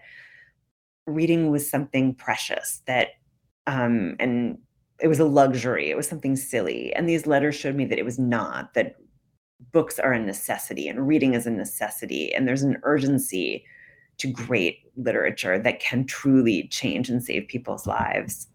reading 1.08 1.52
was 1.52 1.70
something 1.70 2.14
precious, 2.16 2.82
that, 2.86 3.10
um, 3.68 4.16
and 4.20 4.58
it 5.00 5.08
was 5.08 5.20
a 5.20 5.26
luxury, 5.26 5.90
it 5.90 5.98
was 5.98 6.08
something 6.08 6.36
silly. 6.36 6.94
And 6.94 7.08
these 7.08 7.28
letters 7.28 7.56
showed 7.56 7.76
me 7.76 7.86
that 7.86 8.00
it 8.00 8.06
was 8.06 8.20
not, 8.20 8.74
that 8.74 8.96
books 9.72 10.00
are 10.00 10.14
a 10.14 10.20
necessity 10.20 10.88
and 10.88 11.08
reading 11.08 11.34
is 11.34 11.46
a 11.46 11.52
necessity. 11.52 12.34
And 12.34 12.48
there's 12.48 12.64
an 12.64 12.78
urgency 12.84 13.66
to 14.18 14.28
great 14.28 14.80
literature 14.96 15.60
that 15.60 15.80
can 15.80 16.06
truly 16.06 16.68
change 16.70 17.10
and 17.10 17.24
save 17.24 17.48
people's 17.48 17.86
lives. 17.86 18.48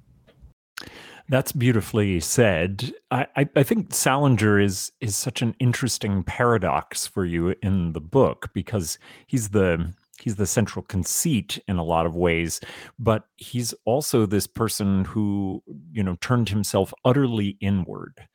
That's 1.30 1.52
beautifully 1.52 2.18
said. 2.18 2.92
I, 3.12 3.24
I, 3.36 3.48
I, 3.54 3.62
think 3.62 3.94
Salinger 3.94 4.58
is 4.58 4.90
is 5.00 5.14
such 5.14 5.42
an 5.42 5.54
interesting 5.60 6.24
paradox 6.24 7.06
for 7.06 7.24
you 7.24 7.54
in 7.62 7.92
the 7.92 8.00
book 8.00 8.50
because 8.52 8.98
he's 9.28 9.50
the 9.50 9.94
he's 10.20 10.34
the 10.34 10.46
central 10.46 10.84
conceit 10.84 11.60
in 11.68 11.76
a 11.76 11.84
lot 11.84 12.04
of 12.04 12.16
ways, 12.16 12.60
but 12.98 13.26
he's 13.36 13.72
also 13.84 14.26
this 14.26 14.48
person 14.48 15.04
who, 15.04 15.62
you 15.92 16.02
know, 16.02 16.16
turned 16.20 16.48
himself 16.48 16.92
utterly 17.04 17.56
inward 17.60 18.26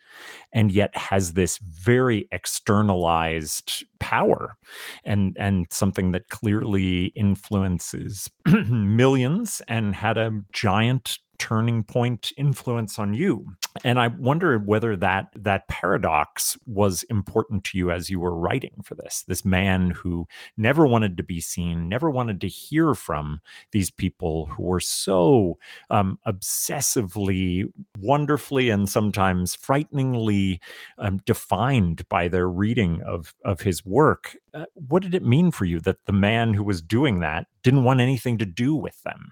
and 0.53 0.71
yet 0.71 0.95
has 0.95 1.34
this 1.34 1.58
very 1.58 2.29
externalized 2.31 3.84
power 3.99 4.55
and 5.03 5.36
and 5.38 5.67
something 5.69 6.13
that 6.13 6.29
clearly 6.29 7.07
influences 7.07 8.30
millions 8.45 9.61
and 9.67 9.95
had 9.95 10.17
a 10.17 10.32
giant 10.53 11.20
turning 11.38 11.83
point 11.83 12.31
influence 12.38 12.99
on 12.99 13.13
you. 13.13 13.45
And 13.83 13.99
i 13.99 14.07
wonder 14.07 14.57
whether 14.57 14.95
that 14.95 15.27
that 15.36 15.67
paradox 15.67 16.57
was 16.65 17.03
important 17.03 17.63
to 17.65 17.77
you 17.77 17.91
as 17.91 18.09
you 18.09 18.19
were 18.19 18.36
writing 18.36 18.71
for 18.83 18.95
this 18.95 19.23
this 19.27 19.43
man 19.43 19.91
who 19.91 20.27
never 20.55 20.88
wanted 20.88 21.17
to 21.17 21.23
be 21.23 21.41
seen 21.41 21.89
never 21.89 22.09
wanted 22.09 22.39
to 22.41 22.47
hear 22.47 22.93
from 22.93 23.41
these 23.71 23.91
people 23.91 24.45
who 24.45 24.63
were 24.63 24.79
so 24.79 25.57
um, 25.89 26.17
obsessively 26.27 27.65
wonderfully 27.99 28.69
and 28.69 28.89
sometimes 28.89 29.55
frighteningly 29.55 30.61
um, 30.97 31.17
defined 31.25 32.07
by 32.09 32.27
their 32.27 32.49
reading 32.49 33.01
of 33.03 33.33
of 33.43 33.61
his 33.61 33.86
work. 33.86 34.38
Uh, 34.53 34.65
what 34.73 35.03
did 35.03 35.13
it 35.13 35.23
mean 35.23 35.51
for 35.51 35.65
you 35.65 35.79
that 35.81 36.05
the 36.05 36.13
man 36.13 36.53
who 36.53 36.63
was 36.63 36.81
doing 36.81 37.19
that 37.19 37.47
didn't 37.63 37.83
want 37.83 37.99
anything 37.99 38.38
to 38.38 38.45
do 38.45 38.75
with 38.75 39.01
them 39.03 39.31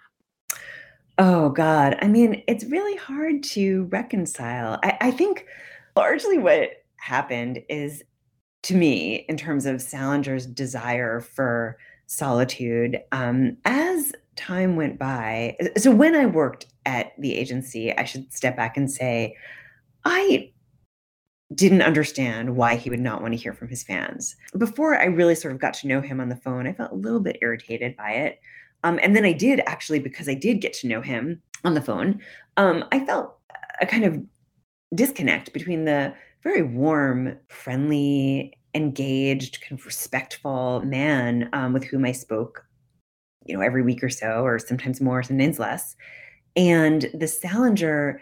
Oh 1.17 1.49
god. 1.49 1.97
I 2.01 2.07
mean, 2.07 2.43
it's 2.47 2.65
really 2.65 2.95
hard 2.97 3.43
to 3.43 3.83
reconcile. 3.85 4.79
I, 4.83 4.97
I 5.01 5.11
think 5.11 5.45
largely 5.95 6.37
what 6.37 6.83
happened 6.97 7.61
is 7.69 8.03
to 8.63 8.75
me 8.75 9.25
in 9.27 9.37
terms 9.37 9.65
of 9.65 9.77
Salinger's 9.77 10.45
desire 10.45 11.19
for 11.19 11.77
solitude 12.07 12.99
um, 13.11 13.57
as 13.65 14.13
time 14.35 14.75
went 14.75 14.97
by 14.97 15.55
so 15.77 15.91
when 15.91 16.15
i 16.15 16.25
worked 16.25 16.65
at 16.87 17.11
the 17.19 17.35
agency 17.35 17.95
i 17.97 18.03
should 18.03 18.33
step 18.33 18.55
back 18.57 18.75
and 18.75 18.89
say 18.89 19.35
i 20.05 20.51
didn't 21.53 21.83
understand 21.83 22.55
why 22.55 22.75
he 22.75 22.89
would 22.89 22.99
not 22.99 23.21
want 23.21 23.31
to 23.31 23.39
hear 23.39 23.53
from 23.53 23.67
his 23.67 23.83
fans 23.83 24.35
before 24.57 24.99
i 24.99 25.05
really 25.05 25.35
sort 25.35 25.53
of 25.53 25.61
got 25.61 25.75
to 25.75 25.87
know 25.87 26.01
him 26.01 26.19
on 26.19 26.29
the 26.29 26.35
phone 26.35 26.65
i 26.65 26.73
felt 26.73 26.91
a 26.91 26.95
little 26.95 27.19
bit 27.19 27.37
irritated 27.43 27.95
by 27.95 28.09
it 28.09 28.39
um, 28.83 28.99
and 29.01 29.15
then 29.15 29.25
I 29.25 29.33
did 29.33 29.61
actually, 29.65 29.99
because 29.99 30.27
I 30.27 30.33
did 30.33 30.61
get 30.61 30.73
to 30.73 30.87
know 30.87 31.01
him 31.01 31.41
on 31.63 31.73
the 31.73 31.81
phone, 31.81 32.19
um, 32.57 32.85
I 32.91 33.05
felt 33.05 33.37
a 33.81 33.85
kind 33.85 34.03
of 34.03 34.21
disconnect 34.93 35.53
between 35.53 35.85
the 35.85 36.13
very 36.43 36.61
warm, 36.61 37.37
friendly, 37.49 38.57
engaged, 38.75 39.61
kind 39.61 39.79
of 39.79 39.85
respectful 39.85 40.81
man 40.81 41.49
um, 41.53 41.73
with 41.73 41.83
whom 41.85 42.05
I 42.05 42.11
spoke, 42.11 42.65
you 43.45 43.55
know, 43.55 43.61
every 43.61 43.81
week 43.81 44.03
or 44.03 44.09
so, 44.09 44.43
or 44.43 44.59
sometimes 44.59 44.99
more, 44.99 45.23
sometimes 45.23 45.59
less, 45.59 45.95
and 46.55 47.09
the 47.13 47.27
Salinger 47.27 48.21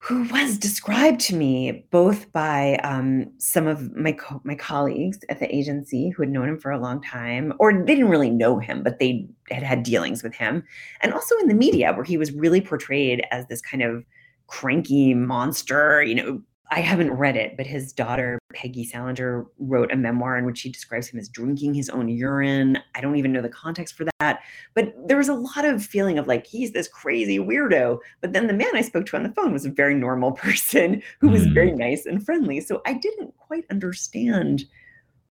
who 0.00 0.22
was 0.28 0.58
described 0.58 1.20
to 1.20 1.34
me 1.34 1.84
both 1.90 2.30
by 2.32 2.76
um, 2.84 3.26
some 3.38 3.66
of 3.66 3.94
my 3.96 4.12
co- 4.12 4.40
my 4.44 4.54
colleagues 4.54 5.18
at 5.28 5.40
the 5.40 5.54
agency 5.54 6.10
who 6.10 6.22
had 6.22 6.30
known 6.30 6.48
him 6.48 6.58
for 6.58 6.70
a 6.70 6.78
long 6.78 7.02
time, 7.02 7.52
or 7.58 7.72
they 7.72 7.94
didn't 7.94 8.10
really 8.10 8.30
know 8.30 8.58
him, 8.58 8.82
but 8.82 9.00
they 9.00 9.26
had 9.50 9.62
had 9.62 9.82
dealings 9.82 10.22
with 10.22 10.34
him, 10.34 10.62
and 11.00 11.12
also 11.12 11.36
in 11.38 11.48
the 11.48 11.54
media 11.54 11.92
where 11.92 12.04
he 12.04 12.16
was 12.16 12.32
really 12.32 12.60
portrayed 12.60 13.24
as 13.32 13.46
this 13.48 13.60
kind 13.60 13.82
of 13.82 14.04
cranky 14.46 15.14
monster, 15.14 16.02
you 16.02 16.14
know, 16.14 16.40
I 16.70 16.80
haven't 16.80 17.12
read 17.12 17.36
it, 17.36 17.56
but 17.56 17.66
his 17.66 17.94
daughter, 17.94 18.38
Peggy 18.52 18.84
Salinger, 18.84 19.46
wrote 19.58 19.90
a 19.90 19.96
memoir 19.96 20.36
in 20.36 20.44
which 20.44 20.58
she 20.58 20.70
describes 20.70 21.08
him 21.08 21.18
as 21.18 21.28
drinking 21.28 21.72
his 21.72 21.88
own 21.88 22.08
urine. 22.08 22.78
I 22.94 23.00
don't 23.00 23.16
even 23.16 23.32
know 23.32 23.40
the 23.40 23.48
context 23.48 23.94
for 23.96 24.04
that. 24.20 24.40
But 24.74 24.92
there 25.06 25.16
was 25.16 25.28
a 25.28 25.34
lot 25.34 25.64
of 25.64 25.84
feeling 25.84 26.18
of 26.18 26.26
like, 26.26 26.46
he's 26.46 26.72
this 26.72 26.86
crazy 26.86 27.38
weirdo. 27.38 28.00
But 28.20 28.34
then 28.34 28.48
the 28.48 28.52
man 28.52 28.74
I 28.74 28.82
spoke 28.82 29.06
to 29.06 29.16
on 29.16 29.22
the 29.22 29.32
phone 29.32 29.52
was 29.52 29.64
a 29.64 29.70
very 29.70 29.94
normal 29.94 30.32
person 30.44 31.02
who 31.20 31.28
was 31.28 31.46
very 31.46 31.70
hmm. 31.70 31.78
nice 31.78 32.04
and 32.04 32.24
friendly. 32.24 32.60
So 32.60 32.82
I 32.84 32.94
didn't 32.94 33.34
quite 33.38 33.64
understand 33.70 34.64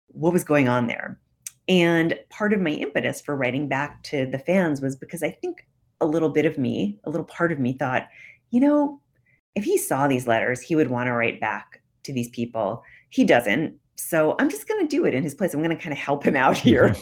what 0.08 0.32
was 0.32 0.46
going 0.46 0.70
on 0.70 0.88
there. 0.88 1.20
And 1.68 2.18
part 2.30 2.54
of 2.54 2.62
my 2.62 2.70
impetus 2.70 3.20
for 3.20 3.36
writing 3.36 3.68
back 3.68 4.04
to 4.04 4.26
the 4.26 4.40
fans 4.40 4.82
was 4.82 4.96
because 4.96 5.24
I 5.24 5.32
think 5.32 5.66
a 6.00 6.06
little 6.06 6.30
bit 6.30 6.46
of 6.46 6.58
me, 6.58 6.98
a 7.04 7.10
little 7.10 7.26
part 7.26 7.52
of 7.52 7.60
me 7.60 7.74
thought, 7.74 8.08
you 8.52 8.60
know, 8.60 9.02
if 9.56 9.64
he 9.64 9.78
saw 9.78 10.08
these 10.08 10.28
letters, 10.28 10.62
he 10.62 10.76
would 10.76 10.90
want 10.90 11.08
to 11.08 11.14
write 11.14 11.40
back 11.40 11.82
to 12.04 12.14
these 12.14 12.30
people. 12.30 12.84
He 13.10 13.24
doesn't. 13.24 13.76
So 13.96 14.36
I'm 14.40 14.50
just 14.50 14.68
going 14.68 14.86
to 14.86 14.88
do 14.88 15.06
it 15.06 15.14
in 15.14 15.24
his 15.24 15.34
place. 15.34 15.54
I'm 15.54 15.64
going 15.64 15.76
to 15.76 15.82
kind 15.82 15.94
of 15.94 15.98
help 15.98 16.24
him 16.24 16.36
out 16.36 16.58
here. 16.58 16.94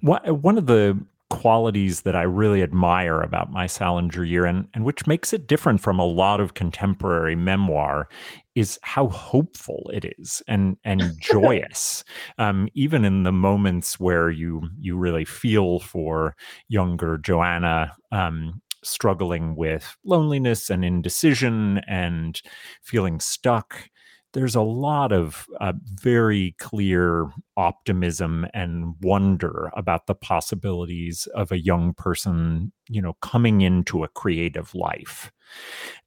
One 0.00 0.58
of 0.58 0.66
the 0.66 0.98
qualities 1.30 2.02
that 2.02 2.14
I 2.14 2.22
really 2.22 2.62
admire 2.62 3.20
about 3.20 3.50
my 3.50 3.66
Salinger 3.66 4.22
year 4.22 4.44
and, 4.44 4.68
and 4.74 4.84
which 4.84 5.08
makes 5.08 5.32
it 5.32 5.48
different 5.48 5.80
from 5.80 5.98
a 5.98 6.04
lot 6.04 6.40
of 6.40 6.54
contemporary 6.54 7.34
memoir 7.34 8.08
is 8.54 8.78
how 8.82 9.08
hopeful 9.08 9.90
it 9.92 10.14
is 10.18 10.40
and 10.46 10.76
and 10.84 11.02
joyous 11.20 12.04
um, 12.38 12.68
even 12.74 13.04
in 13.04 13.24
the 13.24 13.32
moments 13.32 13.98
where 13.98 14.30
you 14.30 14.62
you 14.78 14.96
really 14.96 15.24
feel 15.24 15.80
for 15.80 16.36
younger 16.68 17.18
Joanna 17.18 17.96
um, 18.12 18.62
struggling 18.86 19.56
with 19.56 19.96
loneliness 20.04 20.70
and 20.70 20.84
indecision 20.84 21.80
and 21.86 22.40
feeling 22.82 23.20
stuck 23.20 23.90
there's 24.32 24.54
a 24.54 24.60
lot 24.60 25.12
of 25.12 25.46
uh, 25.62 25.72
very 25.82 26.54
clear 26.58 27.30
optimism 27.56 28.46
and 28.52 28.94
wonder 29.00 29.70
about 29.74 30.06
the 30.06 30.14
possibilities 30.14 31.26
of 31.34 31.50
a 31.50 31.62
young 31.62 31.94
person 31.94 32.70
you 32.88 33.00
know 33.00 33.14
coming 33.22 33.62
into 33.62 34.04
a 34.04 34.08
creative 34.08 34.74
life 34.74 35.30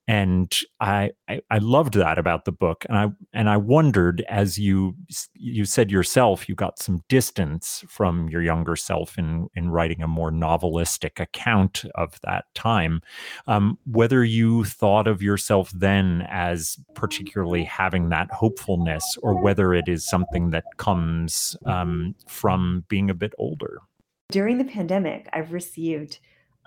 and 0.08 0.58
I, 0.80 1.12
I, 1.28 1.42
I 1.52 1.60
loved 1.60 1.94
that 1.94 2.18
about 2.18 2.46
the 2.46 2.52
book 2.52 2.86
and 2.90 2.98
i 2.98 3.08
and 3.34 3.50
i 3.50 3.58
wondered 3.58 4.24
as 4.28 4.58
you 4.58 4.96
you 5.36 5.66
said 5.66 5.92
yourself 5.92 6.50
you 6.50 6.56
got 6.56 6.80
some 6.80 7.04
distance 7.10 7.84
from 7.88 8.30
your 8.30 8.42
younger 8.42 8.76
self 8.76 9.18
in 9.18 9.48
in 9.56 9.70
writing 9.70 10.02
a 10.02 10.08
more 10.08 10.32
novelistic 10.32 11.20
account 11.20 11.86
of 11.96 12.20
that 12.24 12.46
time. 12.56 13.02
Um, 13.48 13.78
whether 13.86 14.24
you 14.24 14.64
thought 14.64 15.08
of 15.08 15.22
yourself 15.22 15.72
then 15.72 16.26
as 16.30 16.78
particularly 16.96 17.64
having 17.64 18.10
that 18.10 18.32
hopefulness 18.32 19.04
or 19.22 19.42
whether 19.42 19.74
it 19.74 19.88
is 19.88 20.08
something 20.08 20.50
that 20.50 20.66
comes 20.78 21.56
um, 21.66 22.16
from 22.28 22.86
being 22.90 23.10
a 23.10 23.14
bit 23.14 23.34
older. 23.38 23.80
During 24.32 24.58
the 24.58 24.66
pandemic 24.66 25.28
i've 25.34 25.54
received 25.54 26.20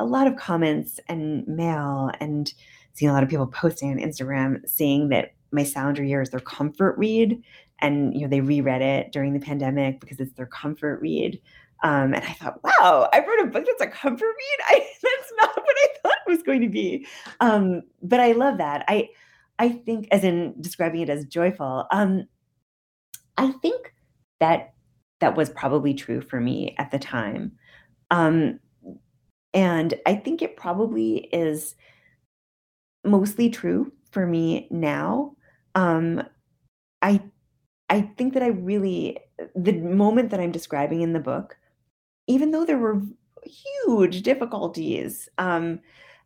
a 0.03 0.05
lot 0.05 0.26
of 0.26 0.36
comments 0.36 0.98
and 1.09 1.46
mail 1.46 2.11
and 2.20 2.53
seeing 2.94 3.11
a 3.11 3.12
lot 3.12 3.22
of 3.22 3.28
people 3.28 3.46
posting 3.46 3.90
on 3.90 3.98
Instagram 3.98 4.68
saying 4.68 5.09
that 5.11 5.34
my 5.53 5.62
Salinger 5.62 6.03
year 6.03 6.20
is 6.20 6.30
their 6.30 6.40
comfort 6.40 6.96
read. 6.98 7.42
And, 7.80 8.14
you 8.14 8.22
know, 8.22 8.28
they 8.28 8.40
reread 8.40 8.82
it 8.82 9.12
during 9.12 9.32
the 9.32 9.40
pandemic 9.40 10.00
because 10.00 10.20
it's 10.20 10.32
their 10.34 10.46
comfort 10.46 11.00
read. 11.00 11.40
Um, 11.82 12.14
and 12.14 12.24
I 12.24 12.32
thought, 12.32 12.62
wow, 12.62 13.09
I 13.12 13.18
wrote 13.20 13.46
a 13.46 13.50
book 13.50 13.64
that's 13.66 13.82
a 13.82 13.86
comfort 13.86 14.26
read. 14.26 14.59
I, 14.68 14.86
that's 15.03 15.32
not 15.40 15.57
what 15.57 15.76
I 15.76 15.88
thought 16.03 16.18
it 16.26 16.30
was 16.30 16.42
going 16.42 16.62
to 16.62 16.68
be. 16.68 17.07
Um, 17.40 17.82
but 18.03 18.20
I 18.20 18.32
love 18.32 18.59
that. 18.59 18.84
I, 18.88 19.09
I 19.59 19.68
think, 19.68 20.09
as 20.11 20.24
in 20.24 20.55
describing 20.61 21.00
it 21.00 21.11
as 21.11 21.24
joyful, 21.26 21.86
um, 21.90 22.26
I 23.36 23.53
think 23.62 23.94
that 24.40 24.74
that 25.20 25.36
was 25.36 25.50
probably 25.50 25.94
true 25.94 26.20
for 26.20 26.40
me 26.40 26.74
at 26.78 26.90
the 26.90 26.98
time. 26.98 27.53
Um, 28.11 28.61
and 29.55 29.94
I 30.07 30.14
think 30.14 30.42
it 30.42 30.57
probably 30.57 31.28
is 31.32 31.74
mostly 33.05 33.50
true 33.50 33.92
for 34.11 34.26
me 34.26 34.68
now. 34.70 35.34
Um, 35.74 36.22
I 37.00 37.22
I 37.88 38.03
think 38.16 38.34
that 38.34 38.42
I 38.42 38.48
really 38.48 39.18
the 39.55 39.72
moment 39.72 40.30
that 40.30 40.40
I'm 40.40 40.53
describing 40.53 41.03
in 41.03 41.12
the 41.12 41.20
book, 41.20 41.59
even 42.26 42.50
though 42.50 42.64
there 42.64 42.78
were 42.78 43.03
huge 43.44 44.22
difficulties, 44.22 45.28
um, 45.38 45.80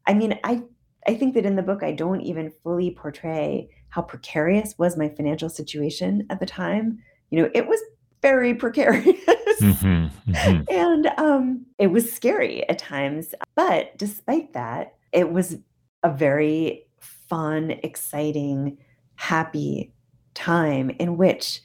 I 0.07 0.15
mean, 0.15 0.39
I 0.45 0.63
I 1.07 1.15
think 1.15 1.35
that 1.35 1.47
in 1.47 1.57
the 1.57 1.63
book 1.63 1.83
I 1.83 1.93
don't 1.93 2.21
even 2.21 2.53
fully 2.63 2.91
portray 2.91 3.69
how 3.89 4.03
precarious 4.03 4.75
was 4.79 4.97
my 4.97 5.09
financial 5.09 5.49
situation 5.49 6.27
at 6.31 6.41
the 6.41 6.47
time. 6.47 6.99
You 7.31 7.43
know, 7.43 7.51
it 7.55 7.67
was 7.67 7.81
very 8.23 8.55
precarious. 8.65 9.21
Mm-hmm, 9.61 10.63
and 10.71 11.07
um, 11.19 11.67
it 11.79 11.89
was 11.89 12.13
scary 12.13 12.69
at 12.69 12.79
times. 12.79 13.35
But 13.55 13.97
despite 13.97 14.53
that, 14.53 14.95
it 15.13 15.31
was 15.31 15.57
a 16.03 16.11
very 16.11 16.87
fun, 17.01 17.73
exciting, 17.83 18.79
happy 19.17 19.93
time 20.35 20.91
in 20.91 21.17
which 21.17 21.63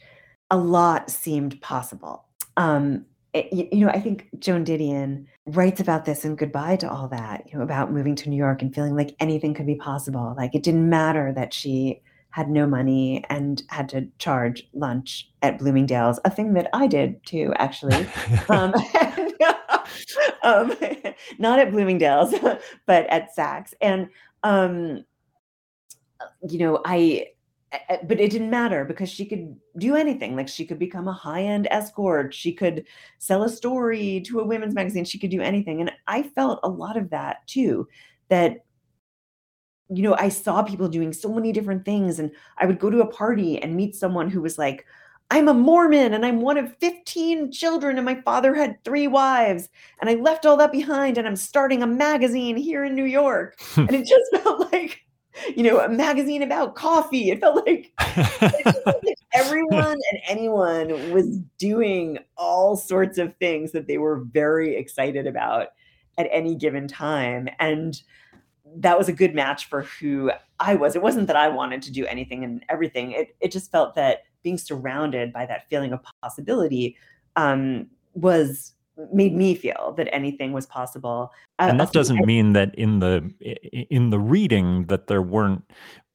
a 0.49 0.57
lot 0.57 1.09
seemed 1.09 1.61
possible. 1.61 2.25
Um, 2.57 3.05
it, 3.33 3.71
you 3.73 3.85
know, 3.85 3.91
I 3.91 3.99
think 3.99 4.27
Joan 4.39 4.65
Didion 4.65 5.25
writes 5.45 5.79
about 5.79 6.05
this 6.05 6.25
in 6.25 6.35
Goodbye 6.35 6.75
to 6.77 6.91
All 6.91 7.07
That, 7.07 7.47
you 7.47 7.57
know, 7.57 7.63
about 7.63 7.91
moving 7.91 8.15
to 8.15 8.29
New 8.29 8.35
York 8.35 8.61
and 8.61 8.73
feeling 8.73 8.95
like 8.95 9.15
anything 9.19 9.53
could 9.53 9.65
be 9.65 9.75
possible. 9.75 10.33
Like 10.37 10.53
it 10.53 10.63
didn't 10.63 10.89
matter 10.89 11.31
that 11.33 11.53
she 11.53 12.01
had 12.31 12.49
no 12.49 12.65
money 12.65 13.23
and 13.29 13.63
had 13.67 13.89
to 13.89 14.07
charge 14.17 14.67
lunch 14.73 15.29
at 15.41 15.59
Bloomingdale's, 15.59 16.19
a 16.25 16.29
thing 16.29 16.53
that 16.53 16.69
I 16.73 16.87
did 16.87 17.25
too, 17.25 17.53
actually. 17.57 18.07
um, 18.49 18.73
and, 18.99 19.33
um, 20.43 20.75
not 21.39 21.59
at 21.59 21.71
Bloomingdale's, 21.71 22.33
but 22.85 23.07
at 23.07 23.35
Saks. 23.35 23.73
And 23.81 24.09
um, 24.43 25.05
you 26.49 26.59
know, 26.59 26.81
I 26.85 27.27
but 28.03 28.19
it 28.19 28.31
didn't 28.31 28.49
matter 28.49 28.83
because 28.83 29.09
she 29.09 29.25
could 29.25 29.55
do 29.77 29.95
anything. 29.95 30.35
Like 30.35 30.49
she 30.49 30.65
could 30.65 30.79
become 30.79 31.07
a 31.07 31.13
high 31.13 31.43
end 31.43 31.67
escort, 31.71 32.33
she 32.33 32.53
could 32.53 32.85
sell 33.17 33.43
a 33.43 33.49
story 33.49 34.21
to 34.27 34.41
a 34.41 34.45
women's 34.45 34.73
magazine, 34.73 35.05
she 35.05 35.19
could 35.19 35.29
do 35.29 35.41
anything. 35.41 35.79
And 35.79 35.91
I 36.07 36.23
felt 36.23 36.59
a 36.63 36.69
lot 36.69 36.97
of 36.97 37.09
that 37.11 37.47
too. 37.47 37.87
That, 38.29 38.65
you 39.93 40.03
know, 40.03 40.15
I 40.17 40.29
saw 40.29 40.63
people 40.63 40.87
doing 40.87 41.11
so 41.11 41.29
many 41.29 41.51
different 41.51 41.83
things. 41.83 42.17
And 42.17 42.31
I 42.57 42.65
would 42.65 42.79
go 42.79 42.89
to 42.89 43.01
a 43.01 43.07
party 43.07 43.61
and 43.61 43.75
meet 43.75 43.95
someone 43.95 44.29
who 44.29 44.41
was 44.41 44.57
like, 44.57 44.85
I'm 45.29 45.47
a 45.47 45.53
Mormon 45.53 46.13
and 46.13 46.25
I'm 46.25 46.41
one 46.41 46.57
of 46.57 46.75
15 46.79 47.53
children, 47.53 47.97
and 47.97 48.05
my 48.05 48.15
father 48.21 48.53
had 48.53 48.83
three 48.83 49.07
wives. 49.07 49.69
And 50.01 50.09
I 50.09 50.15
left 50.15 50.45
all 50.45 50.57
that 50.57 50.71
behind 50.71 51.17
and 51.17 51.27
I'm 51.27 51.37
starting 51.37 51.81
a 51.81 51.87
magazine 51.87 52.57
here 52.57 52.83
in 52.83 52.95
New 52.95 53.05
York. 53.05 53.59
and 53.75 53.91
it 53.93 54.05
just 54.05 54.31
felt 54.43 54.71
like, 54.71 55.01
you 55.55 55.63
know, 55.63 55.79
a 55.79 55.89
magazine 55.89 56.41
about 56.41 56.75
coffee. 56.75 57.31
It 57.31 57.39
felt 57.39 57.65
like, 57.65 57.93
it 57.99 58.83
felt 58.83 59.03
like 59.05 59.17
everyone 59.33 59.97
and 60.11 60.21
anyone 60.27 61.11
was 61.11 61.37
doing 61.57 62.17
all 62.37 62.75
sorts 62.75 63.17
of 63.17 63.35
things 63.37 63.71
that 63.71 63.87
they 63.87 63.97
were 63.97 64.25
very 64.31 64.75
excited 64.75 65.27
about 65.27 65.69
at 66.17 66.27
any 66.29 66.55
given 66.55 66.89
time. 66.89 67.47
And 67.59 68.01
that 68.77 68.97
was 68.97 69.09
a 69.09 69.13
good 69.13 69.35
match 69.35 69.67
for 69.67 69.83
who 69.83 70.31
I 70.59 70.75
was. 70.75 70.95
It 70.95 71.01
wasn't 71.01 71.27
that 71.27 71.35
I 71.35 71.49
wanted 71.49 71.81
to 71.83 71.91
do 71.91 72.05
anything 72.05 72.43
and 72.43 72.63
everything. 72.69 73.11
It 73.11 73.35
it 73.39 73.51
just 73.51 73.71
felt 73.71 73.95
that 73.95 74.23
being 74.43 74.57
surrounded 74.57 75.33
by 75.33 75.45
that 75.45 75.67
feeling 75.69 75.93
of 75.93 75.99
possibility 76.21 76.97
um, 77.35 77.87
was 78.13 78.73
made 79.13 79.33
me 79.33 79.55
feel 79.55 79.93
that 79.97 80.13
anything 80.13 80.51
was 80.51 80.65
possible. 80.65 81.31
Uh, 81.59 81.67
and 81.69 81.79
that 81.79 81.91
doesn't 81.91 82.25
mean 82.25 82.53
that 82.53 82.75
in 82.75 82.99
the 82.99 83.31
in 83.89 84.09
the 84.09 84.19
reading 84.19 84.85
that 84.85 85.07
there 85.07 85.21
weren't 85.21 85.63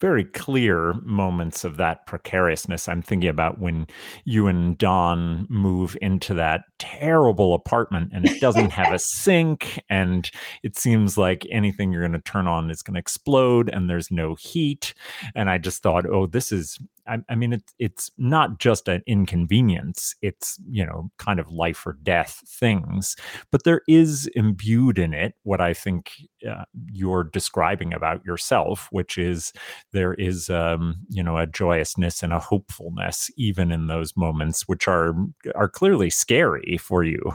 very 0.01 0.25
clear 0.25 0.95
moments 1.03 1.65
of 1.65 1.79
that 1.79 2.07
precariousness. 2.07 2.89
I'm 2.89 3.03
thinking 3.03 3.31
about 3.31 3.59
when 3.59 3.87
you 4.25 4.47
and 4.47 4.77
Don 4.77 5.47
move 5.49 5.97
into 6.03 6.35
that 6.35 6.65
terrible 6.79 7.55
apartment 7.55 8.11
and 8.13 8.27
it 8.27 8.41
doesn't 8.41 8.71
have 8.71 8.93
a 8.93 8.99
sink 9.01 9.83
and 9.89 10.31
it 10.63 10.77
seems 10.77 11.17
like 11.17 11.47
anything 11.51 11.93
you're 11.93 12.03
going 12.03 12.13
to 12.13 12.31
turn 12.31 12.47
on 12.47 12.71
is 12.71 12.83
going 12.83 12.95
to 12.95 13.01
explode 13.01 13.71
and 13.71 13.89
there's 13.89 14.11
no 14.11 14.35
heat. 14.35 14.93
And 15.35 15.49
I 15.49 15.59
just 15.59 15.83
thought, 15.83 16.07
oh, 16.07 16.27
this 16.27 16.53
is 16.53 16.79
I, 17.09 17.19
I 17.29 17.35
mean, 17.35 17.53
it's 17.53 17.75
it's 17.79 18.11
not 18.19 18.59
just 18.59 18.89
an 18.89 19.03
inconvenience; 19.07 20.15
it's 20.23 20.59
you 20.71 20.85
know, 20.85 21.11
kind 21.19 21.41
of 21.41 21.51
life 21.51 21.87
or 21.87 21.99
death 22.03 22.43
things. 22.47 23.17
But 23.51 23.65
there 23.65 23.83
is 23.89 24.29
imbued 24.35 24.99
in 24.99 25.15
it 25.15 25.35
what 25.43 25.61
I 25.61 25.75
think 25.75 26.13
uh, 26.49 26.65
you're 26.93 27.25
describing 27.25 27.93
about 27.93 28.25
yourself, 28.25 28.89
which 28.91 29.19
is 29.19 29.53
there 29.93 30.15
is 30.15 30.51
um, 30.51 30.97
you 31.09 31.23
know 31.23 31.39
a 31.39 31.47
joyousness 31.47 32.23
and 32.23 32.33
a 32.33 32.39
hopefulness 32.41 33.31
even 33.37 33.73
in 33.73 33.87
those 33.87 34.17
moments, 34.17 34.69
which 34.69 34.89
are 34.89 35.15
are 35.55 35.69
clearly 35.69 36.11
scary 36.11 36.79
for 36.79 37.05
you. 37.05 37.33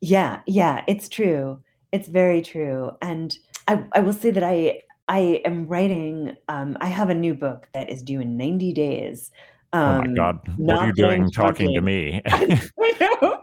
Yeah, 0.00 0.40
yeah, 0.46 0.82
it's 0.86 1.08
true. 1.08 1.60
It's 1.92 2.08
very 2.08 2.40
true, 2.42 2.92
and 3.02 3.36
I, 3.68 3.84
I 3.92 4.00
will 4.00 4.12
say 4.12 4.30
that 4.30 4.42
I 4.44 4.82
I 5.10 5.42
am 5.44 5.66
writing. 5.66 6.36
Um, 6.46 6.78
I 6.80 6.86
have 6.86 7.10
a 7.10 7.14
new 7.14 7.34
book 7.34 7.68
that 7.74 7.90
is 7.90 8.00
due 8.00 8.20
in 8.20 8.36
90 8.36 8.72
days. 8.72 9.32
Um, 9.72 9.82
oh 9.82 9.98
my 9.98 10.04
um, 10.04 10.14
God. 10.14 10.38
What 10.56 10.78
are 10.78 10.86
you 10.86 10.92
doing 10.92 11.30
talking 11.32 11.74
to 11.74 11.80
me? 11.80 12.22
I 12.26 12.60
know. 13.20 13.42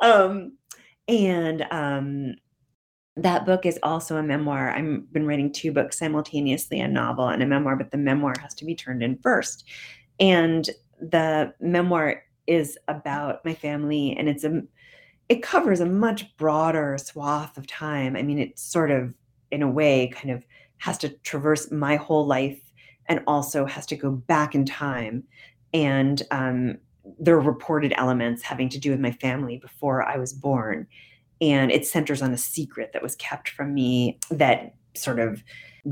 Um, 0.00 0.56
and 1.06 1.66
um, 1.70 2.36
that 3.16 3.44
book 3.44 3.66
is 3.66 3.78
also 3.82 4.16
a 4.16 4.22
memoir. 4.22 4.70
I've 4.70 5.12
been 5.12 5.26
writing 5.26 5.52
two 5.52 5.70
books 5.70 5.98
simultaneously 5.98 6.80
a 6.80 6.88
novel 6.88 7.28
and 7.28 7.42
a 7.42 7.46
memoir, 7.46 7.76
but 7.76 7.90
the 7.90 7.98
memoir 7.98 8.32
has 8.40 8.54
to 8.54 8.64
be 8.64 8.74
turned 8.74 9.02
in 9.02 9.18
first. 9.18 9.64
And 10.18 10.68
the 10.98 11.52
memoir 11.60 12.22
is 12.46 12.78
about 12.88 13.44
my 13.44 13.52
family 13.52 14.16
and 14.16 14.30
it's 14.30 14.44
a 14.44 14.62
it 15.28 15.42
covers 15.42 15.80
a 15.80 15.86
much 15.86 16.34
broader 16.38 16.96
swath 16.98 17.58
of 17.58 17.66
time. 17.66 18.16
I 18.16 18.22
mean, 18.22 18.38
it's 18.38 18.62
sort 18.62 18.90
of 18.90 19.12
in 19.50 19.62
a 19.62 19.70
way 19.70 20.08
kind 20.08 20.30
of 20.30 20.44
has 20.82 20.98
to 20.98 21.08
traverse 21.22 21.70
my 21.70 21.94
whole 21.94 22.26
life 22.26 22.60
and 23.06 23.20
also 23.28 23.64
has 23.64 23.86
to 23.86 23.94
go 23.94 24.10
back 24.10 24.52
in 24.52 24.64
time. 24.64 25.22
And 25.72 26.20
um, 26.32 26.78
there 27.20 27.36
are 27.36 27.40
reported 27.40 27.94
elements 27.96 28.42
having 28.42 28.68
to 28.70 28.80
do 28.80 28.90
with 28.90 28.98
my 28.98 29.12
family 29.12 29.58
before 29.58 30.02
I 30.02 30.16
was 30.16 30.32
born. 30.32 30.88
And 31.40 31.70
it 31.70 31.86
centers 31.86 32.20
on 32.20 32.32
a 32.32 32.38
secret 32.38 32.90
that 32.94 33.02
was 33.02 33.14
kept 33.14 33.48
from 33.50 33.72
me 33.72 34.18
that 34.32 34.74
sort 34.94 35.20
of 35.20 35.44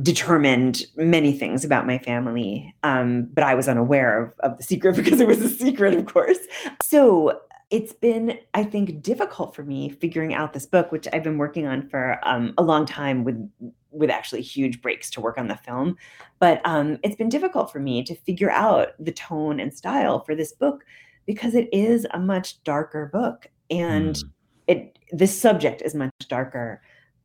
determined 0.03 0.83
many 0.97 1.39
things 1.39 1.65
about 1.65 1.87
my 1.87 1.99
family. 1.99 2.75
Um, 2.83 3.29
but 3.33 3.45
I 3.45 3.55
was 3.55 3.69
unaware 3.69 4.25
of, 4.25 4.33
of 4.41 4.57
the 4.57 4.65
secret 4.65 4.97
because 4.97 5.21
it 5.21 5.29
was 5.29 5.41
a 5.41 5.49
secret, 5.49 5.95
of 5.95 6.07
course. 6.07 6.39
So 6.83 7.39
it's 7.71 7.93
been, 7.93 8.39
I 8.53 8.65
think, 8.65 9.01
difficult 9.01 9.55
for 9.55 9.63
me 9.63 9.91
figuring 9.91 10.35
out 10.35 10.53
this 10.53 10.67
book, 10.67 10.91
which 10.91 11.07
I've 11.13 11.23
been 11.23 11.39
working 11.39 11.67
on 11.67 11.89
for 11.89 12.19
um, 12.25 12.53
a 12.59 12.63
long 12.63 12.85
time 12.85 13.25
with 13.25 13.51
with 13.93 14.11
actually 14.11 14.43
huge 14.43 14.81
breaks 14.83 15.11
to 15.11 15.21
work 15.21 15.37
on 15.37 15.49
the 15.49 15.57
film. 15.57 15.97
But 16.39 16.61
um, 16.65 16.99
it's 17.03 17.17
been 17.17 17.29
difficult 17.29 17.73
for 17.73 17.81
me 17.81 18.05
to 18.05 18.15
figure 18.15 18.51
out 18.51 18.91
the 18.99 19.13
tone 19.13 19.59
and 19.59 19.73
style 19.75 20.21
for 20.21 20.35
this 20.35 20.53
book 20.53 20.85
because 21.27 21.55
it 21.55 21.69
is 21.73 22.07
a 22.13 22.19
much 22.19 22.63
darker 22.65 23.07
book, 23.07 23.47
and 23.71 24.17
mm. 24.17 24.31
it 24.67 24.99
this 25.13 25.39
subject 25.39 25.83
is 25.83 25.95
much 25.95 26.13
darker. 26.29 26.83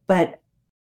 But 0.07 0.41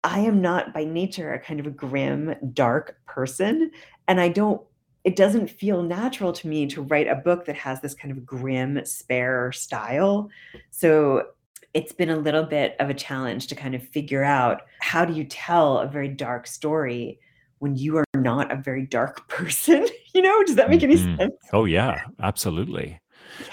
I 0.03 0.19
am 0.19 0.41
not 0.41 0.73
by 0.73 0.83
nature 0.83 1.31
a 1.31 1.39
kind 1.39 1.59
of 1.59 1.67
a 1.67 1.71
grim, 1.71 2.35
dark 2.53 2.97
person, 3.05 3.71
and 4.07 4.19
I 4.19 4.29
don't 4.29 4.61
it 5.03 5.15
doesn't 5.15 5.49
feel 5.49 5.83
natural 5.83 6.31
to 6.31 6.47
me 6.47 6.65
to 6.67 6.81
write 6.81 7.07
a 7.07 7.15
book 7.15 7.45
that 7.45 7.55
has 7.57 7.81
this 7.81 7.93
kind 7.93 8.11
of 8.11 8.25
grim, 8.25 8.83
spare 8.85 9.51
style. 9.51 10.29
So 10.71 11.27
it's 11.73 11.91
been 11.91 12.09
a 12.09 12.17
little 12.17 12.43
bit 12.43 12.75
of 12.79 12.89
a 12.89 12.93
challenge 12.93 13.47
to 13.47 13.55
kind 13.55 13.75
of 13.75 13.83
figure 13.83 14.23
out 14.23 14.61
how 14.79 15.03
do 15.05 15.13
you 15.13 15.23
tell 15.25 15.79
a 15.79 15.87
very 15.87 16.07
dark 16.07 16.47
story 16.47 17.19
when 17.59 17.75
you 17.75 17.97
are 17.97 18.05
not 18.15 18.51
a 18.51 18.55
very 18.55 18.85
dark 18.85 19.27
person 19.29 19.87
you 20.13 20.21
know 20.21 20.43
does 20.43 20.55
that 20.55 20.69
make 20.69 20.83
any 20.83 20.95
mm-hmm. 20.95 21.15
sense 21.17 21.33
oh 21.53 21.65
yeah 21.65 22.03
absolutely 22.21 22.99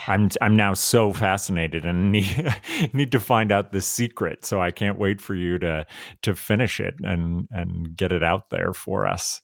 I'm 0.07 0.31
I'm 0.41 0.57
now 0.57 0.75
so 0.75 1.13
fascinated 1.13 1.85
and 1.85 2.13
need 2.13 2.55
need 2.93 3.13
to 3.13 3.21
find 3.21 3.53
out 3.53 3.73
the 3.73 3.81
secret. 3.81 4.45
So 4.45 4.61
I 4.61 4.71
can't 4.71 4.99
wait 4.99 5.21
for 5.21 5.35
you 5.35 5.59
to 5.59 5.87
to 6.23 6.35
finish 6.35 6.81
it 6.81 6.95
and 7.03 7.49
and 7.51 7.97
get 7.97 8.13
it 8.13 8.23
out 8.23 8.51
there 8.51 8.73
for 8.73 9.07
us. 9.07 9.41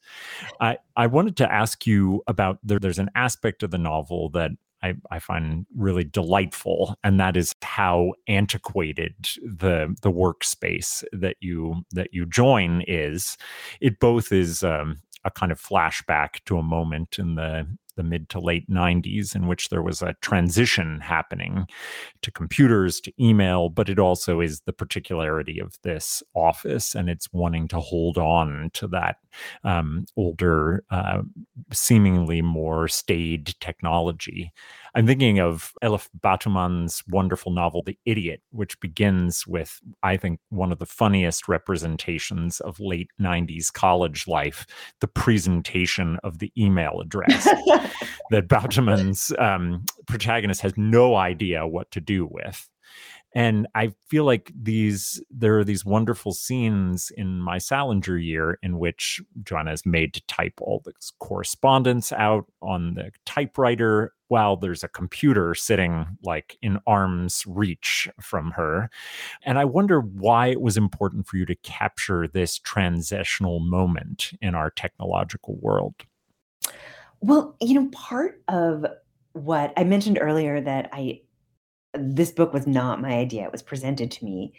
I 0.60 0.78
I 0.96 1.06
wanted 1.06 1.36
to 1.38 1.52
ask 1.52 1.86
you 1.86 2.22
about 2.26 2.58
there, 2.62 2.78
there's 2.78 2.98
an 2.98 3.10
aspect 3.14 3.62
of 3.62 3.70
the 3.70 3.78
novel 3.78 4.30
that 4.30 4.50
I, 4.82 4.94
I, 5.10 5.18
find 5.18 5.66
really 5.74 6.04
delightful, 6.04 6.96
and 7.02 7.18
that 7.18 7.36
is 7.36 7.54
how 7.62 8.12
antiquated 8.28 9.14
the 9.42 9.96
the 10.02 10.12
workspace 10.12 11.02
that 11.12 11.36
you 11.40 11.84
that 11.92 12.12
you 12.12 12.26
join 12.26 12.84
is. 12.86 13.36
It 13.80 13.98
both 14.00 14.32
is 14.32 14.62
um, 14.62 15.00
a 15.24 15.30
kind 15.30 15.50
of 15.50 15.60
flashback 15.60 16.44
to 16.46 16.58
a 16.58 16.62
moment 16.62 17.18
in 17.18 17.34
the 17.34 17.66
the 17.96 18.02
mid 18.02 18.28
to 18.28 18.40
late 18.40 18.68
90s 18.70 19.34
in 19.34 19.46
which 19.46 19.68
there 19.68 19.82
was 19.82 20.02
a 20.02 20.14
transition 20.20 21.00
happening 21.00 21.66
to 22.22 22.30
computers 22.30 23.00
to 23.00 23.12
email 23.20 23.68
but 23.68 23.88
it 23.88 23.98
also 23.98 24.40
is 24.40 24.60
the 24.60 24.72
particularity 24.72 25.58
of 25.58 25.76
this 25.82 26.22
office 26.34 26.94
and 26.94 27.08
it's 27.08 27.32
wanting 27.32 27.68
to 27.68 27.80
hold 27.80 28.18
on 28.18 28.70
to 28.72 28.86
that 28.86 29.16
um, 29.64 30.06
older 30.16 30.84
uh, 30.90 31.22
seemingly 31.72 32.42
more 32.42 32.88
staid 32.88 33.54
technology. 33.60 34.52
I'm 34.94 35.06
thinking 35.06 35.40
of 35.40 35.72
Elif 35.82 36.08
Batuman's 36.18 37.02
wonderful 37.08 37.52
novel, 37.52 37.82
The 37.82 37.98
Idiot, 38.06 38.40
which 38.50 38.80
begins 38.80 39.46
with, 39.46 39.78
I 40.02 40.16
think, 40.16 40.40
one 40.48 40.72
of 40.72 40.78
the 40.78 40.86
funniest 40.86 41.48
representations 41.48 42.60
of 42.60 42.80
late 42.80 43.10
90s 43.20 43.70
college 43.70 44.26
life 44.26 44.66
the 45.00 45.08
presentation 45.08 46.18
of 46.24 46.38
the 46.38 46.50
email 46.56 47.00
address 47.00 47.46
that 48.30 48.48
Batuman's 48.48 49.32
um, 49.38 49.84
protagonist 50.06 50.60
has 50.62 50.74
no 50.76 51.16
idea 51.16 51.66
what 51.66 51.90
to 51.92 52.00
do 52.00 52.26
with. 52.26 52.68
And 53.34 53.66
i 53.74 53.92
feel 54.08 54.24
like 54.24 54.50
these 54.58 55.22
there 55.30 55.58
are 55.58 55.64
these 55.64 55.84
wonderful 55.84 56.32
scenes 56.32 57.12
in 57.16 57.38
my 57.38 57.58
salinger 57.58 58.16
year 58.16 58.58
in 58.62 58.78
which 58.78 59.20
joanna 59.42 59.72
is 59.72 59.84
made 59.84 60.14
to 60.14 60.26
type 60.26 60.54
all 60.60 60.80
this 60.84 61.12
correspondence 61.18 62.12
out 62.12 62.46
on 62.62 62.94
the 62.94 63.10
typewriter 63.26 64.14
while 64.28 64.56
there's 64.56 64.82
a 64.82 64.88
computer 64.88 65.54
sitting 65.54 66.06
like 66.22 66.56
in 66.62 66.78
arm's 66.86 67.44
reach 67.46 68.08
from 68.20 68.52
her. 68.52 68.88
And 69.44 69.58
i 69.58 69.64
wonder 69.64 70.00
why 70.00 70.46
it 70.46 70.60
was 70.60 70.76
important 70.76 71.26
for 71.26 71.36
you 71.36 71.46
to 71.46 71.54
capture 71.56 72.26
this 72.26 72.58
transitional 72.58 73.60
moment 73.60 74.32
in 74.40 74.54
our 74.54 74.70
technological 74.70 75.56
world 75.60 75.94
well 77.20 77.56
you 77.60 77.74
know 77.74 77.88
part 77.92 78.40
of 78.48 78.86
what 79.32 79.72
i 79.76 79.84
mentioned 79.84 80.18
earlier 80.20 80.60
that 80.60 80.88
i 80.92 81.20
this 81.98 82.30
book 82.30 82.52
was 82.52 82.66
not 82.66 83.00
my 83.00 83.12
idea. 83.12 83.44
It 83.44 83.52
was 83.52 83.62
presented 83.62 84.10
to 84.12 84.24
me. 84.24 84.52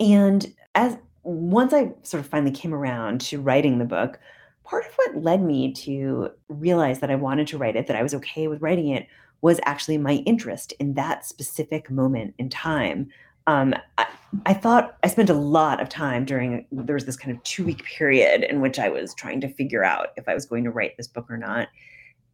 And 0.00 0.52
as 0.74 0.96
once 1.22 1.72
I 1.72 1.92
sort 2.02 2.22
of 2.22 2.26
finally 2.26 2.50
came 2.50 2.74
around 2.74 3.20
to 3.22 3.40
writing 3.40 3.78
the 3.78 3.84
book, 3.84 4.18
part 4.64 4.86
of 4.86 4.92
what 4.94 5.22
led 5.22 5.42
me 5.42 5.72
to 5.72 6.30
realize 6.48 7.00
that 7.00 7.10
I 7.10 7.14
wanted 7.14 7.46
to 7.48 7.58
write 7.58 7.76
it, 7.76 7.86
that 7.86 7.96
I 7.96 8.02
was 8.02 8.14
okay 8.14 8.48
with 8.48 8.62
writing 8.62 8.88
it, 8.88 9.06
was 9.40 9.60
actually 9.64 9.98
my 9.98 10.14
interest 10.26 10.72
in 10.78 10.94
that 10.94 11.24
specific 11.24 11.90
moment 11.90 12.34
in 12.38 12.48
time. 12.48 13.08
Um, 13.48 13.74
I, 13.98 14.06
I, 14.46 14.54
thought 14.54 14.96
I 15.02 15.08
spent 15.08 15.30
a 15.30 15.34
lot 15.34 15.82
of 15.82 15.88
time 15.88 16.24
during 16.24 16.64
there 16.70 16.94
was 16.94 17.06
this 17.06 17.16
kind 17.16 17.36
of 17.36 17.42
two 17.42 17.64
week 17.64 17.84
period 17.84 18.44
in 18.44 18.60
which 18.60 18.78
I 18.78 18.88
was 18.88 19.14
trying 19.14 19.40
to 19.40 19.52
figure 19.52 19.82
out 19.82 20.08
if 20.16 20.28
I 20.28 20.34
was 20.34 20.46
going 20.46 20.62
to 20.62 20.70
write 20.70 20.96
this 20.96 21.08
book 21.08 21.28
or 21.28 21.36
not. 21.36 21.66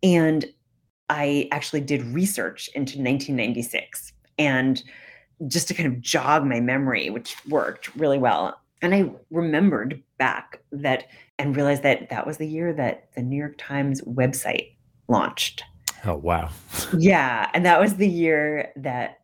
And 0.02 0.44
I 1.08 1.48
actually 1.52 1.80
did 1.80 2.02
research 2.02 2.68
into 2.74 2.98
1996 2.98 4.12
and 4.38 4.82
just 5.46 5.68
to 5.68 5.74
kind 5.74 5.86
of 5.86 6.00
jog 6.00 6.44
my 6.44 6.60
memory, 6.60 7.10
which 7.10 7.36
worked 7.46 7.94
really 7.96 8.18
well. 8.18 8.60
And 8.82 8.94
I 8.94 9.10
remembered 9.30 10.02
back 10.18 10.60
that 10.72 11.06
and 11.38 11.56
realized 11.56 11.82
that 11.82 12.10
that 12.10 12.26
was 12.26 12.38
the 12.38 12.46
year 12.46 12.72
that 12.72 13.08
the 13.14 13.22
New 13.22 13.36
York 13.36 13.54
Times 13.58 14.00
website 14.02 14.74
launched. 15.08 15.62
Oh, 16.04 16.16
wow. 16.16 16.50
yeah. 16.98 17.50
And 17.54 17.64
that 17.64 17.80
was 17.80 17.96
the 17.96 18.08
year 18.08 18.72
that 18.76 19.20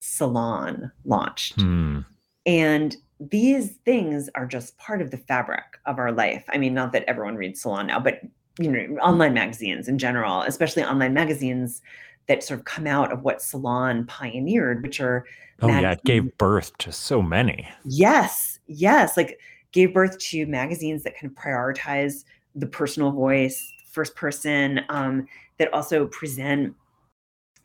Salon 0.00 0.90
launched. 1.04 1.60
Hmm. 1.60 2.00
And 2.46 2.96
these 3.20 3.76
things 3.84 4.28
are 4.34 4.46
just 4.46 4.76
part 4.78 5.00
of 5.00 5.10
the 5.10 5.16
fabric 5.16 5.64
of 5.86 5.98
our 5.98 6.12
life. 6.12 6.44
I 6.48 6.58
mean, 6.58 6.74
not 6.74 6.92
that 6.92 7.04
everyone 7.06 7.36
reads 7.36 7.62
Salon 7.62 7.86
now, 7.86 8.00
but 8.00 8.20
you 8.58 8.70
know, 8.70 8.96
online 8.98 9.34
magazines 9.34 9.88
in 9.88 9.98
general, 9.98 10.42
especially 10.42 10.84
online 10.84 11.12
magazines 11.14 11.82
that 12.28 12.42
sort 12.42 12.60
of 12.60 12.64
come 12.64 12.86
out 12.86 13.12
of 13.12 13.22
what 13.22 13.42
Salon 13.42 14.06
pioneered, 14.06 14.82
which 14.82 15.00
are 15.00 15.24
oh 15.60 15.66
magazines. 15.66 15.82
yeah, 15.82 15.92
it 15.92 16.04
gave 16.04 16.38
birth 16.38 16.76
to 16.78 16.92
so 16.92 17.20
many. 17.20 17.68
Yes, 17.84 18.60
yes, 18.66 19.16
like 19.16 19.38
gave 19.72 19.92
birth 19.92 20.18
to 20.18 20.46
magazines 20.46 21.02
that 21.02 21.18
kind 21.18 21.30
of 21.30 21.36
prioritize 21.36 22.24
the 22.54 22.66
personal 22.66 23.10
voice, 23.10 23.72
first 23.90 24.14
person, 24.14 24.80
um, 24.88 25.26
that 25.58 25.72
also 25.72 26.06
present 26.06 26.74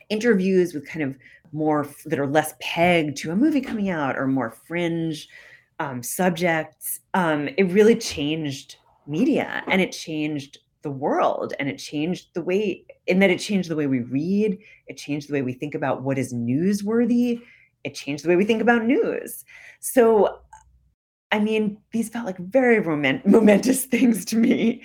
interviews 0.08 0.74
with 0.74 0.86
kind 0.86 1.02
of 1.02 1.16
more 1.52 1.88
that 2.06 2.18
are 2.18 2.26
less 2.26 2.54
pegged 2.60 3.16
to 3.16 3.30
a 3.30 3.36
movie 3.36 3.60
coming 3.60 3.90
out 3.90 4.16
or 4.16 4.26
more 4.26 4.50
fringe 4.50 5.28
um, 5.78 6.02
subjects. 6.02 7.00
Um, 7.14 7.48
it 7.56 7.64
really 7.64 7.96
changed 7.96 8.76
media 9.06 9.62
and 9.66 9.80
it 9.80 9.92
changed 9.92 10.58
the 10.82 10.90
world 10.90 11.52
and 11.58 11.68
it 11.68 11.76
changed 11.76 12.28
the 12.34 12.42
way 12.42 12.84
in 13.06 13.18
that 13.18 13.30
it 13.30 13.38
changed 13.38 13.68
the 13.68 13.76
way 13.76 13.86
we 13.86 14.00
read 14.00 14.58
it 14.86 14.96
changed 14.96 15.28
the 15.28 15.32
way 15.32 15.42
we 15.42 15.52
think 15.52 15.74
about 15.74 16.02
what 16.02 16.18
is 16.18 16.32
newsworthy 16.32 17.40
it 17.84 17.94
changed 17.94 18.24
the 18.24 18.28
way 18.28 18.36
we 18.36 18.44
think 18.44 18.62
about 18.62 18.84
news. 18.84 19.44
So 19.80 20.40
i 21.32 21.38
mean 21.38 21.78
these 21.92 22.08
felt 22.08 22.26
like 22.26 22.38
very 22.38 22.82
moment- 22.82 23.24
momentous 23.36 23.84
things 23.84 24.24
to 24.24 24.36
me 24.36 24.82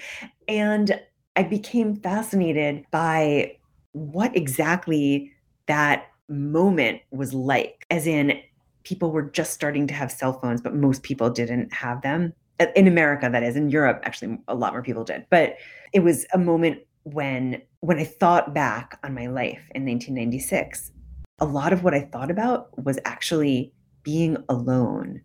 and 0.48 1.00
i 1.36 1.43
became 1.43 1.96
fascinated 1.96 2.86
by 2.91 3.58
what 3.93 4.36
exactly 4.36 5.32
that 5.66 6.06
moment 6.30 7.02
was 7.12 7.34
like 7.34 7.86
as 7.89 8.06
in 8.06 8.39
people 8.84 9.12
were 9.12 9.24
just 9.24 9.54
starting 9.54 9.88
to 9.88 9.93
have 9.93 10.12
cell 10.12 10.39
phones 10.39 10.62
but 10.62 10.76
most 10.76 11.02
people 11.02 11.30
didn't 11.32 11.74
have 11.74 12.02
them 12.04 12.32
in 12.76 12.88
America, 12.88 13.30
that 13.32 13.43
is. 13.43 13.56
In 13.56 13.70
Europe, 13.70 14.01
actually, 14.03 14.38
a 14.47 14.56
lot 14.56 14.74
more 14.74 14.84
people 14.84 15.03
did. 15.03 15.26
But 15.30 15.56
it 15.93 15.99
was 16.01 16.26
a 16.34 16.38
moment 16.38 16.80
when 17.03 17.62
when 17.82 17.99
I 17.99 18.03
thought 18.03 18.53
back 18.53 18.97
on 19.03 19.14
my 19.14 19.28
life 19.28 19.62
in 19.76 19.86
1996, 19.86 20.91
a 21.39 21.45
lot 21.45 21.72
of 21.72 21.84
what 21.84 21.93
I 21.93 22.01
thought 22.01 22.32
about 22.32 22.70
was 22.84 22.97
actually 23.06 23.74
being 24.03 24.38
alone, 24.49 25.22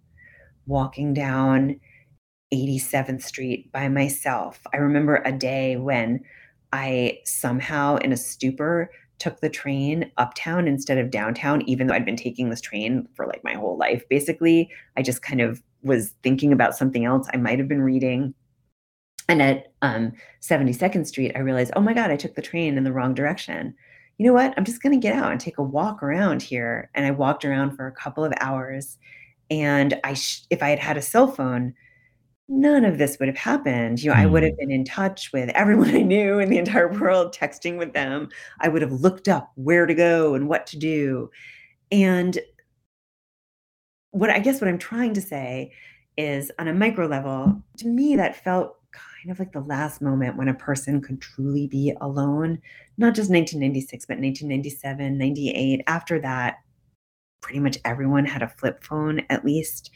walking 0.67 1.15
down 1.15 1.81
87th 2.53 3.23
Street 3.23 3.71
by 3.73 3.89
myself. 3.89 4.61
I 4.75 4.79
remember 4.79 5.23
a 5.25 5.33
day 5.33 5.77
when 5.77 6.21
I 6.73 7.19
somehow, 7.25 7.97
in 7.97 8.13
a 8.13 8.17
stupor, 8.17 8.91
took 9.21 9.41
the 9.41 9.51
train 9.51 10.11
uptown 10.17 10.67
instead 10.67 10.99
of 10.99 11.11
downtown, 11.11 11.63
even 11.63 11.87
though 11.87 11.95
I'd 11.95 12.05
been 12.05 12.17
taking 12.17 12.51
this 12.51 12.61
train 12.61 13.07
for 13.15 13.27
like 13.27 13.45
my 13.45 13.55
whole 13.55 13.77
life, 13.77 14.03
basically. 14.09 14.71
I 14.97 15.03
just 15.03 15.23
kind 15.23 15.41
of 15.41 15.63
was 15.83 16.15
thinking 16.23 16.53
about 16.53 16.77
something 16.77 17.05
else 17.05 17.29
I 17.33 17.37
might 17.37 17.59
have 17.59 17.69
been 17.69 17.83
reading. 17.83 18.35
And 19.29 19.41
at 19.41 19.73
um, 19.83 20.13
72nd 20.43 21.07
Street, 21.07 21.33
I 21.37 21.41
realized, 21.41 21.73
oh 21.77 21.81
my 21.81 21.95
God, 21.95 22.11
I 22.11 22.17
took 22.17 22.35
the 22.35 22.43
train 22.43 22.77
in 22.77 22.83
the 22.83 22.93
wrong 22.93 23.15
direction. 23.15 23.75
You 24.19 24.27
know 24.27 24.33
what? 24.33 24.53
I'm 24.57 24.65
just 24.65 24.83
going 24.83 24.99
to 24.99 25.09
get 25.09 25.15
out 25.15 25.31
and 25.31 25.41
take 25.41 25.59
a 25.59 25.63
walk 25.63 26.03
around 26.03 26.43
here. 26.43 26.91
And 26.95 27.07
I 27.07 27.13
walked 27.13 27.45
around 27.45 27.77
for 27.77 27.87
a 27.87 27.93
couple 27.93 28.25
of 28.25 28.33
hours. 28.41 28.99
And 29.51 30.01
I, 30.03 30.15
sh- 30.15 30.43
if 30.51 30.63
I 30.63 30.71
had 30.71 30.79
had 30.79 30.97
a 30.97 31.03
cell 31.03 31.29
phone, 31.29 31.75
none 32.51 32.85
of 32.85 32.99
this 32.99 33.19
would 33.19 33.29
have 33.29 33.37
happened. 33.37 34.03
You 34.03 34.11
know, 34.11 34.17
mm. 34.17 34.21
I 34.21 34.27
would 34.27 34.43
have 34.43 34.53
hmm. 34.53 34.59
been 34.59 34.71
in 34.73 34.85
touch 34.85 35.33
with 35.33 35.49
everyone 35.51 35.95
I 35.95 36.03
knew 36.03 36.39
in 36.41 36.51
the 36.51 36.59
entire 36.59 36.89
world, 36.89 37.35
texting 37.35 37.79
with 37.79 37.93
them. 37.93 38.29
I 38.61 38.69
would 38.69 38.83
have 38.83 38.93
looked 38.93 39.29
up 39.29 39.53
where 39.55 39.87
to 39.87 39.95
go 39.95 40.35
and 40.35 40.49
what 40.49 40.67
to 40.69 40.79
do. 40.79 41.31
And 41.93 42.39
what 44.11 44.31
I 44.31 44.41
guess 44.41 44.61
what 44.61 44.69
I'm 44.69 44.79
trying 44.79 45.15
to 45.15 45.21
say 45.21 45.73
is 46.17 46.51
on 46.59 46.69
a 46.69 46.75
micro 46.75 47.07
level, 47.07 47.63
to 47.79 47.89
me, 47.89 48.17
that 48.17 48.43
felt 48.43 48.77
kind 48.91 49.31
of 49.31 49.39
like 49.39 49.53
the 49.53 49.61
last 49.61 50.03
moment 50.03 50.37
when 50.37 50.49
a 50.49 50.55
person 50.55 51.01
could 51.01 51.21
truly 51.21 51.69
be 51.69 51.95
alone. 52.01 52.59
Not 52.99 53.15
just 53.15 53.31
1996, 53.31 54.07
but 54.07 54.19
1997, 54.19 55.17
98. 55.17 55.83
After 55.87 56.21
that, 56.21 56.57
pretty 57.41 57.61
much 57.61 57.79
everyone 57.85 58.27
had 58.27 58.43
a 58.43 58.49
flip 58.49 58.83
phone 58.83 59.23
at 59.31 59.45
least. 59.45 59.91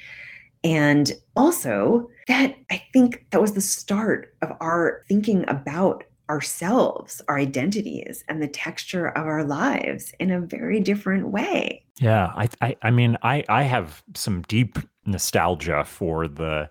And 0.65 1.13
also, 1.37 2.09
that 2.27 2.57
I 2.71 2.83
think 2.93 3.27
that 3.31 3.41
was 3.41 3.53
the 3.53 3.61
start 3.61 4.35
of 4.41 4.51
our 4.61 5.05
thinking 5.09 5.45
about 5.47 6.05
ourselves, 6.31 7.21
our 7.29 7.39
identities, 7.39 8.25
and 8.29 8.43
the 8.43 8.49
texture 8.49 9.09
of 9.09 9.27
our 9.27 9.45
lives 9.45 10.13
in 10.19 10.31
a 10.31 10.41
very 10.41 10.81
different 10.81 11.29
way. 11.29 11.85
Yeah, 12.01 12.33
I, 12.35 12.49
I, 12.63 12.77
I 12.83 12.91
mean, 12.91 13.19
I, 13.23 13.45
I 13.49 13.65
have 13.65 14.03
some 14.15 14.43
deep 14.43 14.79
nostalgia 15.05 15.85
for 15.85 16.27
the, 16.27 16.71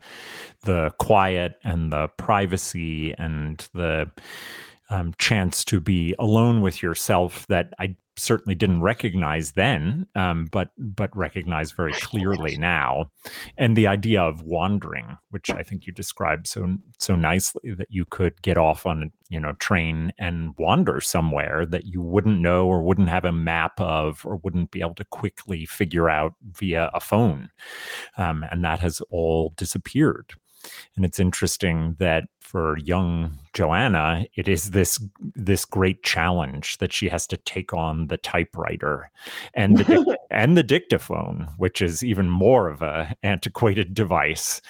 the 0.63 0.91
quiet 0.97 1.59
and 1.63 1.93
the 1.93 2.07
privacy 2.17 3.13
and 3.19 3.67
the 3.73 4.09
um, 4.89 5.13
chance 5.19 5.63
to 5.65 5.79
be 5.79 6.15
alone 6.17 6.61
with 6.61 6.81
yourself 6.81 7.45
that 7.47 7.73
I 7.79 7.95
certainly 8.15 8.55
didn't 8.55 8.81
recognize 8.81 9.53
then, 9.53 10.07
um, 10.15 10.47
but 10.51 10.69
but 10.77 11.15
recognize 11.15 11.71
very 11.71 11.93
clearly 11.93 12.57
now. 12.57 13.11
And 13.57 13.75
the 13.75 13.87
idea 13.87 14.21
of 14.21 14.43
wandering, 14.43 15.17
which 15.31 15.49
I 15.49 15.63
think 15.63 15.87
you 15.87 15.93
described 15.93 16.47
so 16.47 16.77
so 16.99 17.15
nicely, 17.15 17.73
that 17.73 17.87
you 17.89 18.05
could 18.05 18.41
get 18.41 18.57
off 18.57 18.85
on 18.85 19.11
you 19.29 19.39
know 19.39 19.53
train 19.53 20.13
and 20.17 20.53
wander 20.57 21.01
somewhere 21.01 21.65
that 21.65 21.85
you 21.85 22.01
wouldn't 22.01 22.39
know 22.39 22.67
or 22.67 22.83
wouldn't 22.83 23.09
have 23.09 23.25
a 23.25 23.31
map 23.31 23.79
of 23.79 24.25
or 24.25 24.37
wouldn't 24.37 24.71
be 24.71 24.81
able 24.81 24.95
to 24.95 25.05
quickly 25.05 25.65
figure 25.65 26.09
out 26.09 26.33
via 26.51 26.89
a 26.93 26.99
phone, 26.99 27.49
um, 28.17 28.45
and 28.51 28.63
that 28.63 28.79
has 28.79 29.01
all 29.09 29.53
disappeared. 29.57 30.33
And 30.95 31.05
it's 31.05 31.19
interesting 31.19 31.95
that 31.99 32.25
for 32.39 32.77
young 32.77 33.39
Joanna, 33.53 34.25
it 34.35 34.47
is 34.47 34.71
this 34.71 35.03
this 35.35 35.65
great 35.65 36.03
challenge 36.03 36.77
that 36.77 36.93
she 36.93 37.09
has 37.09 37.25
to 37.27 37.37
take 37.37 37.73
on 37.73 38.07
the 38.07 38.17
typewriter 38.17 39.09
and 39.53 39.77
the 39.77 40.17
and 40.29 40.55
the 40.55 40.63
dictaphone, 40.63 41.47
which 41.57 41.81
is 41.81 42.03
even 42.03 42.29
more 42.29 42.69
of 42.69 42.81
a 42.81 43.15
antiquated 43.23 43.93
device. 43.93 44.61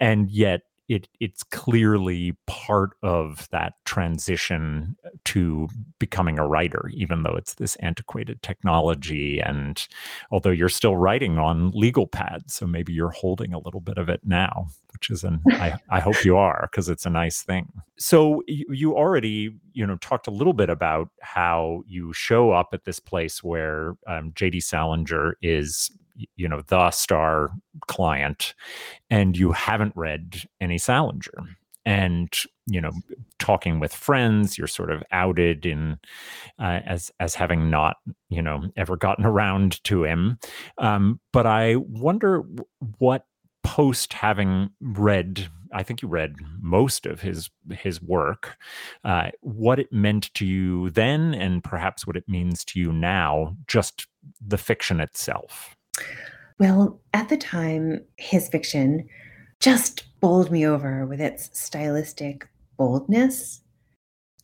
And 0.00 0.30
yet 0.30 0.62
it 0.90 1.06
it's 1.20 1.44
clearly 1.44 2.36
part 2.48 2.90
of 3.04 3.48
that 3.50 3.74
transition 3.84 4.96
to 5.24 5.68
becoming 6.00 6.36
a 6.36 6.46
writer, 6.46 6.90
even 6.92 7.22
though 7.22 7.36
it's 7.36 7.54
this 7.54 7.76
antiquated 7.76 8.42
technology. 8.42 9.38
And 9.38 9.86
although 10.32 10.50
you're 10.50 10.68
still 10.68 10.96
writing 10.96 11.38
on 11.38 11.70
legal 11.70 12.08
pads, 12.08 12.54
so 12.54 12.66
maybe 12.66 12.92
you're 12.92 13.10
holding 13.10 13.54
a 13.54 13.60
little 13.60 13.80
bit 13.80 13.98
of 13.98 14.08
it 14.08 14.22
now, 14.24 14.66
which 14.92 15.10
is 15.10 15.22
an 15.22 15.40
I, 15.52 15.78
I 15.90 16.00
hope 16.00 16.24
you 16.24 16.36
are 16.36 16.68
because 16.68 16.88
it's 16.88 17.06
a 17.06 17.10
nice 17.10 17.40
thing. 17.40 17.72
So 17.96 18.42
you, 18.48 18.66
you 18.70 18.96
already 18.96 19.54
you 19.72 19.86
know 19.86 19.96
talked 19.98 20.26
a 20.26 20.32
little 20.32 20.54
bit 20.54 20.70
about 20.70 21.08
how 21.20 21.84
you 21.86 22.12
show 22.12 22.50
up 22.50 22.70
at 22.72 22.84
this 22.84 22.98
place 22.98 23.44
where 23.44 23.94
um, 24.08 24.32
J.D. 24.34 24.58
Salinger 24.58 25.36
is 25.40 25.92
you 26.36 26.48
know 26.48 26.62
the 26.68 26.90
star 26.90 27.50
client 27.86 28.54
and 29.08 29.36
you 29.36 29.52
haven't 29.52 29.92
read 29.96 30.42
any 30.60 30.78
salinger 30.78 31.56
and 31.86 32.40
you 32.66 32.80
know 32.80 32.92
talking 33.38 33.80
with 33.80 33.94
friends 33.94 34.58
you're 34.58 34.66
sort 34.66 34.90
of 34.90 35.02
outed 35.12 35.64
in 35.64 35.98
uh, 36.58 36.80
as 36.84 37.10
as 37.20 37.34
having 37.34 37.70
not 37.70 37.96
you 38.28 38.42
know 38.42 38.62
ever 38.76 38.96
gotten 38.96 39.24
around 39.24 39.82
to 39.84 40.04
him 40.04 40.38
um, 40.78 41.20
but 41.32 41.46
i 41.46 41.76
wonder 41.76 42.42
what 42.98 43.26
post 43.62 44.12
having 44.12 44.70
read 44.80 45.48
I 45.72 45.82
think 45.82 46.02
you 46.02 46.08
read 46.08 46.36
most 46.60 47.06
of 47.06 47.20
his 47.20 47.50
his 47.70 48.02
work. 48.02 48.56
Uh, 49.04 49.30
what 49.40 49.78
it 49.78 49.92
meant 49.92 50.32
to 50.34 50.46
you 50.46 50.90
then, 50.90 51.34
and 51.34 51.62
perhaps 51.62 52.06
what 52.06 52.16
it 52.16 52.28
means 52.28 52.64
to 52.66 52.80
you 52.80 52.92
now, 52.92 53.56
just 53.66 54.06
the 54.44 54.58
fiction 54.58 55.00
itself. 55.00 55.76
Well, 56.58 57.00
at 57.14 57.28
the 57.28 57.36
time, 57.36 58.04
his 58.16 58.48
fiction 58.48 59.08
just 59.60 60.04
bowled 60.20 60.50
me 60.50 60.66
over 60.66 61.06
with 61.06 61.20
its 61.20 61.50
stylistic 61.58 62.48
boldness. 62.76 63.62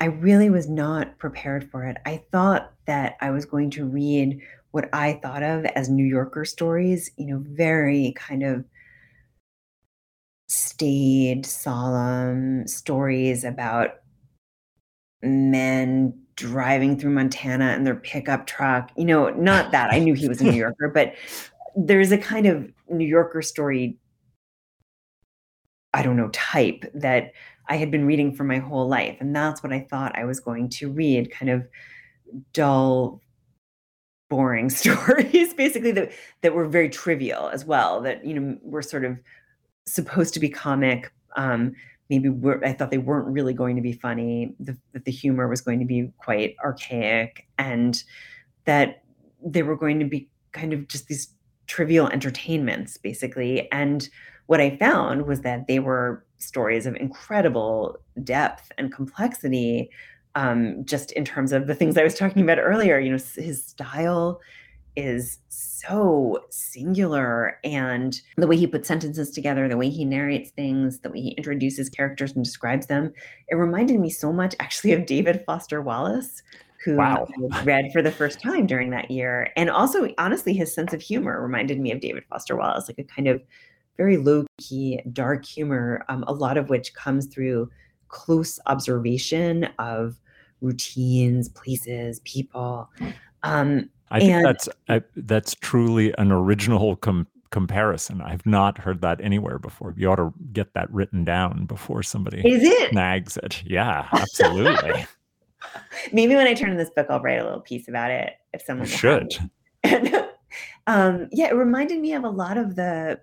I 0.00 0.06
really 0.06 0.50
was 0.50 0.68
not 0.68 1.18
prepared 1.18 1.70
for 1.70 1.84
it. 1.84 1.96
I 2.04 2.22
thought 2.32 2.72
that 2.86 3.16
I 3.20 3.30
was 3.30 3.44
going 3.44 3.70
to 3.72 3.86
read 3.86 4.40
what 4.72 4.88
I 4.92 5.14
thought 5.22 5.42
of 5.42 5.64
as 5.64 5.88
New 5.88 6.04
Yorker 6.04 6.44
stories, 6.44 7.10
you 7.16 7.26
know, 7.26 7.42
very 7.46 8.12
kind 8.16 8.42
of 8.42 8.64
staid, 10.48 11.46
solemn 11.46 12.66
stories 12.66 13.42
about 13.42 14.00
men 15.22 16.25
driving 16.36 16.98
through 16.98 17.10
Montana 17.10 17.74
in 17.74 17.84
their 17.84 17.96
pickup 17.96 18.46
truck. 18.46 18.92
You 18.96 19.06
know, 19.06 19.30
not 19.30 19.72
that 19.72 19.92
I 19.92 19.98
knew 19.98 20.14
he 20.14 20.28
was 20.28 20.40
a 20.40 20.44
New 20.44 20.52
Yorker, 20.54 20.88
but 20.88 21.14
there's 21.74 22.12
a 22.12 22.18
kind 22.18 22.46
of 22.46 22.70
New 22.88 23.06
Yorker 23.06 23.42
story, 23.42 23.98
I 25.92 26.02
don't 26.02 26.16
know, 26.16 26.28
type 26.28 26.84
that 26.94 27.32
I 27.68 27.76
had 27.76 27.90
been 27.90 28.06
reading 28.06 28.34
for 28.34 28.44
my 28.44 28.58
whole 28.58 28.86
life. 28.86 29.16
And 29.20 29.34
that's 29.34 29.62
what 29.62 29.72
I 29.72 29.80
thought 29.80 30.16
I 30.16 30.24
was 30.24 30.40
going 30.40 30.68
to 30.70 30.90
read 30.90 31.30
kind 31.30 31.50
of 31.50 31.66
dull, 32.52 33.20
boring 34.28 34.70
stories, 34.70 35.54
basically, 35.54 35.92
that, 35.92 36.12
that 36.42 36.54
were 36.54 36.66
very 36.66 36.90
trivial 36.90 37.48
as 37.48 37.64
well, 37.64 38.02
that, 38.02 38.24
you 38.24 38.38
know, 38.38 38.58
were 38.62 38.82
sort 38.82 39.04
of 39.04 39.18
supposed 39.86 40.34
to 40.34 40.40
be 40.40 40.48
comic. 40.48 41.12
Um, 41.36 41.74
maybe 42.08 42.30
I 42.64 42.72
thought 42.72 42.90
they 42.90 42.98
weren't 42.98 43.28
really 43.28 43.54
going 43.54 43.76
to 43.76 43.82
be 43.82 43.92
funny, 43.92 44.54
the, 44.60 44.76
that 44.92 45.04
the 45.04 45.12
humor 45.12 45.48
was 45.48 45.60
going 45.60 45.80
to 45.80 45.84
be 45.84 46.12
quite 46.18 46.56
archaic, 46.62 47.46
and 47.58 48.02
that 48.64 49.02
they 49.44 49.62
were 49.62 49.76
going 49.76 49.98
to 49.98 50.04
be 50.04 50.28
kind 50.52 50.72
of 50.72 50.88
just 50.88 51.08
these 51.08 51.28
trivial 51.66 52.08
entertainments, 52.08 52.96
basically. 52.96 53.70
And 53.72 54.08
what 54.46 54.60
I 54.60 54.76
found 54.76 55.26
was 55.26 55.40
that 55.40 55.66
they 55.66 55.80
were 55.80 56.24
stories 56.38 56.86
of 56.86 56.94
incredible 56.96 57.96
depth 58.22 58.70
and 58.78 58.92
complexity, 58.92 59.90
um, 60.34 60.84
just 60.84 61.12
in 61.12 61.24
terms 61.24 61.52
of 61.52 61.66
the 61.66 61.74
things 61.74 61.96
I 61.96 62.04
was 62.04 62.14
talking 62.14 62.42
about 62.42 62.58
earlier. 62.58 62.98
You 62.98 63.10
know, 63.10 63.18
his 63.36 63.64
style 63.64 64.40
is 64.96 65.38
so 65.48 66.44
singular 66.50 67.58
and 67.62 68.20
the 68.36 68.46
way 68.46 68.56
he 68.56 68.66
puts 68.66 68.88
sentences 68.88 69.30
together 69.30 69.68
the 69.68 69.76
way 69.76 69.88
he 69.88 70.04
narrates 70.04 70.50
things 70.50 71.00
the 71.00 71.10
way 71.10 71.20
he 71.20 71.30
introduces 71.32 71.88
characters 71.90 72.32
and 72.32 72.44
describes 72.44 72.86
them 72.86 73.12
it 73.48 73.54
reminded 73.54 74.00
me 74.00 74.10
so 74.10 74.32
much 74.32 74.54
actually 74.58 74.92
of 74.92 75.06
david 75.06 75.42
foster 75.46 75.82
wallace 75.82 76.42
who 76.84 76.96
wow. 76.96 77.26
I 77.52 77.64
read 77.64 77.90
for 77.92 78.00
the 78.00 78.12
first 78.12 78.40
time 78.40 78.66
during 78.66 78.90
that 78.90 79.10
year 79.10 79.50
and 79.56 79.68
also 79.70 80.08
honestly 80.18 80.54
his 80.54 80.74
sense 80.74 80.92
of 80.92 81.02
humor 81.02 81.42
reminded 81.42 81.78
me 81.78 81.92
of 81.92 82.00
david 82.00 82.24
foster 82.28 82.56
wallace 82.56 82.88
like 82.88 82.98
a 82.98 83.04
kind 83.04 83.28
of 83.28 83.42
very 83.96 84.16
low 84.16 84.46
key 84.58 85.00
dark 85.12 85.44
humor 85.44 86.04
um, 86.08 86.24
a 86.26 86.32
lot 86.32 86.56
of 86.56 86.70
which 86.70 86.94
comes 86.94 87.26
through 87.26 87.70
close 88.08 88.58
observation 88.66 89.68
of 89.78 90.18
routines 90.60 91.48
places 91.50 92.20
people 92.20 92.88
um, 93.42 93.88
I 94.10 94.20
think 94.20 94.32
and, 94.32 94.44
that's 94.46 94.68
I, 94.88 95.02
that's 95.16 95.54
truly 95.54 96.14
an 96.18 96.30
original 96.30 96.96
com- 96.96 97.26
comparison. 97.50 98.20
I've 98.20 98.46
not 98.46 98.78
heard 98.78 99.00
that 99.00 99.20
anywhere 99.20 99.58
before. 99.58 99.94
You 99.96 100.10
ought 100.10 100.16
to 100.16 100.32
get 100.52 100.74
that 100.74 100.90
written 100.92 101.24
down 101.24 101.66
before 101.66 102.02
somebody 102.02 102.38
is 102.46 102.62
it 102.62 102.92
nags 102.92 103.36
it. 103.38 103.62
Yeah, 103.64 104.08
absolutely. 104.12 105.06
Maybe 106.12 106.34
when 106.34 106.46
I 106.46 106.54
turn 106.54 106.70
in 106.70 106.76
this 106.76 106.90
book, 106.90 107.06
I'll 107.10 107.20
write 107.20 107.40
a 107.40 107.44
little 107.44 107.60
piece 107.60 107.88
about 107.88 108.10
it. 108.10 108.34
If 108.52 108.62
someone 108.62 108.86
should. 108.86 109.36
And, 109.82 110.14
um, 110.86 111.28
yeah, 111.32 111.48
it 111.48 111.54
reminded 111.54 111.98
me 112.00 112.12
of 112.12 112.24
a 112.24 112.30
lot 112.30 112.58
of 112.58 112.76
the. 112.76 113.20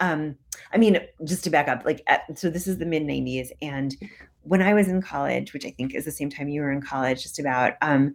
Um, 0.00 0.36
I 0.72 0.78
mean, 0.78 0.98
just 1.24 1.44
to 1.44 1.50
back 1.50 1.68
up, 1.68 1.84
like, 1.84 2.02
at, 2.08 2.36
so 2.36 2.50
this 2.50 2.66
is 2.66 2.78
the 2.78 2.86
mid 2.86 3.02
'90s, 3.02 3.50
and 3.60 3.94
when 4.42 4.62
I 4.62 4.74
was 4.74 4.88
in 4.88 5.00
college, 5.00 5.52
which 5.52 5.64
I 5.64 5.70
think 5.70 5.94
is 5.94 6.04
the 6.04 6.10
same 6.10 6.30
time 6.30 6.48
you 6.48 6.62
were 6.62 6.72
in 6.72 6.80
college, 6.80 7.22
just 7.22 7.38
about, 7.38 7.74
um, 7.82 8.14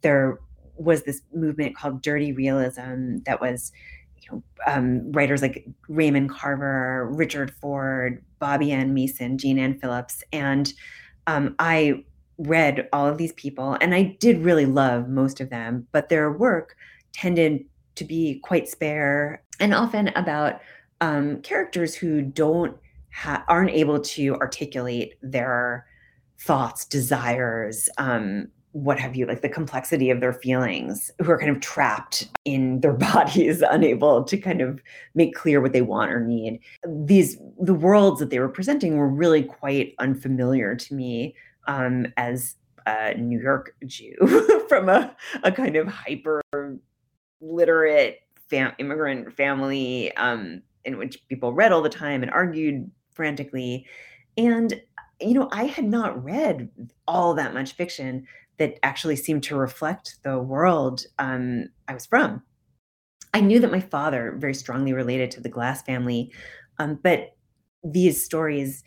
there 0.00 0.38
was 0.76 1.02
this 1.02 1.22
movement 1.34 1.76
called 1.76 2.02
dirty 2.02 2.32
realism 2.32 3.18
that 3.24 3.40
was 3.40 3.72
you 4.20 4.28
know, 4.30 4.42
um, 4.66 5.12
writers 5.12 5.42
like 5.42 5.66
Raymond 5.88 6.30
Carver, 6.30 7.08
Richard 7.12 7.52
Ford, 7.54 8.22
Bobbie 8.38 8.72
Ann 8.72 8.94
Mason, 8.94 9.38
Jayne 9.38 9.58
Anne 9.58 9.78
Phillips, 9.78 10.22
and 10.32 10.72
um, 11.26 11.54
I 11.58 12.04
read 12.38 12.88
all 12.92 13.06
of 13.06 13.18
these 13.18 13.32
people, 13.32 13.76
and 13.80 13.94
I 13.94 14.16
did 14.20 14.38
really 14.44 14.66
love 14.66 15.08
most 15.08 15.40
of 15.40 15.50
them, 15.50 15.86
but 15.92 16.08
their 16.08 16.30
work 16.30 16.76
tended 17.12 17.64
to 17.94 18.04
be 18.04 18.40
quite 18.40 18.68
spare 18.68 19.42
and 19.58 19.72
often 19.74 20.08
about 20.08 20.60
um, 21.00 21.40
characters 21.42 21.94
who 21.94 22.22
don't 22.22 22.76
ha- 23.12 23.44
aren't 23.48 23.70
able 23.70 24.00
to 24.00 24.34
articulate 24.36 25.14
their 25.22 25.86
thoughts, 26.38 26.84
desires, 26.84 27.88
um, 27.98 28.48
what 28.76 29.00
have 29.00 29.16
you, 29.16 29.24
like 29.24 29.40
the 29.40 29.48
complexity 29.48 30.10
of 30.10 30.20
their 30.20 30.34
feelings, 30.34 31.10
who 31.22 31.30
are 31.30 31.38
kind 31.38 31.50
of 31.50 31.62
trapped 31.62 32.28
in 32.44 32.80
their 32.80 32.92
bodies, 33.12 33.62
unable 33.70 34.22
to 34.22 34.36
kind 34.36 34.60
of 34.60 34.82
make 35.14 35.34
clear 35.34 35.62
what 35.62 35.72
they 35.72 35.80
want 35.80 36.12
or 36.12 36.20
need. 36.20 36.60
These, 36.86 37.38
the 37.58 37.72
worlds 37.72 38.20
that 38.20 38.28
they 38.28 38.38
were 38.38 38.50
presenting 38.50 38.98
were 38.98 39.08
really 39.08 39.42
quite 39.42 39.94
unfamiliar 39.98 40.74
to 40.74 40.94
me 40.94 41.34
um, 41.66 42.06
as 42.18 42.56
a 42.86 43.14
New 43.14 43.40
York 43.40 43.74
Jew 43.86 44.14
from 44.68 44.90
a, 44.90 45.16
a 45.42 45.50
kind 45.50 45.76
of 45.76 45.88
hyper 45.88 46.42
literate 47.40 48.20
fam- 48.50 48.74
immigrant 48.78 49.34
family 49.34 50.14
um, 50.16 50.60
in 50.84 50.98
which 50.98 51.26
people 51.28 51.54
read 51.54 51.72
all 51.72 51.82
the 51.82 51.88
time 51.88 52.22
and 52.22 52.30
argued 52.30 52.90
frantically. 53.10 53.86
And 54.36 54.78
you 55.18 55.32
know, 55.32 55.48
I 55.50 55.64
had 55.64 55.86
not 55.86 56.22
read 56.22 56.68
all 57.08 57.32
that 57.34 57.54
much 57.54 57.72
fiction 57.72 58.26
that 58.58 58.78
actually 58.82 59.16
seemed 59.16 59.42
to 59.44 59.56
reflect 59.56 60.16
the 60.22 60.38
world 60.38 61.04
um, 61.18 61.66
I 61.88 61.94
was 61.94 62.06
from. 62.06 62.42
I 63.34 63.40
knew 63.40 63.60
that 63.60 63.72
my 63.72 63.80
father 63.80 64.34
very 64.38 64.54
strongly 64.54 64.92
related 64.92 65.30
to 65.32 65.40
the 65.40 65.48
Glass 65.48 65.82
family, 65.82 66.32
um, 66.78 66.98
but 67.02 67.36
these 67.84 68.22
stories 68.22 68.82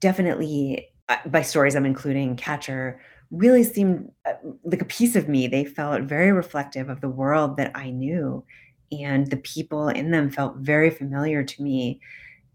definitely, 0.00 0.88
uh, 1.08 1.16
by 1.26 1.42
stories 1.42 1.76
I'm 1.76 1.86
including 1.86 2.36
Catcher, 2.36 3.00
really 3.30 3.64
seemed 3.64 4.10
uh, 4.26 4.34
like 4.64 4.82
a 4.82 4.86
piece 4.86 5.16
of 5.16 5.28
me. 5.28 5.46
They 5.46 5.64
felt 5.64 6.02
very 6.02 6.32
reflective 6.32 6.88
of 6.88 7.00
the 7.00 7.08
world 7.08 7.56
that 7.56 7.72
I 7.74 7.90
knew, 7.90 8.44
and 8.90 9.30
the 9.30 9.38
people 9.38 9.88
in 9.88 10.10
them 10.10 10.30
felt 10.30 10.56
very 10.56 10.90
familiar 10.90 11.42
to 11.42 11.62
me. 11.62 12.00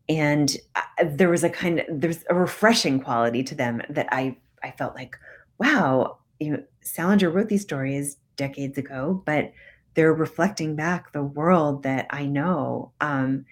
And 0.09 0.55
uh, 0.75 0.81
there 1.03 1.29
was 1.29 1.43
a 1.43 1.49
kind 1.49 1.79
of 1.79 1.85
there's 1.89 2.23
a 2.29 2.35
refreshing 2.35 2.99
quality 2.99 3.43
to 3.43 3.55
them 3.55 3.81
that 3.89 4.07
I 4.11 4.37
I 4.63 4.71
felt 4.71 4.95
like, 4.95 5.17
wow, 5.59 6.17
you 6.39 6.51
know, 6.51 6.63
Salinger 6.81 7.29
wrote 7.29 7.49
these 7.49 7.61
stories 7.61 8.17
decades 8.35 8.77
ago, 8.77 9.21
but 9.25 9.51
they're 9.93 10.13
reflecting 10.13 10.75
back 10.75 11.11
the 11.11 11.23
world 11.23 11.83
that 11.83 12.05
I 12.11 12.25
know. 12.25 12.91
Um, 13.01 13.45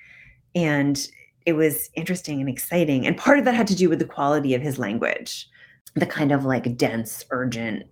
and 0.53 1.07
it 1.45 1.53
was 1.53 1.89
interesting 1.95 2.39
and 2.39 2.49
exciting. 2.49 3.05
And 3.05 3.17
part 3.17 3.39
of 3.39 3.45
that 3.45 3.55
had 3.55 3.67
to 3.67 3.75
do 3.75 3.89
with 3.89 3.99
the 3.99 4.05
quality 4.05 4.53
of 4.53 4.61
his 4.61 4.79
language, 4.79 5.49
the 5.95 6.05
kind 6.05 6.31
of 6.31 6.45
like 6.45 6.77
dense, 6.77 7.25
urgent, 7.31 7.83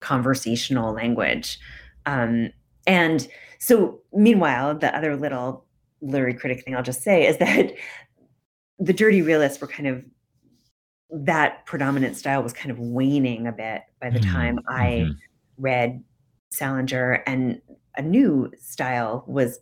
conversational 0.00 0.92
language. 0.92 1.58
Um, 2.06 2.50
and 2.86 3.28
so, 3.58 4.00
meanwhile, 4.12 4.74
the 4.74 4.94
other 4.96 5.16
little 5.16 5.66
literary 6.00 6.34
critic 6.34 6.64
thing 6.64 6.74
I'll 6.74 6.82
just 6.82 7.02
say 7.02 7.26
is 7.26 7.36
that 7.38 7.74
the 8.78 8.94
dirty 8.94 9.20
realists 9.20 9.60
were 9.60 9.66
kind 9.66 9.86
of 9.86 10.02
that 11.12 11.66
predominant 11.66 12.16
style 12.16 12.42
was 12.42 12.52
kind 12.52 12.70
of 12.70 12.78
waning 12.78 13.46
a 13.46 13.52
bit 13.52 13.82
by 14.00 14.10
the 14.10 14.20
mm-hmm. 14.20 14.32
time 14.32 14.60
I 14.68 14.84
mm-hmm. 14.84 15.12
read 15.58 16.04
Salinger, 16.50 17.22
and 17.26 17.60
a 17.96 18.02
new 18.02 18.50
style 18.58 19.24
was 19.26 19.58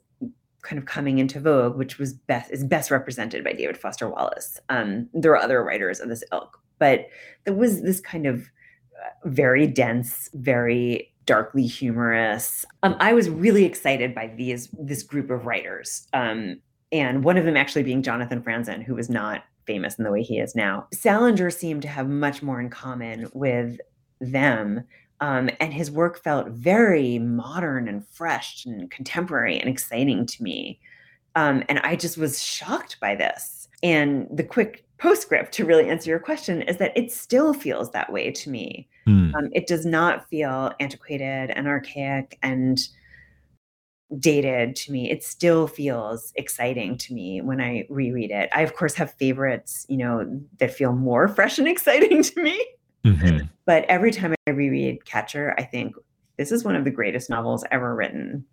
kind 0.62 0.78
of 0.78 0.86
coming 0.86 1.18
into 1.18 1.40
vogue, 1.40 1.76
which 1.76 1.99
was 1.99 2.12
best 2.12 2.51
is 2.51 2.64
best 2.64 2.90
represented 2.90 3.44
by 3.44 3.53
David 3.53 3.78
Foster 3.78 4.09
Wallace. 4.09 4.59
Um, 4.68 5.09
there 5.12 5.32
are 5.32 5.42
other 5.42 5.62
writers 5.62 6.01
of 6.01 6.09
this 6.09 6.24
ilk, 6.32 6.61
but 6.78 7.07
there 7.44 7.55
was 7.55 7.82
this 7.82 8.01
kind 8.01 8.26
of 8.26 8.42
uh, 8.42 9.28
very 9.28 9.66
dense, 9.66 10.28
very 10.34 11.14
darkly 11.24 11.66
humorous. 11.66 12.64
Um, 12.82 12.96
I 13.01 13.12
was 13.12 13.28
really 13.28 13.64
excited 13.64 14.14
by 14.14 14.28
these 14.36 14.68
this 14.78 15.03
group 15.03 15.30
of 15.30 15.46
writers, 15.46 16.07
um, 16.12 16.61
and 16.92 17.24
one 17.24 17.36
of 17.36 17.44
them 17.44 17.57
actually 17.57 17.82
being 17.82 18.03
Jonathan 18.03 18.42
Franzen, 18.42 18.82
who 18.82 18.94
was 18.94 19.09
not 19.09 19.44
famous 19.68 19.96
in 19.96 20.04
the 20.04 20.10
way 20.10 20.22
he 20.22 20.38
is 20.38 20.56
now. 20.56 20.88
Salinger 20.92 21.50
seemed 21.50 21.82
to 21.82 21.88
have 21.88 22.08
much 22.08 22.42
more 22.42 22.58
in 22.58 22.70
common 22.70 23.28
with 23.34 23.78
them. 24.20 24.82
Um, 25.20 25.50
and 25.60 25.72
his 25.72 25.90
work 25.90 26.22
felt 26.22 26.48
very 26.48 27.18
modern 27.18 27.86
and 27.86 28.06
fresh 28.08 28.64
and 28.64 28.90
contemporary 28.90 29.60
and 29.60 29.68
exciting 29.68 30.26
to 30.26 30.42
me. 30.42 30.80
Um, 31.36 31.62
and 31.68 31.78
I 31.80 31.96
just 31.96 32.16
was 32.16 32.42
shocked 32.42 32.98
by 32.98 33.14
this. 33.14 33.68
And 33.82 34.26
the 34.32 34.42
quick 34.42 34.86
postscript 34.98 35.52
to 35.52 35.64
really 35.64 35.88
answer 35.88 36.10
your 36.10 36.18
question 36.18 36.62
is 36.62 36.78
that 36.78 36.96
it 36.96 37.12
still 37.12 37.52
feels 37.52 37.90
that 37.92 38.12
way 38.12 38.30
to 38.32 38.50
me. 38.50 38.88
Mm. 39.06 39.34
Um, 39.34 39.48
it 39.52 39.66
does 39.66 39.84
not 39.84 40.28
feel 40.28 40.72
antiquated 40.80 41.50
and 41.50 41.68
archaic 41.68 42.38
and 42.42 42.88
dated 44.18 44.74
to 44.76 44.92
me. 44.92 45.11
It 45.11 45.22
still 45.22 45.66
feels 45.66 46.32
exciting 46.36 46.96
to 46.98 47.14
me 47.14 47.40
when 47.40 47.61
I 47.61 47.86
reread 47.90 48.30
it. 48.30 48.48
I, 48.52 48.62
of 48.62 48.74
course, 48.74 48.94
have 48.94 49.12
favorites, 49.14 49.84
you 49.88 49.98
know, 49.98 50.40
that 50.59 50.72
feel 50.72 50.92
more 50.92 51.28
fresh 51.28 51.59
and 51.59 51.68
exciting 51.68 52.22
to 52.22 52.42
me. 52.42 52.66
Mm-hmm. 53.04 53.46
But 53.66 53.84
every 53.84 54.11
time 54.11 54.34
I 54.46 54.50
reread 54.50 55.04
Catcher, 55.04 55.54
I 55.59 55.62
think 55.62 55.94
this 56.36 56.52
is 56.52 56.64
one 56.64 56.76
of 56.76 56.84
the 56.84 56.90
greatest 56.90 57.28
novels 57.28 57.64
ever 57.70 57.94
written. 57.94 58.44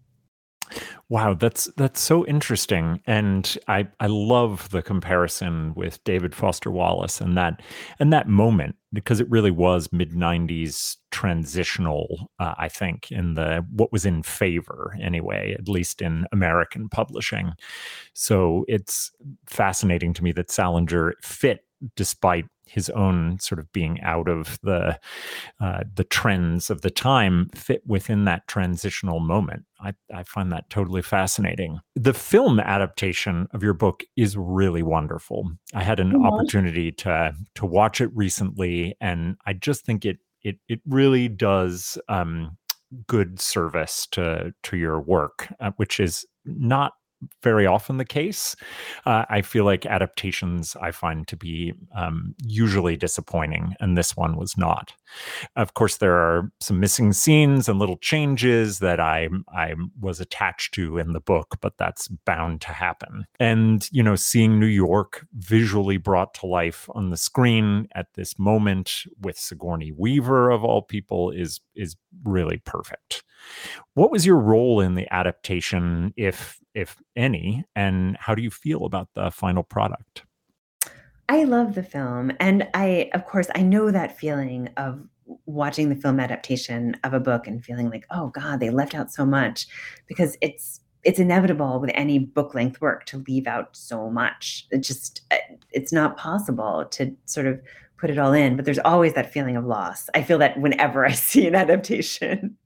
Wow, 1.09 1.35
that's 1.35 1.65
that's 1.77 2.01
so 2.01 2.25
interesting, 2.25 3.01
and 3.05 3.57
I 3.67 3.87
I 3.99 4.07
love 4.07 4.69
the 4.71 4.81
comparison 4.81 5.73
with 5.75 6.03
David 6.03 6.33
Foster 6.33 6.71
Wallace 6.71 7.21
and 7.21 7.37
that 7.37 7.61
and 7.99 8.11
that 8.11 8.27
moment 8.27 8.75
because 8.91 9.19
it 9.19 9.29
really 9.29 9.51
was 9.51 9.89
mid 9.91 10.13
'90s 10.13 10.97
transitional. 11.11 12.31
Uh, 12.39 12.55
I 12.57 12.69
think 12.69 13.11
in 13.11 13.35
the 13.35 13.65
what 13.71 13.91
was 13.91 14.05
in 14.05 14.23
favor 14.23 14.95
anyway, 14.99 15.55
at 15.57 15.67
least 15.69 16.01
in 16.01 16.25
American 16.31 16.89
publishing. 16.89 17.53
So 18.13 18.65
it's 18.67 19.11
fascinating 19.47 20.13
to 20.15 20.23
me 20.23 20.31
that 20.33 20.51
Salinger 20.51 21.13
fit 21.21 21.65
despite 21.95 22.45
his 22.75 22.89
own 22.89 23.39
sort 23.39 23.57
of 23.57 23.71
being 23.71 24.01
out 24.01 24.27
of 24.27 24.59
the 24.61 24.99
uh, 25.61 25.83
the 25.95 26.03
trends 26.03 26.69
of 26.69 26.81
the 26.81 26.91
time 26.91 27.49
fit 27.55 27.81
within 27.87 28.25
that 28.25 28.45
transitional 28.49 29.21
moment. 29.21 29.63
I, 29.79 29.93
I 30.13 30.23
find 30.23 30.51
that 30.51 30.69
totally 30.69 31.01
fascinating. 31.01 31.79
The 31.95 32.13
film 32.13 32.59
adaptation 32.59 33.47
of 33.53 33.63
your 33.63 33.73
book 33.73 34.03
is 34.17 34.35
really 34.35 34.83
wonderful. 34.83 35.49
I 35.73 35.83
had 35.83 36.01
an 36.01 36.11
mm-hmm. 36.11 36.25
opportunity 36.25 36.91
to 36.91 37.33
to 37.55 37.65
watch 37.65 38.01
it 38.01 38.09
recently, 38.13 38.97
and 38.99 39.37
I 39.45 39.53
just 39.53 39.85
think 39.85 40.03
it 40.03 40.17
it 40.43 40.57
it 40.67 40.81
really 40.85 41.29
does 41.29 41.97
um, 42.09 42.57
good 43.07 43.39
service 43.39 44.05
to 44.11 44.53
to 44.63 44.75
your 44.75 44.99
work, 44.99 45.47
uh, 45.61 45.71
which 45.77 46.01
is 46.01 46.25
not 46.43 46.91
very 47.41 47.65
often 47.65 47.97
the 47.97 48.05
case. 48.05 48.55
Uh, 49.05 49.25
I 49.29 49.41
feel 49.41 49.65
like 49.65 49.85
adaptations 49.85 50.75
I 50.81 50.91
find 50.91 51.27
to 51.27 51.37
be 51.37 51.73
um, 51.95 52.35
usually 52.43 52.97
disappointing, 52.97 53.73
and 53.79 53.97
this 53.97 54.15
one 54.15 54.37
was 54.37 54.57
not. 54.57 54.93
Of 55.55 55.73
course, 55.73 55.97
there 55.97 56.15
are 56.15 56.51
some 56.59 56.79
missing 56.79 57.13
scenes 57.13 57.69
and 57.69 57.79
little 57.79 57.97
changes 57.97 58.79
that 58.79 58.99
I 58.99 59.29
I 59.53 59.75
was 59.99 60.19
attached 60.19 60.73
to 60.75 60.97
in 60.97 61.13
the 61.13 61.19
book, 61.19 61.57
but 61.61 61.77
that's 61.77 62.07
bound 62.07 62.61
to 62.61 62.69
happen. 62.69 63.25
And 63.39 63.87
you 63.91 64.03
know, 64.03 64.15
seeing 64.15 64.59
New 64.59 64.65
York 64.65 65.25
visually 65.33 65.97
brought 65.97 66.33
to 66.35 66.47
life 66.47 66.89
on 66.93 67.09
the 67.09 67.17
screen 67.17 67.87
at 67.95 68.07
this 68.15 68.37
moment 68.37 69.03
with 69.21 69.37
Sigourney 69.37 69.91
Weaver 69.91 70.49
of 70.51 70.63
all 70.63 70.81
people 70.81 71.31
is 71.31 71.61
is 71.75 71.95
really 72.23 72.61
perfect. 72.65 73.23
What 73.93 74.11
was 74.11 74.25
your 74.25 74.39
role 74.39 74.79
in 74.81 74.95
the 74.95 75.11
adaptation, 75.13 76.13
if 76.17 76.59
if 76.75 77.01
any, 77.15 77.65
and 77.75 78.17
how 78.19 78.35
do 78.35 78.43
you 78.43 78.51
feel 78.51 78.85
about 78.85 79.09
the 79.15 79.31
final 79.31 79.63
product? 79.63 80.23
I 81.27 81.45
love 81.45 81.73
the 81.73 81.83
film. 81.83 82.31
And 82.39 82.67
I, 82.73 83.09
of 83.13 83.25
course, 83.25 83.47
I 83.55 83.63
know 83.63 83.89
that 83.89 84.19
feeling 84.19 84.69
of 84.77 85.01
watching 85.47 85.89
the 85.89 85.95
film 85.95 86.19
adaptation 86.19 86.95
of 87.03 87.13
a 87.13 87.19
book 87.19 87.47
and 87.47 87.63
feeling 87.63 87.89
like, 87.89 88.05
oh 88.11 88.27
God, 88.27 88.59
they 88.59 88.69
left 88.69 88.93
out 88.93 89.11
so 89.11 89.25
much 89.25 89.67
because 90.07 90.37
it's 90.41 90.81
it's 91.03 91.19
inevitable 91.19 91.79
with 91.79 91.91
any 91.93 92.17
book 92.17 92.55
length 92.55 92.81
work 92.81 93.05
to 93.05 93.23
leave 93.27 93.45
out 93.45 93.75
so 93.75 94.09
much. 94.09 94.67
It 94.71 94.79
just 94.79 95.21
uh, 95.31 95.37
it's 95.71 95.93
not 95.93 96.17
possible 96.17 96.85
to 96.91 97.15
sort 97.25 97.47
of 97.47 97.61
put 97.97 98.09
it 98.09 98.19
all 98.19 98.33
in, 98.33 98.55
but 98.55 98.65
there's 98.65 98.79
always 98.79 99.13
that 99.13 99.31
feeling 99.31 99.55
of 99.55 99.65
loss. 99.65 100.09
I 100.13 100.23
feel 100.23 100.37
that 100.39 100.59
whenever 100.59 101.05
I 101.05 101.11
see 101.13 101.47
an 101.47 101.55
adaptation. 101.55 102.57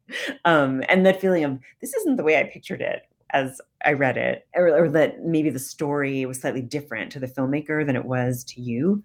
Um, 0.44 0.84
and 0.90 1.06
that 1.06 1.22
feeling 1.22 1.44
of 1.44 1.60
this 1.82 1.94
isn't 1.94 2.16
the 2.16 2.24
way 2.24 2.40
I 2.40 2.44
pictured 2.44 2.82
it 2.82 3.04
as 3.32 3.62
I 3.86 3.94
read 3.94 4.18
it, 4.18 4.48
or, 4.56 4.68
or, 4.70 4.90
that 4.90 5.24
maybe 5.24 5.50
the 5.50 5.60
story 5.60 6.26
was 6.26 6.42
slightly 6.42 6.62
different 6.62 7.12
to 7.14 7.20
the 7.20 7.28
filmmaker 7.28 7.86
than 7.86 7.96
it 7.96 8.06
was 8.06 8.44
to 8.46 8.62
you. 8.62 9.04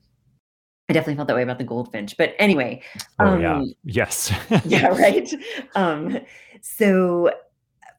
I 0.89 0.93
definitely 0.93 1.17
felt 1.17 1.29
that 1.29 1.37
way 1.37 1.43
about 1.43 1.59
the 1.59 1.65
Goldfinch. 1.65 2.17
But 2.17 2.35
anyway, 2.39 2.83
oh 3.19 3.27
um, 3.27 3.41
yeah, 3.41 3.65
yes, 3.85 4.33
yeah, 4.65 4.89
right. 4.89 5.33
Um, 5.75 6.19
so 6.61 7.31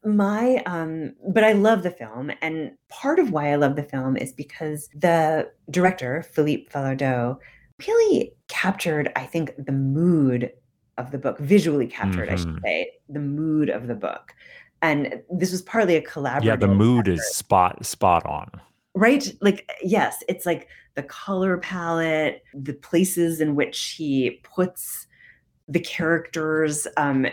my 0.05 0.57
um 0.67 1.13
but 1.29 1.43
i 1.43 1.51
love 1.51 1.81
the 1.81 1.89
film 1.89 2.31
and 2.41 2.71
part 2.89 3.17
of 3.17 3.31
why 3.31 3.51
i 3.51 3.55
love 3.55 3.75
the 3.75 3.83
film 3.83 4.15
is 4.15 4.31
because 4.31 4.87
the 4.93 5.49
director 5.71 6.23
philippe 6.31 6.69
falardeau 6.69 7.37
really 7.87 8.31
captured 8.47 9.11
i 9.15 9.25
think 9.25 9.51
the 9.57 9.71
mood 9.71 10.51
of 10.99 11.09
the 11.09 11.17
book 11.17 11.39
visually 11.39 11.87
captured 11.87 12.27
mm-hmm. 12.27 12.33
i 12.33 12.37
should 12.37 12.49
mm-hmm. 12.49 12.65
say 12.65 12.91
the 13.09 13.19
mood 13.19 13.69
of 13.69 13.87
the 13.87 13.95
book 13.95 14.33
and 14.81 15.21
this 15.29 15.51
was 15.51 15.61
partly 15.61 15.95
a 15.95 16.01
collaborative. 16.01 16.43
Yeah, 16.43 16.55
the 16.55 16.67
mood 16.67 17.07
effort. 17.07 17.19
is 17.19 17.35
spot 17.35 17.85
spot 17.85 18.25
on. 18.25 18.49
Right? 18.93 19.27
Like 19.41 19.69
yes, 19.81 20.23
it's 20.27 20.45
like 20.45 20.67
the 20.95 21.03
color 21.03 21.57
palette, 21.57 22.43
the 22.53 22.73
places 22.73 23.41
in 23.41 23.55
which 23.55 23.95
he 23.97 24.41
puts 24.43 25.07
the 25.67 25.79
characters 25.79 26.87
um 26.97 27.25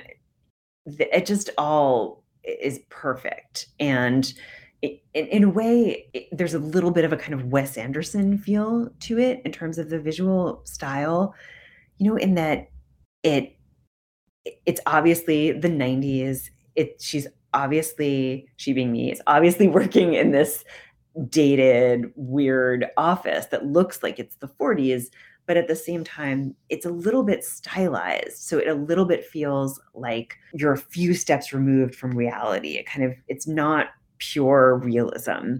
it 0.87 1.27
just 1.27 1.51
all 1.59 2.25
is 2.45 2.81
perfect 2.89 3.67
and 3.79 4.35
it, 4.81 5.01
in, 5.15 5.27
in, 5.27 5.45
a 5.45 5.49
way 5.49 6.09
it, 6.13 6.29
there's 6.33 6.55
a 6.55 6.59
little 6.59 6.91
bit 6.91 7.05
of 7.05 7.13
a 7.13 7.17
kind 7.17 7.35
of 7.35 7.47
wes 7.47 7.77
anderson 7.77 8.39
feel 8.39 8.89
to 9.01 9.19
it 9.19 9.41
in 9.45 9.53
terms 9.53 9.79
of 9.79 9.91
the 9.91 10.01
visual 10.01 10.63
style 10.65 11.35
you 11.99 12.11
know 12.11 12.17
in 12.17 12.35
that 12.35 12.69
it 13.23 13.57
it's 14.67 14.81
obviously 14.87 15.53
the 15.53 15.69
90s 15.69 16.51
it 16.77 17.01
she's 17.01 17.27
obviously 17.55 18.49
she 18.57 18.73
being 18.73 18.93
me 18.93 19.13
is 19.13 19.23
obviously 19.27 19.69
working 19.79 20.15
in 20.15 20.31
this 20.31 20.65
dated 21.29 22.11
weird 22.17 22.87
office 22.97 23.47
that 23.47 23.67
looks 23.67 24.03
like 24.03 24.19
it's 24.19 24.37
the 24.37 24.49
40s 24.49 25.09
but 25.47 25.57
at 25.57 25.69
the 25.69 25.77
same 25.77 26.05
time 26.05 26.55
it's 26.69 26.87
a 26.87 26.91
little 26.91 27.23
bit 27.23 27.45
stylized. 27.45 28.39
So 28.39 28.59
it 28.59 28.69
a 28.69 28.75
little 28.75 29.05
bit 29.05 29.25
feels 29.25 29.81
like 29.95 30.37
you're 30.55 30.73
a 30.73 30.79
few 30.79 31.15
steps 31.15 31.53
removed 31.53 31.95
from 31.95 32.17
reality. 32.17 32.77
It 32.77 32.87
kind 32.87 33.05
of 33.05 33.15
it's 33.29 33.47
not 33.47 33.89
pure 34.19 34.77
realism 34.77 35.57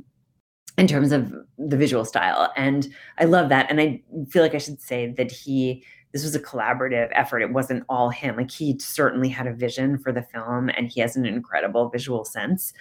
in 0.79 0.87
terms 0.87 1.13
of 1.13 1.33
the 1.59 1.77
visual 1.77 2.05
style. 2.05 2.53
And 2.57 2.89
i 3.19 3.25
love 3.25 3.49
that. 3.49 3.71
And 3.71 3.81
i 3.81 4.01
feel 4.31 4.43
like 4.43 4.55
i 4.55 4.59
should 4.59 4.81
say 4.81 5.13
that 5.17 5.31
he 5.31 5.85
this 6.13 6.25
was 6.25 6.35
a 6.35 6.41
collaborative 6.41 7.09
effort. 7.13 7.41
It 7.41 7.53
wasn't 7.53 7.85
all 7.89 8.11
him. 8.11 8.37
Like 8.37 8.51
he 8.51 8.79
certainly 8.79 9.29
had 9.29 9.47
a 9.47 9.55
vision 9.55 9.99
for 9.99 10.13
the 10.13 10.23
film 10.23 10.69
and 10.71 10.89
he 10.89 11.01
has 11.01 11.17
an 11.17 11.25
incredible 11.25 11.89
visual 11.89 12.25
sense. 12.25 12.73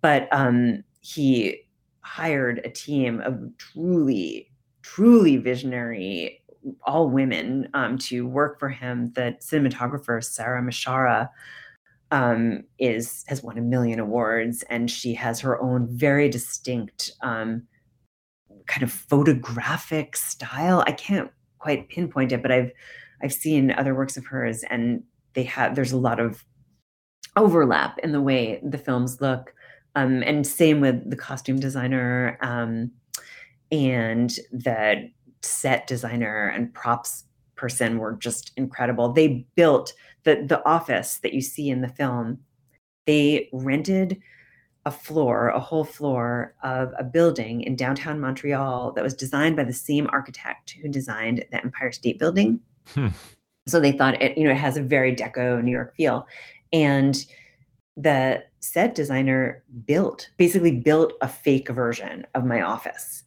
But 0.00 0.28
um, 0.32 0.82
he 1.00 1.60
hired 2.00 2.60
a 2.64 2.70
team 2.70 3.20
of 3.20 3.38
truly, 3.58 4.50
truly 4.82 5.36
visionary, 5.36 6.42
all 6.84 7.08
women 7.10 7.68
um, 7.74 7.98
to 7.98 8.26
work 8.26 8.58
for 8.58 8.70
him. 8.70 9.12
The 9.14 9.36
cinematographer, 9.40 10.24
Sara 10.24 10.62
Mishara, 10.62 11.28
um, 12.10 12.64
is 12.78 13.24
has 13.28 13.42
won 13.42 13.58
a 13.58 13.62
million 13.62 14.00
awards 14.00 14.64
and 14.70 14.90
she 14.90 15.12
has 15.12 15.40
her 15.40 15.60
own 15.60 15.86
very 15.90 16.30
distinct 16.30 17.12
um, 17.20 17.64
kind 18.66 18.82
of 18.82 18.90
photographic 18.90 20.16
style. 20.16 20.82
I 20.86 20.92
can't 20.92 21.30
quite 21.58 21.88
pinpoint 21.88 22.32
it, 22.32 22.42
but 22.42 22.52
I've 22.52 22.72
I've 23.22 23.32
seen 23.32 23.72
other 23.72 23.94
works 23.94 24.16
of 24.16 24.26
hers, 24.26 24.64
and 24.70 25.02
they 25.34 25.44
have 25.44 25.74
there's 25.74 25.92
a 25.92 25.98
lot 25.98 26.20
of 26.20 26.44
overlap 27.36 27.98
in 27.98 28.12
the 28.12 28.20
way 28.20 28.60
the 28.62 28.78
films 28.78 29.20
look, 29.20 29.54
um, 29.94 30.22
and 30.22 30.46
same 30.46 30.80
with 30.80 31.08
the 31.10 31.16
costume 31.16 31.58
designer 31.58 32.38
um, 32.42 32.90
and 33.70 34.30
the 34.50 35.10
set 35.42 35.86
designer 35.86 36.48
and 36.48 36.72
props 36.74 37.24
person 37.54 37.98
were 37.98 38.14
just 38.14 38.52
incredible. 38.56 39.12
They 39.12 39.46
built 39.56 39.92
the 40.24 40.44
the 40.46 40.64
office 40.66 41.18
that 41.18 41.34
you 41.34 41.40
see 41.40 41.68
in 41.68 41.80
the 41.80 41.88
film. 41.88 42.38
They 43.06 43.48
rented 43.52 44.20
a 44.86 44.90
floor, 44.90 45.48
a 45.48 45.60
whole 45.60 45.84
floor 45.84 46.54
of 46.62 46.92
a 46.98 47.04
building 47.04 47.62
in 47.62 47.76
downtown 47.76 48.20
Montreal 48.20 48.92
that 48.92 49.04
was 49.04 49.14
designed 49.14 49.56
by 49.56 49.64
the 49.64 49.72
same 49.72 50.08
architect 50.12 50.76
who 50.80 50.88
designed 50.88 51.44
the 51.50 51.62
Empire 51.62 51.92
State 51.92 52.18
Building. 52.18 52.60
Hmm. 52.94 53.08
So 53.66 53.80
they 53.80 53.92
thought 53.92 54.20
it, 54.22 54.38
you 54.38 54.44
know, 54.44 54.50
it 54.50 54.56
has 54.56 54.76
a 54.76 54.82
very 54.82 55.14
deco 55.14 55.62
New 55.62 55.72
York 55.72 55.94
feel. 55.94 56.26
And 56.72 57.24
the 57.96 58.42
set 58.60 58.94
designer 58.94 59.62
built, 59.84 60.30
basically 60.36 60.72
built 60.72 61.12
a 61.20 61.28
fake 61.28 61.68
version 61.68 62.26
of 62.34 62.44
my 62.44 62.62
office 62.62 63.24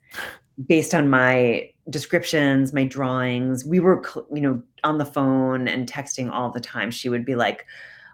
based 0.67 0.93
on 0.93 1.09
my 1.09 1.69
descriptions, 1.89 2.73
my 2.73 2.85
drawings. 2.85 3.65
We 3.65 3.79
were, 3.79 4.03
you 4.33 4.41
know, 4.41 4.61
on 4.83 4.97
the 4.97 5.05
phone 5.05 5.67
and 5.67 5.87
texting 5.87 6.31
all 6.31 6.49
the 6.49 6.59
time. 6.59 6.91
She 6.91 7.09
would 7.09 7.25
be 7.25 7.35
like, 7.35 7.65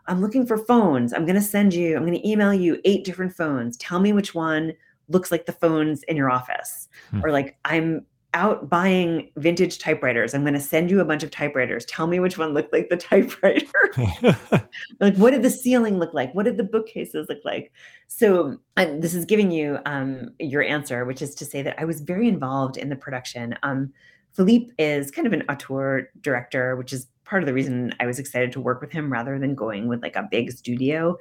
I'm 0.08 0.22
looking 0.22 0.46
for 0.46 0.58
phones. 0.58 1.14
I'm 1.14 1.26
going 1.26 1.36
to 1.36 1.42
send 1.42 1.74
you, 1.74 1.96
I'm 1.96 2.06
going 2.06 2.20
to 2.20 2.28
email 2.28 2.54
you 2.54 2.80
eight 2.86 3.04
different 3.04 3.34
phones. 3.34 3.78
Tell 3.78 4.00
me 4.00 4.14
which 4.14 4.34
one 4.34 4.74
looks 5.10 5.32
like 5.32 5.46
the 5.46 5.54
phones 5.54 6.04
in 6.04 6.18
your 6.18 6.30
office. 6.30 6.90
Hmm. 7.12 7.24
Or 7.24 7.32
like, 7.32 7.58
I'm 7.66 8.06
out 8.34 8.70
buying 8.70 9.32
vintage 9.38 9.80
typewriters. 9.80 10.34
I'm 10.34 10.44
going 10.44 10.54
to 10.54 10.60
send 10.60 10.92
you 10.92 11.00
a 11.00 11.06
bunch 11.06 11.24
of 11.24 11.32
typewriters. 11.32 11.86
Tell 11.86 12.08
me 12.08 12.20
which 12.20 12.38
one 12.38 12.54
looked 12.54 12.74
like 12.74 12.90
the 12.90 12.98
typewriter. 12.98 13.68
like, 15.00 15.16
what 15.16 15.32
did 15.32 15.44
the 15.44 15.50
ceiling 15.50 15.98
look 15.98 16.14
like? 16.14 16.34
What 16.34 16.44
did 16.44 16.58
the 16.58 16.64
bookcases 16.64 17.28
look 17.30 17.40
like? 17.44 17.72
So, 18.08 18.58
this 18.76 19.14
is 19.14 19.26
giving 19.26 19.52
you 19.52 19.80
um, 19.86 20.30
your 20.40 20.62
answer, 20.62 21.06
which 21.06 21.22
is 21.22 21.36
to 21.36 21.46
say 21.46 21.62
that 21.62 21.80
I 21.80 21.86
was 21.86 22.02
very 22.02 22.28
involved 22.28 22.78
in 22.78 22.90
the 22.90 22.96
production. 22.96 23.58
Um, 23.64 23.92
Philippe 24.38 24.72
is 24.78 25.10
kind 25.10 25.26
of 25.26 25.34
an 25.34 25.44
auteur 25.50 26.10
director, 26.22 26.76
which 26.76 26.94
is 26.94 27.08
part 27.26 27.42
of 27.42 27.48
the 27.48 27.54
reason 27.54 27.94
I 28.00 28.06
was 28.06 28.20
excited 28.20 28.52
to 28.52 28.62
work 28.62 28.80
with 28.80 28.92
him 28.92 29.12
rather 29.12 29.40
than 29.40 29.56
going 29.56 29.88
with 29.88 30.04
like 30.04 30.16
a 30.16 30.28
big 30.30 30.52
studio. 30.52 31.18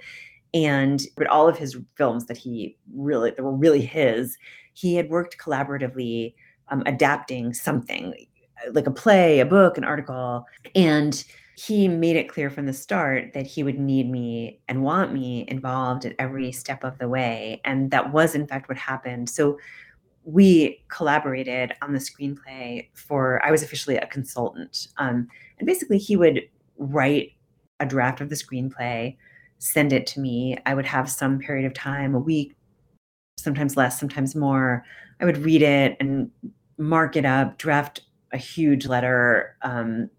And 0.52 1.02
but 1.16 1.26
all 1.26 1.48
of 1.48 1.56
his 1.56 1.76
films 1.96 2.26
that 2.26 2.36
he 2.36 2.76
really 2.94 3.30
that 3.30 3.42
were 3.42 3.56
really 3.56 3.80
his, 3.80 4.36
he 4.74 4.94
had 4.94 5.08
worked 5.08 5.38
collaboratively 5.38 6.34
um, 6.68 6.82
adapting 6.84 7.54
something 7.54 8.14
like 8.72 8.86
a 8.86 8.90
play, 8.90 9.40
a 9.40 9.46
book, 9.46 9.78
an 9.78 9.84
article, 9.84 10.44
and 10.74 11.24
he 11.56 11.88
made 11.88 12.16
it 12.16 12.28
clear 12.28 12.50
from 12.50 12.66
the 12.66 12.72
start 12.72 13.32
that 13.32 13.46
he 13.46 13.62
would 13.62 13.78
need 13.78 14.10
me 14.10 14.60
and 14.68 14.82
want 14.82 15.14
me 15.14 15.46
involved 15.48 16.04
at 16.04 16.14
every 16.18 16.52
step 16.52 16.84
of 16.84 16.98
the 16.98 17.08
way. 17.08 17.62
And 17.64 17.90
that 17.92 18.12
was, 18.12 18.34
in 18.34 18.46
fact, 18.46 18.68
what 18.68 18.76
happened. 18.76 19.30
So 19.30 19.58
we 20.26 20.82
collaborated 20.88 21.72
on 21.82 21.92
the 21.92 22.00
screenplay 22.00 22.88
for, 22.94 23.40
I 23.46 23.52
was 23.52 23.62
officially 23.62 23.96
a 23.96 24.06
consultant. 24.06 24.88
Um, 24.98 25.28
and 25.58 25.66
basically, 25.66 25.98
he 25.98 26.16
would 26.16 26.42
write 26.78 27.32
a 27.78 27.86
draft 27.86 28.20
of 28.20 28.28
the 28.28 28.34
screenplay, 28.34 29.16
send 29.58 29.92
it 29.92 30.04
to 30.08 30.20
me. 30.20 30.58
I 30.66 30.74
would 30.74 30.84
have 30.84 31.08
some 31.08 31.38
period 31.38 31.64
of 31.64 31.74
time, 31.74 32.14
a 32.14 32.18
week, 32.18 32.56
sometimes 33.38 33.76
less, 33.76 34.00
sometimes 34.00 34.34
more. 34.34 34.84
I 35.20 35.24
would 35.24 35.38
read 35.38 35.62
it 35.62 35.96
and 36.00 36.28
mark 36.76 37.14
it 37.14 37.24
up, 37.24 37.56
draft 37.58 38.02
a 38.32 38.36
huge 38.36 38.86
letter 38.86 39.56
um, 39.62 40.10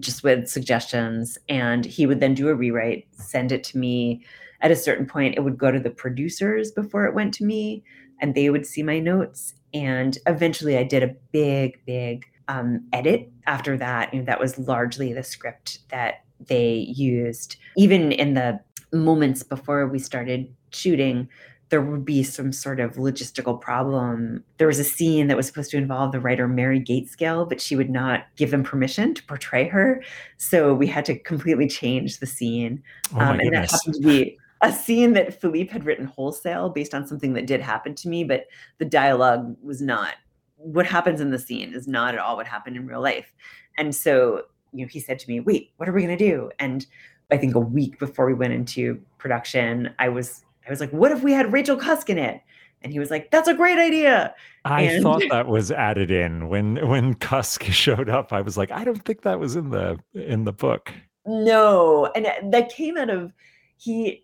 just 0.00 0.24
with 0.24 0.48
suggestions. 0.48 1.38
And 1.48 1.84
he 1.84 2.04
would 2.04 2.18
then 2.18 2.34
do 2.34 2.48
a 2.48 2.54
rewrite, 2.54 3.06
send 3.12 3.52
it 3.52 3.62
to 3.64 3.78
me. 3.78 4.24
At 4.60 4.72
a 4.72 4.76
certain 4.76 5.06
point, 5.06 5.36
it 5.36 5.40
would 5.40 5.56
go 5.56 5.70
to 5.70 5.80
the 5.80 5.90
producers 5.90 6.72
before 6.72 7.04
it 7.06 7.14
went 7.14 7.32
to 7.34 7.44
me, 7.44 7.84
and 8.22 8.34
they 8.34 8.48
would 8.48 8.64
see 8.64 8.82
my 8.82 9.00
notes. 9.00 9.54
And 9.74 10.16
eventually, 10.26 10.78
I 10.78 10.84
did 10.84 11.02
a 11.02 11.14
big, 11.32 11.78
big 11.84 12.24
um, 12.48 12.86
edit 12.92 13.30
after 13.46 13.76
that. 13.76 14.14
You 14.14 14.20
know, 14.20 14.26
that 14.26 14.40
was 14.40 14.58
largely 14.58 15.12
the 15.12 15.22
script 15.22 15.80
that 15.90 16.24
they 16.46 16.86
used. 16.94 17.56
Even 17.76 18.12
in 18.12 18.34
the 18.34 18.60
moments 18.92 19.42
before 19.42 19.86
we 19.86 19.98
started 19.98 20.54
shooting, 20.70 21.28
there 21.70 21.80
would 21.80 22.04
be 22.04 22.22
some 22.22 22.52
sort 22.52 22.80
of 22.80 22.96
logistical 22.96 23.58
problem. 23.58 24.44
There 24.58 24.66
was 24.66 24.78
a 24.78 24.84
scene 24.84 25.28
that 25.28 25.38
was 25.38 25.46
supposed 25.46 25.70
to 25.70 25.78
involve 25.78 26.12
the 26.12 26.20
writer 26.20 26.46
Mary 26.46 26.78
Gaitskill, 26.78 27.48
but 27.48 27.62
she 27.62 27.76
would 27.76 27.88
not 27.88 28.26
give 28.36 28.50
them 28.50 28.62
permission 28.62 29.14
to 29.14 29.24
portray 29.24 29.68
her. 29.68 30.04
So 30.36 30.74
we 30.74 30.86
had 30.86 31.06
to 31.06 31.18
completely 31.18 31.66
change 31.66 32.18
the 32.18 32.26
scene. 32.26 32.82
Oh 33.14 33.20
um, 33.20 33.40
and 33.40 33.54
that 33.54 33.70
happened 33.70 33.94
to 33.94 34.00
be 34.02 34.38
a 34.62 34.72
scene 34.72 35.12
that 35.14 35.40
Philippe 35.40 35.72
had 35.72 35.84
written 35.84 36.06
wholesale 36.06 36.70
based 36.70 36.94
on 36.94 37.06
something 37.06 37.32
that 37.34 37.46
did 37.46 37.60
happen 37.60 37.94
to 37.96 38.08
me, 38.08 38.24
but 38.24 38.46
the 38.78 38.84
dialogue 38.84 39.56
was 39.62 39.82
not 39.82 40.14
what 40.56 40.86
happens 40.86 41.20
in 41.20 41.30
the 41.30 41.38
scene 41.38 41.74
is 41.74 41.88
not 41.88 42.14
at 42.14 42.20
all 42.20 42.36
what 42.36 42.46
happened 42.46 42.76
in 42.76 42.86
real 42.86 43.00
life. 43.00 43.32
And 43.78 43.94
so, 43.94 44.44
you 44.72 44.84
know, 44.84 44.88
he 44.88 45.00
said 45.00 45.18
to 45.18 45.28
me, 45.28 45.40
Wait, 45.40 45.72
what 45.76 45.88
are 45.88 45.92
we 45.92 46.02
gonna 46.02 46.16
do? 46.16 46.50
And 46.58 46.86
I 47.30 47.36
think 47.36 47.54
a 47.54 47.60
week 47.60 47.98
before 47.98 48.26
we 48.26 48.34
went 48.34 48.52
into 48.52 49.00
production, 49.18 49.92
I 49.98 50.08
was 50.08 50.44
I 50.66 50.70
was 50.70 50.80
like, 50.80 50.90
what 50.90 51.10
if 51.10 51.22
we 51.22 51.32
had 51.32 51.52
Rachel 51.52 51.76
Cusk 51.76 52.08
in 52.10 52.18
it? 52.18 52.40
And 52.82 52.92
he 52.92 52.98
was 52.98 53.10
like, 53.10 53.30
that's 53.30 53.48
a 53.48 53.54
great 53.54 53.78
idea. 53.78 54.34
I 54.64 54.82
and- 54.82 55.02
thought 55.02 55.22
that 55.30 55.48
was 55.48 55.72
added 55.72 56.10
in 56.10 56.48
when 56.48 56.86
when 56.88 57.14
Cusk 57.14 57.64
showed 57.70 58.08
up. 58.08 58.32
I 58.32 58.42
was 58.42 58.56
like, 58.56 58.70
I 58.70 58.84
don't 58.84 59.04
think 59.04 59.22
that 59.22 59.40
was 59.40 59.56
in 59.56 59.70
the 59.70 59.98
in 60.14 60.44
the 60.44 60.52
book. 60.52 60.92
No, 61.26 62.06
and 62.14 62.52
that 62.52 62.68
came 62.70 62.96
out 62.96 63.10
of 63.10 63.32
he 63.76 64.22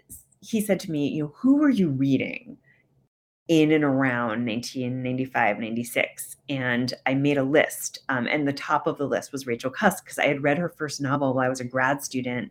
he 0.48 0.60
said 0.60 0.80
to 0.80 0.90
me, 0.90 1.08
you 1.08 1.24
know, 1.24 1.34
who 1.36 1.56
were 1.56 1.68
you 1.68 1.90
reading 1.90 2.56
in 3.48 3.70
and 3.70 3.84
around 3.84 4.46
1995, 4.46 5.58
96? 5.58 6.36
And 6.48 6.94
I 7.04 7.14
made 7.14 7.36
a 7.36 7.42
list. 7.42 7.98
Um, 8.08 8.26
and 8.26 8.48
the 8.48 8.52
top 8.52 8.86
of 8.86 8.96
the 8.96 9.06
list 9.06 9.30
was 9.30 9.46
Rachel 9.46 9.70
Cusk 9.70 10.04
because 10.04 10.18
I 10.18 10.26
had 10.26 10.42
read 10.42 10.56
her 10.58 10.70
first 10.70 11.00
novel 11.00 11.34
while 11.34 11.44
I 11.44 11.50
was 11.50 11.60
a 11.60 11.64
grad 11.64 12.02
student 12.02 12.50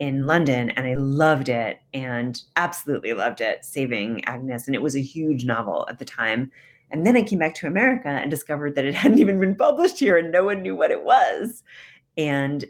in 0.00 0.26
London 0.26 0.70
and 0.70 0.86
I 0.86 0.94
loved 0.94 1.48
it 1.48 1.80
and 1.94 2.40
absolutely 2.56 3.12
loved 3.12 3.40
it, 3.40 3.64
Saving 3.64 4.24
Agnes. 4.24 4.66
And 4.66 4.74
it 4.74 4.82
was 4.82 4.96
a 4.96 5.02
huge 5.02 5.44
novel 5.44 5.86
at 5.88 5.98
the 5.98 6.04
time. 6.04 6.50
And 6.90 7.06
then 7.06 7.16
I 7.16 7.22
came 7.22 7.38
back 7.38 7.54
to 7.56 7.66
America 7.68 8.08
and 8.08 8.30
discovered 8.30 8.74
that 8.74 8.84
it 8.84 8.94
hadn't 8.96 9.20
even 9.20 9.38
been 9.38 9.54
published 9.54 10.00
here 10.00 10.16
and 10.16 10.32
no 10.32 10.44
one 10.44 10.62
knew 10.62 10.74
what 10.74 10.90
it 10.90 11.04
was. 11.04 11.62
And 12.16 12.64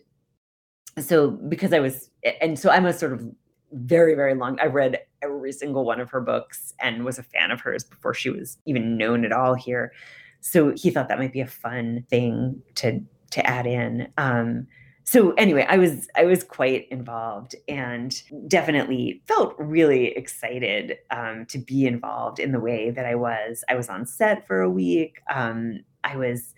so, 0.98 1.30
because 1.30 1.72
I 1.72 1.80
was, 1.80 2.10
and 2.42 2.58
so 2.58 2.70
I'm 2.70 2.84
a 2.84 2.92
sort 2.92 3.14
of 3.14 3.24
very, 3.72 4.14
very 4.14 4.34
long, 4.34 4.58
I 4.60 4.66
read 4.66 5.00
every 5.22 5.52
single 5.52 5.84
one 5.84 6.00
of 6.00 6.10
her 6.10 6.20
books 6.20 6.74
and 6.80 7.04
was 7.04 7.18
a 7.18 7.22
fan 7.22 7.50
of 7.50 7.60
hers 7.60 7.84
before 7.84 8.14
she 8.14 8.30
was 8.30 8.58
even 8.66 8.96
known 8.96 9.24
at 9.24 9.32
all 9.32 9.54
here. 9.54 9.92
So 10.40 10.72
he 10.76 10.90
thought 10.90 11.08
that 11.08 11.18
might 11.18 11.32
be 11.32 11.40
a 11.40 11.46
fun 11.46 12.04
thing 12.08 12.62
to 12.76 13.00
to 13.30 13.46
add 13.46 13.66
in. 13.66 14.08
Um, 14.16 14.66
so 15.08 15.32
anyway 15.38 15.64
i 15.70 15.78
was 15.78 16.06
i 16.16 16.24
was 16.24 16.44
quite 16.44 16.86
involved 16.90 17.54
and 17.66 18.22
definitely 18.46 19.22
felt 19.26 19.54
really 19.58 20.08
excited 20.08 20.98
um, 21.10 21.46
to 21.46 21.56
be 21.56 21.86
involved 21.86 22.38
in 22.38 22.52
the 22.52 22.60
way 22.60 22.90
that 22.90 23.06
i 23.06 23.14
was 23.14 23.64
i 23.70 23.74
was 23.74 23.88
on 23.88 24.04
set 24.04 24.46
for 24.46 24.60
a 24.60 24.68
week 24.68 25.22
um, 25.32 25.80
i 26.04 26.14
was 26.14 26.52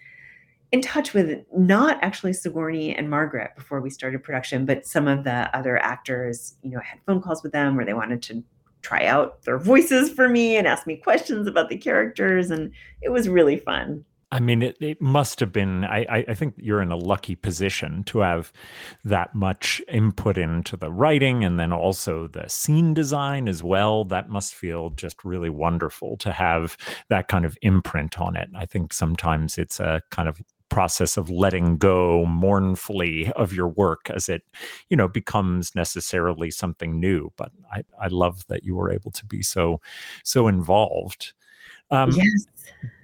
in 0.73 0.81
touch 0.81 1.15
with 1.15 1.45
not 1.57 1.99
actually 2.03 2.33
sigourney 2.33 2.95
and 2.95 3.11
margaret 3.11 3.51
before 3.57 3.81
we 3.81 3.91
started 3.91 4.23
production 4.23 4.65
but 4.65 4.87
some 4.87 5.09
of 5.09 5.25
the 5.25 5.57
other 5.57 5.79
actors 5.79 6.55
you 6.63 6.71
know 6.71 6.79
i 6.79 6.85
had 6.85 6.99
phone 7.07 7.21
calls 7.21 7.43
with 7.43 7.53
them 7.53 7.77
where 7.77 7.85
they 7.85 7.95
wanted 7.95 8.23
to 8.23 8.43
try 8.83 9.05
out 9.05 9.43
their 9.43 9.59
voices 9.59 10.11
for 10.11 10.29
me 10.29 10.57
and 10.57 10.67
ask 10.67 10.87
me 10.87 10.97
questions 10.97 11.47
about 11.47 11.69
the 11.69 11.77
characters 11.77 12.51
and 12.51 12.73
it 13.03 13.11
was 13.11 13.29
really 13.29 13.59
fun 13.59 14.05
I 14.33 14.39
mean, 14.39 14.63
it, 14.63 14.77
it 14.81 15.01
must 15.01 15.41
have 15.41 15.53
been. 15.53 15.85
I, 15.85 16.25
I 16.29 16.35
think 16.35 16.55
you're 16.57 16.83
in 16.83 16.93
a 16.93 16.97
lucky 16.97 17.35
position 17.35 18.05
to 18.05 18.21
have 18.21 18.53
that 19.05 19.35
much 19.35 19.83
input 19.89 20.39
into 20.39 20.77
the 20.77 20.93
writing 20.93 21.43
and 21.43 21.59
then 21.59 21.73
also 21.73 22.29
the 22.29 22.49
scene 22.49 22.95
design 22.95 23.49
as 23.49 23.63
well. 23.65 24.05
That 24.05 24.29
must 24.29 24.55
feel 24.55 24.91
just 24.91 25.25
really 25.25 25.51
wonderful 25.51 26.17
to 26.19 26.31
have 26.31 26.77
that 27.09 27.27
kind 27.27 27.45
of 27.45 27.59
imprint 27.63 28.21
on 28.21 28.37
it. 28.37 28.49
I 28.55 28.67
think 28.67 28.93
sometimes 28.93 29.59
it's 29.59 29.81
a 29.81 30.01
kind 30.13 30.29
of 30.29 30.41
process 30.71 31.17
of 31.17 31.29
letting 31.29 31.77
go 31.77 32.25
mournfully 32.27 33.31
of 33.33 33.53
your 33.53 33.69
work 33.69 34.09
as 34.11 34.29
it 34.29 34.43
you 34.89 34.97
know 34.97 35.09
becomes 35.09 35.75
necessarily 35.75 36.51
something 36.51 36.99
new 36.99 37.33
but 37.37 37.51
i 37.73 37.83
i 38.01 38.07
love 38.07 38.47
that 38.47 38.65
you 38.65 38.75
were 38.75 38.91
able 38.91 39.11
to 39.11 39.27
be 39.27 39.43
so 39.43 39.81
so 40.23 40.49
involved 40.49 41.33
um, 41.91 42.13
yes. 42.13 42.47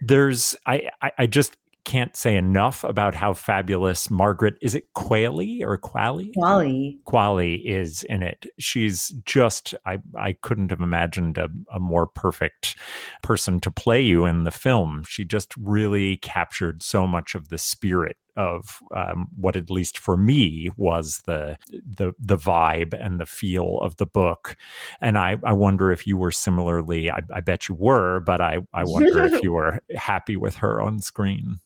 There's, 0.01 0.57
I, 0.67 0.91
I, 1.03 1.13
I 1.19 1.27
just 1.27 1.57
can't 1.87 2.17
say 2.17 2.37
enough 2.37 2.83
about 2.83 3.15
how 3.15 3.33
fabulous 3.33 4.11
Margaret 4.11 4.57
is 4.61 4.75
it 4.75 4.93
Qualley 4.95 5.63
or 5.63 5.79
Qualley? 5.79 6.33
Qualley. 6.37 6.99
Qualley 7.07 7.65
is 7.65 8.03
in 8.03 8.25
it. 8.25 8.45
She's 8.59 9.11
just 9.25 9.73
I 9.87 9.99
I 10.19 10.33
couldn't 10.43 10.71
have 10.71 10.81
imagined 10.81 11.39
a, 11.39 11.49
a 11.73 11.79
more 11.79 12.09
perfect 12.09 12.77
person 13.23 13.61
to 13.61 13.71
play 13.71 14.03
you 14.03 14.27
in 14.27 14.43
the 14.43 14.51
film. 14.51 15.05
She 15.09 15.25
just 15.25 15.55
really 15.57 16.17
captured 16.19 16.83
so 16.83 17.07
much 17.07 17.37
of 17.37 17.51
the 17.51 17.59
spirit 17.59 18.17
of 18.37 18.81
um, 18.95 19.29
what 19.37 19.55
at 19.55 19.71
least 19.71 19.97
for 19.97 20.17
me 20.17 20.71
was 20.77 21.23
the 21.25 21.57
the 21.71 22.13
the 22.19 22.37
vibe 22.37 22.93
and 22.93 23.19
the 23.21 23.25
feel 23.25 23.79
of 23.81 23.97
the 23.97 24.05
book 24.05 24.57
and 25.01 25.17
i 25.17 25.39
i 25.43 25.55
wonder 25.55 25.91
if 25.91 26.07
you 26.07 26.19
were 26.19 26.31
similarly 26.31 27.11
i, 27.11 27.21
I 27.33 27.41
bet 27.41 27.67
you 27.67 27.75
were 27.75 28.21
but 28.21 28.43
i 28.43 28.59
i 28.75 28.85
wonder 28.85 29.25
if 29.25 29.43
you 29.43 29.53
were 29.53 29.81
happy 29.97 30.37
with 30.37 30.55
her 30.57 30.83
on 30.83 31.01
screen 31.01 31.61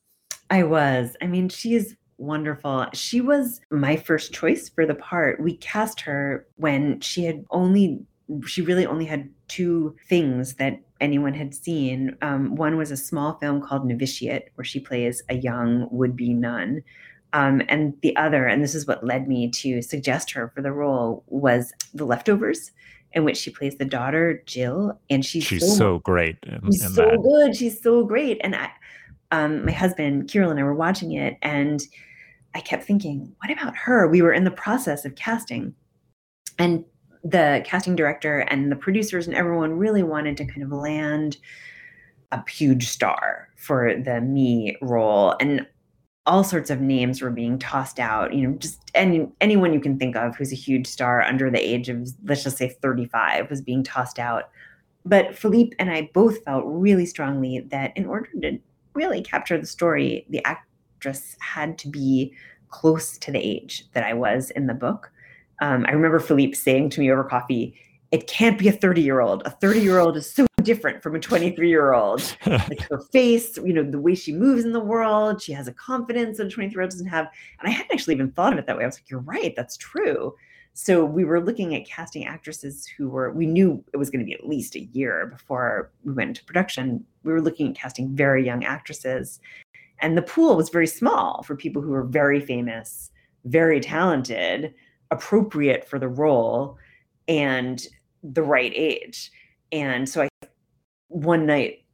i 0.50 0.62
was 0.62 1.16
i 1.22 1.26
mean 1.26 1.48
she 1.48 1.74
is 1.74 1.96
wonderful. 2.20 2.86
She 2.92 3.20
was 3.20 3.60
my 3.70 3.96
first 3.96 4.32
choice 4.32 4.68
for 4.68 4.86
the 4.86 4.94
part. 4.94 5.40
We 5.40 5.56
cast 5.56 6.00
her 6.02 6.46
when 6.56 7.00
she 7.00 7.24
had 7.24 7.44
only, 7.50 8.00
she 8.46 8.62
really 8.62 8.86
only 8.86 9.06
had 9.06 9.28
two 9.48 9.96
things 10.08 10.54
that 10.54 10.78
anyone 11.00 11.34
had 11.34 11.54
seen. 11.54 12.16
Um, 12.22 12.54
one 12.54 12.76
was 12.76 12.90
a 12.90 12.96
small 12.96 13.38
film 13.38 13.62
called 13.62 13.86
Novitiate, 13.86 14.50
where 14.54 14.64
she 14.64 14.78
plays 14.78 15.22
a 15.28 15.36
young 15.36 15.88
would 15.90 16.14
be 16.14 16.34
nun. 16.34 16.82
Um, 17.32 17.62
and 17.68 17.94
the 18.02 18.14
other, 18.16 18.46
and 18.46 18.62
this 18.62 18.74
is 18.74 18.86
what 18.86 19.04
led 19.04 19.26
me 19.26 19.50
to 19.52 19.82
suggest 19.82 20.30
her 20.32 20.52
for 20.54 20.62
the 20.62 20.72
role, 20.72 21.24
was 21.28 21.72
The 21.94 22.04
Leftovers, 22.04 22.72
in 23.12 23.24
which 23.24 23.36
she 23.36 23.50
plays 23.50 23.76
the 23.76 23.84
daughter 23.84 24.42
Jill, 24.46 24.98
and 25.08 25.24
she's 25.24 25.44
she's 25.44 25.66
so, 25.66 25.74
so 25.74 25.98
great. 26.00 26.36
In, 26.42 26.60
she's 26.66 26.84
in 26.84 26.90
so 26.90 27.04
that. 27.04 27.22
good. 27.22 27.56
She's 27.56 27.80
so 27.80 28.04
great. 28.04 28.40
And 28.42 28.54
I, 28.54 28.70
um, 29.30 29.64
my 29.64 29.72
husband 29.72 30.28
Kirill 30.28 30.50
and 30.50 30.60
I 30.60 30.62
were 30.62 30.74
watching 30.74 31.12
it, 31.12 31.36
and 31.42 31.82
I 32.54 32.60
kept 32.60 32.84
thinking, 32.84 33.34
what 33.38 33.50
about 33.50 33.76
her? 33.76 34.08
We 34.08 34.22
were 34.22 34.32
in 34.32 34.44
the 34.44 34.50
process 34.50 35.04
of 35.04 35.14
casting, 35.14 35.74
and 36.58 36.84
the 37.22 37.62
casting 37.66 37.96
director 37.96 38.40
and 38.40 38.70
the 38.72 38.76
producers 38.76 39.26
and 39.26 39.36
everyone 39.36 39.78
really 39.78 40.02
wanted 40.02 40.36
to 40.38 40.44
kind 40.44 40.62
of 40.62 40.72
land 40.72 41.36
a 42.32 42.42
huge 42.48 42.88
star 42.88 43.48
for 43.56 43.94
the 43.94 44.20
me 44.20 44.76
role. 44.80 45.36
And 45.40 45.66
all 46.26 46.44
sorts 46.44 46.70
of 46.70 46.80
names 46.80 47.20
were 47.20 47.30
being 47.30 47.58
tossed 47.58 47.98
out, 47.98 48.32
you 48.32 48.46
know, 48.46 48.56
just 48.56 48.78
any 48.94 49.28
anyone 49.40 49.72
you 49.72 49.80
can 49.80 49.98
think 49.98 50.16
of 50.16 50.36
who's 50.36 50.52
a 50.52 50.56
huge 50.56 50.86
star 50.86 51.22
under 51.22 51.50
the 51.50 51.58
age 51.58 51.88
of 51.88 52.08
let's 52.24 52.44
just 52.44 52.56
say 52.56 52.68
35 52.68 53.50
was 53.50 53.60
being 53.60 53.82
tossed 53.82 54.18
out. 54.18 54.50
But 55.04 55.34
Philippe 55.36 55.74
and 55.78 55.90
I 55.90 56.10
both 56.12 56.44
felt 56.44 56.64
really 56.66 57.06
strongly 57.06 57.60
that 57.70 57.96
in 57.96 58.06
order 58.06 58.28
to 58.40 58.60
really 58.94 59.22
capture 59.22 59.58
the 59.58 59.66
story, 59.66 60.26
the 60.30 60.44
actress 60.44 61.36
had 61.40 61.78
to 61.78 61.88
be 61.88 62.34
close 62.68 63.18
to 63.18 63.30
the 63.30 63.38
age 63.38 63.86
that 63.92 64.04
I 64.04 64.14
was 64.14 64.50
in 64.50 64.66
the 64.66 64.74
book. 64.74 65.10
Um, 65.60 65.84
I 65.86 65.92
remember 65.92 66.20
Philippe 66.20 66.54
saying 66.54 66.90
to 66.90 67.00
me 67.00 67.10
over 67.10 67.24
coffee, 67.24 67.74
it 68.12 68.26
can't 68.26 68.58
be 68.58 68.68
a 68.68 68.72
30 68.72 69.02
year 69.02 69.20
old. 69.20 69.42
A 69.44 69.50
30 69.50 69.80
year 69.80 69.98
old 69.98 70.16
is 70.16 70.30
so 70.30 70.46
different 70.62 71.02
from 71.02 71.14
a 71.14 71.20
23 71.20 71.68
year 71.68 71.92
old. 71.92 72.36
like 72.46 72.80
her 72.88 73.00
face, 73.12 73.56
you 73.58 73.72
know, 73.72 73.88
the 73.88 74.00
way 74.00 74.14
she 74.14 74.32
moves 74.32 74.64
in 74.64 74.72
the 74.72 74.80
world, 74.80 75.40
she 75.40 75.52
has 75.52 75.68
a 75.68 75.72
confidence 75.72 76.38
that 76.38 76.46
a 76.46 76.50
23 76.50 76.74
year 76.74 76.82
old 76.82 76.90
doesn't 76.90 77.06
have. 77.06 77.26
And 77.60 77.68
I 77.68 77.70
hadn't 77.70 77.92
actually 77.92 78.14
even 78.14 78.32
thought 78.32 78.52
of 78.52 78.58
it 78.58 78.66
that 78.66 78.76
way. 78.76 78.84
I 78.84 78.86
was 78.86 78.96
like, 78.96 79.10
you're 79.10 79.20
right, 79.20 79.54
that's 79.54 79.76
true. 79.76 80.34
So 80.74 81.04
we 81.04 81.24
were 81.24 81.40
looking 81.40 81.74
at 81.74 81.86
casting 81.86 82.24
actresses 82.24 82.86
who 82.86 83.08
were, 83.08 83.32
we 83.32 83.46
knew 83.46 83.84
it 83.92 83.96
was 83.96 84.08
going 84.08 84.20
to 84.20 84.26
be 84.26 84.32
at 84.32 84.46
least 84.46 84.76
a 84.76 84.84
year 84.92 85.26
before 85.26 85.90
we 86.04 86.12
went 86.12 86.28
into 86.28 86.44
production. 86.44 87.04
We 87.22 87.32
were 87.32 87.42
looking 87.42 87.70
at 87.70 87.76
casting 87.76 88.14
very 88.14 88.44
young 88.44 88.64
actresses. 88.64 89.40
And 89.98 90.16
the 90.16 90.22
pool 90.22 90.56
was 90.56 90.70
very 90.70 90.86
small 90.86 91.42
for 91.42 91.54
people 91.54 91.82
who 91.82 91.90
were 91.90 92.04
very 92.04 92.40
famous, 92.40 93.10
very 93.44 93.80
talented, 93.80 94.72
appropriate 95.10 95.86
for 95.86 95.98
the 95.98 96.08
role, 96.08 96.78
and 97.28 97.86
the 98.22 98.42
right 98.42 98.72
age. 98.74 99.30
And 99.72 100.08
so 100.08 100.22
I, 100.22 100.28
one 101.08 101.46
night, 101.46 101.84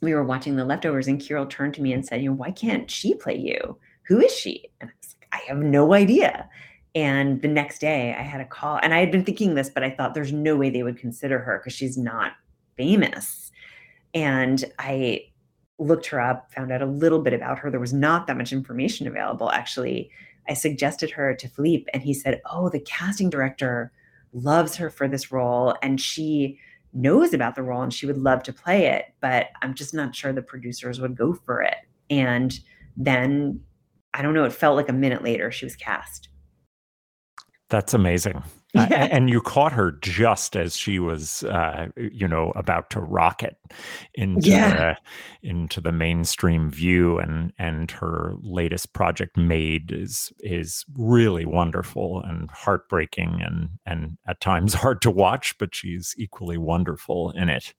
we 0.00 0.14
were 0.14 0.24
watching 0.24 0.56
The 0.56 0.64
Leftovers, 0.64 1.08
and 1.08 1.20
Kirill 1.20 1.46
turned 1.46 1.74
to 1.74 1.82
me 1.82 1.92
and 1.92 2.04
said, 2.04 2.22
"You 2.22 2.30
know, 2.30 2.36
why 2.36 2.50
can't 2.50 2.90
she 2.90 3.14
play 3.14 3.36
you? 3.36 3.78
Who 4.08 4.20
is 4.20 4.34
she?" 4.34 4.68
And 4.80 4.90
I 4.90 4.92
was 5.00 5.16
like, 5.20 5.28
"I 5.32 5.48
have 5.48 5.58
no 5.58 5.94
idea." 5.94 6.48
And 6.96 7.42
the 7.42 7.48
next 7.48 7.78
day, 7.78 8.16
I 8.18 8.22
had 8.22 8.40
a 8.40 8.46
call, 8.46 8.80
and 8.82 8.94
I 8.94 9.00
had 9.00 9.12
been 9.12 9.22
thinking 9.22 9.54
this, 9.54 9.68
but 9.68 9.84
I 9.84 9.90
thought 9.90 10.14
there's 10.14 10.32
no 10.32 10.56
way 10.56 10.70
they 10.70 10.82
would 10.82 10.98
consider 10.98 11.38
her 11.38 11.58
because 11.58 11.74
she's 11.74 11.98
not 11.98 12.32
famous. 12.76 13.52
And 14.14 14.64
I 14.78 15.26
looked 15.78 16.06
her 16.06 16.18
up, 16.18 16.50
found 16.52 16.72
out 16.72 16.80
a 16.80 16.86
little 16.86 17.20
bit 17.20 17.34
about 17.34 17.58
her. 17.58 17.70
There 17.70 17.78
was 17.78 17.92
not 17.92 18.26
that 18.26 18.38
much 18.38 18.50
information 18.50 19.06
available, 19.06 19.50
actually. 19.50 20.10
I 20.48 20.54
suggested 20.54 21.10
her 21.10 21.34
to 21.34 21.48
Philippe, 21.48 21.84
and 21.92 22.02
he 22.02 22.14
said, 22.14 22.40
Oh, 22.50 22.70
the 22.70 22.80
casting 22.80 23.28
director 23.28 23.92
loves 24.32 24.76
her 24.76 24.88
for 24.88 25.06
this 25.06 25.30
role 25.30 25.74
and 25.82 26.00
she 26.00 26.58
knows 26.92 27.32
about 27.34 27.54
the 27.54 27.62
role 27.62 27.82
and 27.82 27.92
she 27.92 28.06
would 28.06 28.18
love 28.18 28.42
to 28.44 28.52
play 28.52 28.86
it, 28.86 29.06
but 29.20 29.48
I'm 29.62 29.74
just 29.74 29.94
not 29.94 30.14
sure 30.14 30.32
the 30.32 30.42
producers 30.42 31.00
would 31.00 31.16
go 31.16 31.34
for 31.34 31.62
it. 31.62 31.76
And 32.10 32.58
then 32.96 33.60
I 34.14 34.22
don't 34.22 34.34
know, 34.34 34.44
it 34.44 34.52
felt 34.52 34.76
like 34.76 34.88
a 34.88 34.94
minute 34.94 35.22
later 35.22 35.50
she 35.50 35.66
was 35.66 35.76
cast. 35.76 36.28
That's 37.68 37.94
amazing. 37.94 38.42
Yeah. 38.74 39.08
and 39.10 39.30
you 39.30 39.40
caught 39.40 39.72
her 39.72 39.92
just 40.02 40.54
as 40.54 40.76
she 40.76 40.98
was, 40.98 41.42
uh, 41.44 41.88
you 41.96 42.28
know, 42.28 42.52
about 42.54 42.90
to 42.90 43.00
rocket 43.00 43.56
into 44.14 44.48
yeah. 44.48 44.96
the, 45.42 45.48
into 45.48 45.80
the 45.80 45.92
mainstream 45.92 46.70
view, 46.70 47.18
and 47.18 47.52
and 47.58 47.90
her 47.92 48.34
latest 48.42 48.92
project, 48.92 49.36
Maid, 49.36 49.92
is 49.92 50.30
is 50.40 50.84
really 50.94 51.46
wonderful 51.46 52.22
and 52.22 52.50
heartbreaking, 52.50 53.40
and 53.42 53.70
and 53.86 54.18
at 54.28 54.40
times 54.40 54.74
hard 54.82 55.00
to 55.02 55.10
watch, 55.10 55.56
but 55.58 55.74
she's 55.74 56.14
equally 56.18 56.58
wonderful 56.58 57.30
in 57.30 57.48
it. 57.48 57.72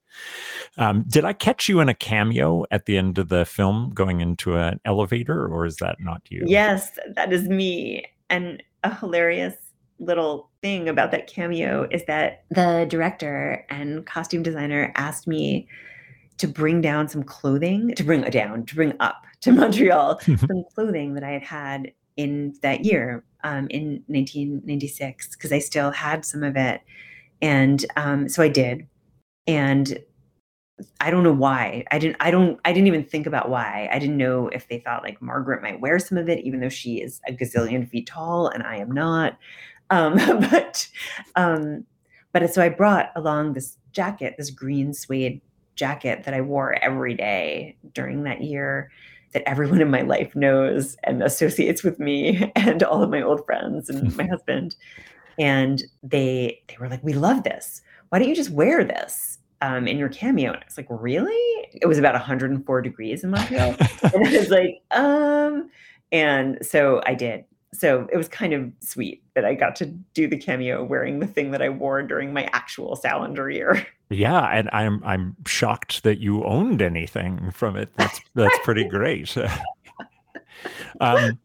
Um, 0.77 1.03
did 1.07 1.25
I 1.25 1.33
catch 1.33 1.69
you 1.69 1.79
in 1.79 1.89
a 1.89 1.93
cameo 1.93 2.65
at 2.71 2.87
the 2.87 2.97
end 2.97 3.19
of 3.19 3.29
the 3.29 3.45
film, 3.45 3.91
going 3.93 4.21
into 4.21 4.55
an 4.55 4.79
elevator, 4.83 5.45
or 5.45 5.65
is 5.65 5.75
that 5.75 5.97
not 5.99 6.23
you? 6.29 6.43
Yes, 6.47 6.89
that 7.13 7.31
is 7.31 7.47
me, 7.47 8.05
and 8.29 8.63
a 8.83 8.95
hilarious 8.95 9.55
little 9.99 10.49
thing 10.61 10.89
about 10.89 11.11
that 11.11 11.27
cameo 11.27 11.87
is 11.91 12.05
that 12.05 12.43
the 12.51 12.85
director 12.89 13.65
and 13.69 14.05
costume 14.05 14.43
designer 14.43 14.91
asked 14.95 15.27
me 15.27 15.67
to 16.37 16.47
bring 16.47 16.81
down 16.81 17.07
some 17.07 17.23
clothing, 17.23 17.93
to 17.95 18.03
bring 18.03 18.21
down, 18.21 18.65
to 18.65 18.75
bring 18.75 18.93
up 18.99 19.23
to 19.41 19.51
Montreal 19.53 20.19
some 20.21 20.63
clothing 20.73 21.13
that 21.15 21.23
I 21.23 21.31
had 21.31 21.43
had 21.43 21.91
in 22.15 22.55
that 22.61 22.83
year 22.83 23.23
um, 23.43 23.67
in 23.69 24.03
1996 24.07 25.35
because 25.35 25.51
I 25.51 25.59
still 25.59 25.91
had 25.91 26.25
some 26.25 26.43
of 26.43 26.55
it. 26.55 26.81
And 27.41 27.85
um, 27.95 28.27
so 28.27 28.41
I 28.41 28.49
did. 28.49 28.87
And 29.45 29.99
I 30.99 31.09
don't 31.09 31.23
know 31.23 31.33
why. 31.33 31.85
I 31.91 31.97
didn't 31.97 32.17
I 32.19 32.29
don't 32.29 32.59
I 32.63 32.71
didn't 32.71 32.87
even 32.87 33.03
think 33.03 33.25
about 33.25 33.49
why. 33.49 33.89
I 33.91 33.97
didn't 33.97 34.17
know 34.17 34.47
if 34.49 34.67
they 34.67 34.79
thought 34.79 35.03
like 35.03 35.21
Margaret 35.21 35.63
might 35.63 35.79
wear 35.79 35.97
some 35.97 36.17
of 36.17 36.29
it, 36.29 36.43
even 36.43 36.59
though 36.59 36.69
she 36.69 37.01
is 37.01 37.19
a 37.27 37.33
gazillion 37.33 37.89
feet 37.89 38.07
tall 38.07 38.49
and 38.49 38.63
I 38.63 38.77
am 38.77 38.91
not. 38.91 39.37
Um, 39.89 40.15
but 40.51 40.87
um, 41.35 41.85
but 42.31 42.53
so 42.53 42.61
I 42.61 42.69
brought 42.69 43.11
along 43.15 43.53
this 43.53 43.77
jacket, 43.91 44.35
this 44.37 44.51
green 44.51 44.93
suede 44.93 45.41
jacket 45.75 46.23
that 46.23 46.33
I 46.33 46.41
wore 46.41 46.73
every 46.83 47.13
day 47.13 47.75
during 47.93 48.23
that 48.23 48.41
year 48.41 48.91
that 49.33 49.47
everyone 49.47 49.81
in 49.81 49.89
my 49.89 50.01
life 50.01 50.35
knows 50.35 50.97
and 51.03 51.21
associates 51.21 51.83
with 51.83 51.99
me 51.99 52.51
and 52.55 52.83
all 52.83 53.03
of 53.03 53.09
my 53.09 53.21
old 53.21 53.45
friends 53.45 53.89
and 53.89 54.15
my 54.17 54.25
husband. 54.25 54.75
And 55.39 55.83
they 56.01 56.61
they 56.67 56.75
were 56.79 56.89
like, 56.89 57.03
"We 57.03 57.13
love 57.13 57.43
this. 57.43 57.81
Why 58.09 58.19
don't 58.19 58.27
you 58.27 58.35
just 58.35 58.49
wear 58.49 58.83
this 58.83 59.37
um, 59.61 59.87
in 59.87 59.97
your 59.97 60.09
cameo?" 60.09 60.51
And 60.51 60.61
I 60.61 60.65
was 60.65 60.77
like, 60.77 60.87
"Really?" 60.89 61.69
It 61.73 61.87
was 61.87 61.99
about 61.99 62.13
104 62.15 62.81
degrees 62.81 63.23
in 63.23 63.29
Montreal, 63.29 63.75
and 64.01 64.27
I 64.27 64.37
was 64.37 64.49
like, 64.49 64.81
"Um." 64.91 65.69
And 66.11 66.57
so 66.61 67.01
I 67.05 67.13
did 67.13 67.43
so 67.73 68.07
it 68.11 68.17
was 68.17 68.27
kind 68.27 68.53
of 68.53 68.71
sweet 68.79 69.23
that 69.35 69.45
I 69.45 69.53
got 69.53 69.75
to 69.77 69.85
do 70.13 70.27
the 70.27 70.37
cameo 70.37 70.83
wearing 70.83 71.19
the 71.19 71.27
thing 71.27 71.51
that 71.51 71.61
I 71.61 71.69
wore 71.69 72.01
during 72.01 72.33
my 72.33 72.49
actual 72.53 72.95
Salinger 72.95 73.49
year. 73.49 73.85
Yeah, 74.09 74.45
and 74.45 74.69
I'm 74.71 75.03
I'm 75.03 75.35
shocked 75.45 76.03
that 76.03 76.19
you 76.19 76.41
owned 76.45 76.81
anything 76.81 77.51
from 77.51 77.75
it. 77.75 77.89
That's 77.97 78.21
that's 78.35 78.57
pretty 78.63 78.85
great. 78.85 79.35
um, 81.01 81.37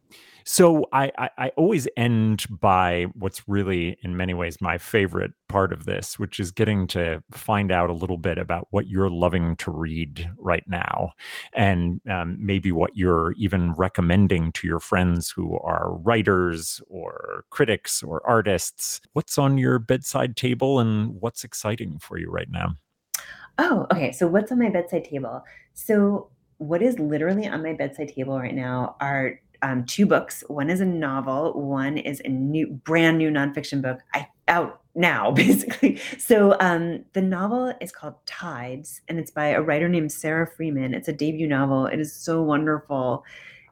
so 0.45 0.87
I, 0.91 1.11
I, 1.17 1.29
I 1.37 1.47
always 1.57 1.87
end 1.97 2.45
by 2.49 3.07
what's 3.13 3.47
really 3.47 3.97
in 4.03 4.17
many 4.17 4.33
ways 4.33 4.61
my 4.61 4.77
favorite 4.77 5.31
part 5.49 5.73
of 5.73 5.85
this, 5.85 6.17
which 6.17 6.39
is 6.39 6.51
getting 6.51 6.87
to 6.87 7.23
find 7.31 7.71
out 7.71 7.89
a 7.89 7.93
little 7.93 8.17
bit 8.17 8.37
about 8.37 8.67
what 8.71 8.87
you're 8.87 9.09
loving 9.09 9.55
to 9.57 9.71
read 9.71 10.29
right 10.37 10.63
now, 10.67 11.11
and 11.53 12.01
um, 12.09 12.37
maybe 12.39 12.71
what 12.71 12.95
you're 12.95 13.33
even 13.33 13.73
recommending 13.73 14.51
to 14.53 14.67
your 14.67 14.79
friends 14.79 15.29
who 15.29 15.57
are 15.59 15.93
writers 15.97 16.81
or 16.87 17.45
critics 17.49 18.03
or 18.03 18.25
artists. 18.25 19.01
What's 19.13 19.37
on 19.37 19.57
your 19.57 19.79
bedside 19.79 20.35
table, 20.35 20.79
and 20.79 21.21
what's 21.21 21.43
exciting 21.43 21.99
for 21.99 22.17
you 22.17 22.29
right 22.29 22.49
now? 22.49 22.75
Oh, 23.59 23.85
okay. 23.91 24.11
So 24.11 24.27
what's 24.27 24.51
on 24.51 24.59
my 24.59 24.69
bedside 24.69 25.05
table? 25.05 25.43
So 25.73 26.29
what 26.57 26.81
is 26.81 26.99
literally 26.99 27.47
on 27.47 27.61
my 27.61 27.73
bedside 27.73 28.09
table 28.09 28.39
right 28.39 28.53
now 28.53 28.95
are 28.99 29.39
um, 29.63 29.85
two 29.85 30.05
books. 30.05 30.43
One 30.47 30.69
is 30.69 30.81
a 30.81 30.85
novel. 30.85 31.53
One 31.59 31.97
is 31.97 32.21
a 32.25 32.29
new, 32.29 32.67
brand 32.67 33.17
new 33.17 33.31
nonfiction 33.31 33.81
book. 33.81 33.99
I 34.13 34.27
out 34.47 34.81
now, 34.93 35.31
basically. 35.35 35.99
So 36.19 36.55
um, 36.59 37.05
the 37.13 37.21
novel 37.21 37.73
is 37.81 37.91
called 37.91 38.15
Tides, 38.25 39.01
and 39.07 39.17
it's 39.17 39.31
by 39.31 39.47
a 39.47 39.61
writer 39.61 39.89
named 39.89 40.11
Sara 40.11 40.45
Freeman. 40.45 40.93
It's 40.93 41.07
a 41.07 41.13
debut 41.13 41.47
novel. 41.47 41.87
It 41.87 41.99
is 41.99 42.13
so 42.13 42.41
wonderful. 42.43 43.23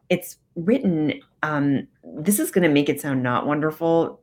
It's 0.10 0.38
written. 0.56 1.22
Um, 1.44 1.88
this 2.04 2.40
is 2.40 2.52
going 2.52 2.64
to 2.64 2.74
make 2.74 2.90
it 2.90 3.02
sound 3.02 3.22
not 3.22 3.46
wonderful, 3.46 4.22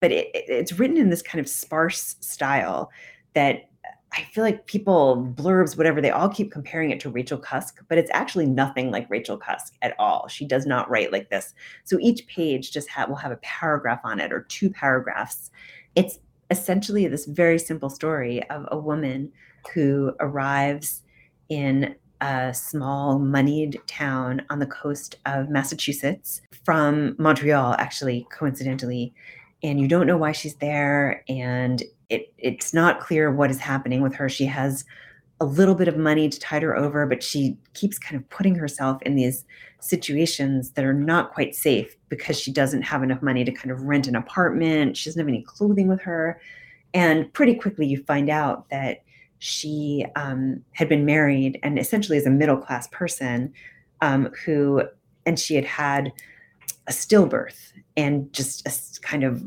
but 0.00 0.12
it, 0.12 0.28
it's 0.32 0.78
written 0.78 0.96
in 0.96 1.10
this 1.10 1.22
kind 1.22 1.40
of 1.40 1.48
sparse 1.48 2.16
style 2.20 2.90
that 3.34 3.67
I 4.12 4.22
feel 4.32 4.42
like 4.42 4.66
people 4.66 5.34
blurbs 5.36 5.76
whatever 5.76 6.00
they 6.00 6.10
all 6.10 6.28
keep 6.28 6.50
comparing 6.50 6.90
it 6.90 7.00
to 7.00 7.10
Rachel 7.10 7.38
Cusk, 7.38 7.82
but 7.88 7.98
it's 7.98 8.10
actually 8.12 8.46
nothing 8.46 8.90
like 8.90 9.08
Rachel 9.10 9.36
Cusk 9.36 9.74
at 9.82 9.94
all. 9.98 10.28
She 10.28 10.46
does 10.46 10.66
not 10.66 10.88
write 10.90 11.12
like 11.12 11.30
this. 11.30 11.54
So 11.84 11.98
each 12.00 12.26
page 12.26 12.72
just 12.72 12.88
ha- 12.88 13.06
will 13.06 13.16
have 13.16 13.32
a 13.32 13.36
paragraph 13.36 14.00
on 14.04 14.18
it 14.18 14.32
or 14.32 14.42
two 14.42 14.70
paragraphs. 14.70 15.50
It's 15.94 16.18
essentially 16.50 17.06
this 17.06 17.26
very 17.26 17.58
simple 17.58 17.90
story 17.90 18.42
of 18.50 18.66
a 18.70 18.78
woman 18.78 19.30
who 19.74 20.14
arrives 20.20 21.02
in 21.48 21.94
a 22.20 22.52
small 22.54 23.18
moneyed 23.18 23.80
town 23.86 24.42
on 24.50 24.58
the 24.58 24.66
coast 24.66 25.16
of 25.26 25.50
Massachusetts 25.50 26.40
from 26.64 27.14
Montreal 27.18 27.74
actually 27.74 28.26
coincidentally 28.32 29.14
and 29.62 29.80
you 29.80 29.88
don't 29.88 30.06
know 30.06 30.16
why 30.16 30.32
she's 30.32 30.54
there 30.56 31.24
and 31.28 31.82
it 32.08 32.32
it's 32.38 32.72
not 32.72 33.00
clear 33.00 33.30
what 33.30 33.50
is 33.50 33.58
happening 33.58 34.00
with 34.02 34.14
her. 34.14 34.28
She 34.28 34.46
has 34.46 34.84
a 35.40 35.44
little 35.44 35.74
bit 35.74 35.88
of 35.88 35.96
money 35.96 36.28
to 36.28 36.40
tide 36.40 36.62
her 36.62 36.76
over, 36.76 37.06
but 37.06 37.22
she 37.22 37.56
keeps 37.74 37.98
kind 37.98 38.20
of 38.20 38.28
putting 38.28 38.56
herself 38.56 39.00
in 39.02 39.14
these 39.14 39.44
situations 39.80 40.70
that 40.70 40.84
are 40.84 40.94
not 40.94 41.32
quite 41.32 41.54
safe 41.54 41.96
because 42.08 42.38
she 42.38 42.50
doesn't 42.50 42.82
have 42.82 43.02
enough 43.02 43.22
money 43.22 43.44
to 43.44 43.52
kind 43.52 43.70
of 43.70 43.82
rent 43.82 44.08
an 44.08 44.16
apartment. 44.16 44.96
She 44.96 45.08
doesn't 45.08 45.20
have 45.20 45.28
any 45.28 45.42
clothing 45.42 45.86
with 45.86 46.00
her. 46.00 46.40
And 46.94 47.32
pretty 47.32 47.54
quickly, 47.54 47.86
you 47.86 48.02
find 48.04 48.28
out 48.28 48.68
that 48.70 49.02
she 49.38 50.04
um, 50.16 50.64
had 50.72 50.88
been 50.88 51.04
married 51.04 51.60
and 51.62 51.78
essentially 51.78 52.18
is 52.18 52.26
a 52.26 52.30
middle 52.30 52.56
class 52.56 52.88
person 52.88 53.52
um, 54.00 54.32
who, 54.44 54.82
and 55.26 55.38
she 55.38 55.54
had 55.54 55.64
had 55.64 56.12
a 56.88 56.92
stillbirth 56.92 57.72
and 57.96 58.32
just 58.32 58.66
a, 58.66 59.00
kind 59.00 59.22
of 59.22 59.46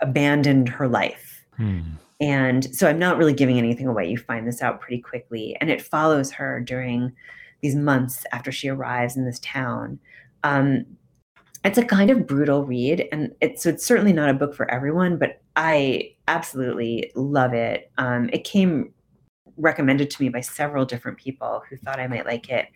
abandoned 0.00 0.68
her 0.68 0.86
life. 0.86 1.31
Hmm. 1.56 1.80
And 2.20 2.74
so 2.74 2.88
I'm 2.88 2.98
not 2.98 3.18
really 3.18 3.32
giving 3.32 3.58
anything 3.58 3.86
away. 3.86 4.08
You 4.08 4.16
find 4.16 4.46
this 4.46 4.62
out 4.62 4.80
pretty 4.80 5.02
quickly. 5.02 5.56
And 5.60 5.70
it 5.70 5.82
follows 5.82 6.30
her 6.32 6.60
during 6.60 7.12
these 7.62 7.74
months 7.74 8.24
after 8.32 8.52
she 8.52 8.68
arrives 8.68 9.16
in 9.16 9.24
this 9.24 9.40
town. 9.40 9.98
Um, 10.44 10.86
it's 11.64 11.78
a 11.78 11.84
kind 11.84 12.10
of 12.10 12.26
brutal 12.26 12.64
read 12.64 13.08
and 13.12 13.32
it's 13.40 13.62
so 13.62 13.70
it's 13.70 13.86
certainly 13.86 14.12
not 14.12 14.28
a 14.28 14.34
book 14.34 14.54
for 14.54 14.70
everyone 14.70 15.16
but 15.16 15.40
i 15.56 16.12
absolutely 16.28 17.10
love 17.14 17.52
it 17.52 17.90
um, 17.98 18.28
it 18.32 18.44
came 18.44 18.92
recommended 19.56 20.10
to 20.10 20.22
me 20.22 20.28
by 20.28 20.40
several 20.40 20.84
different 20.84 21.18
people 21.18 21.62
who 21.68 21.76
thought 21.76 22.00
i 22.00 22.06
might 22.06 22.26
like 22.26 22.48
it 22.48 22.66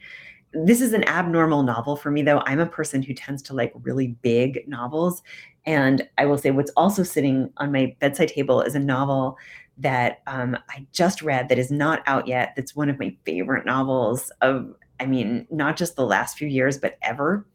this 0.65 0.81
is 0.81 0.93
an 0.93 1.05
abnormal 1.05 1.63
novel 1.63 1.97
for 1.97 2.11
me 2.11 2.23
though 2.23 2.43
i'm 2.47 2.61
a 2.61 2.67
person 2.67 3.03
who 3.03 3.13
tends 3.13 3.43
to 3.43 3.55
like 3.55 3.73
really 3.83 4.09
big 4.23 4.67
novels 4.67 5.23
and 5.65 6.09
i 6.19 6.25
will 6.25 6.39
say 6.39 6.51
what's 6.51 6.73
also 6.77 7.03
sitting 7.03 7.51
on 7.59 7.73
my 7.73 7.95
bedside 8.01 8.29
table 8.29 8.61
is 8.61 8.75
a 8.75 8.81
novel 8.81 9.37
that 9.79 10.23
um, 10.27 10.57
i 10.71 10.87
just 10.93 11.23
read 11.23 11.49
that 11.49 11.59
is 11.59 11.71
not 11.71 12.03
out 12.07 12.27
yet 12.27 12.53
that's 12.57 12.75
one 12.75 12.89
of 12.89 12.99
my 12.99 13.15
favorite 13.25 13.67
novels 13.67 14.31
of 14.41 14.75
i 15.01 15.07
mean 15.07 15.47
not 15.51 15.77
just 15.77 15.97
the 15.97 16.07
last 16.07 16.39
few 16.39 16.49
years 16.49 16.79
but 16.79 16.97
ever 17.03 17.47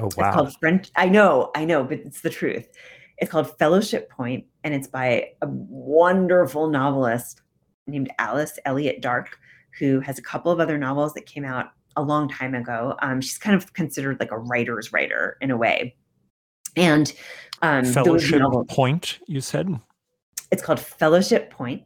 Oh 0.00 0.08
wow! 0.16 0.28
It's 0.28 0.34
called 0.34 0.56
French. 0.58 0.90
I 0.96 1.08
know, 1.08 1.50
I 1.54 1.64
know, 1.64 1.84
but 1.84 1.98
it's 1.98 2.22
the 2.22 2.30
truth. 2.30 2.66
It's 3.18 3.30
called 3.30 3.58
Fellowship 3.58 4.08
Point, 4.10 4.46
and 4.64 4.72
it's 4.72 4.88
by 4.88 5.28
a 5.42 5.46
wonderful 5.46 6.68
novelist 6.68 7.42
named 7.86 8.10
Alice 8.18 8.58
Elliott 8.64 9.02
Dark, 9.02 9.38
who 9.78 10.00
has 10.00 10.18
a 10.18 10.22
couple 10.22 10.50
of 10.50 10.58
other 10.58 10.78
novels 10.78 11.12
that 11.14 11.26
came 11.26 11.44
out 11.44 11.72
a 11.96 12.02
long 12.02 12.28
time 12.28 12.54
ago. 12.54 12.96
Um, 13.02 13.20
she's 13.20 13.38
kind 13.38 13.56
of 13.56 13.72
considered 13.72 14.18
like 14.20 14.30
a 14.30 14.38
writer's 14.38 14.92
writer 14.92 15.36
in 15.40 15.50
a 15.50 15.56
way. 15.56 15.96
And 16.76 17.12
um, 17.62 17.84
Fellowship 17.84 18.42
Point, 18.68 19.18
you 19.26 19.40
said? 19.40 19.68
It's 20.50 20.62
called 20.62 20.80
Fellowship 20.80 21.50
Point. 21.50 21.82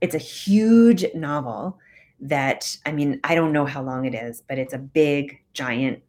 It's 0.00 0.14
a 0.14 0.18
huge 0.18 1.04
novel 1.14 1.78
that, 2.20 2.76
I 2.86 2.92
mean, 2.92 3.20
I 3.24 3.34
don't 3.34 3.52
know 3.52 3.64
how 3.64 3.82
long 3.82 4.04
it 4.04 4.14
is, 4.14 4.42
but 4.48 4.58
it's 4.58 4.74
a 4.74 4.78
big, 4.78 5.38
giant 5.52 6.02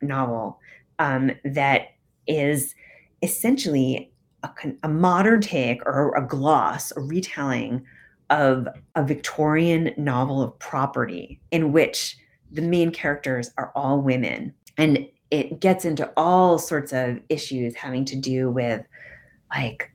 novel 0.00 0.58
um, 0.98 1.32
that 1.44 1.88
is 2.26 2.74
essentially 3.22 4.12
a, 4.42 4.50
a 4.82 4.88
modern 4.88 5.40
take 5.40 5.84
or 5.86 6.14
a 6.14 6.26
gloss, 6.26 6.92
a 6.96 7.00
retelling 7.00 7.84
of 8.30 8.66
a 8.94 9.04
Victorian 9.04 9.92
novel 9.96 10.40
of 10.40 10.58
property 10.58 11.40
in 11.50 11.72
which 11.72 12.16
the 12.52 12.62
main 12.62 12.90
characters 12.90 13.50
are 13.56 13.72
all 13.74 14.00
women. 14.00 14.54
And 14.76 15.06
it 15.30 15.60
gets 15.60 15.84
into 15.84 16.12
all 16.16 16.58
sorts 16.58 16.92
of 16.92 17.18
issues 17.28 17.74
having 17.74 18.04
to 18.04 18.16
do 18.16 18.50
with 18.50 18.84
like 19.54 19.90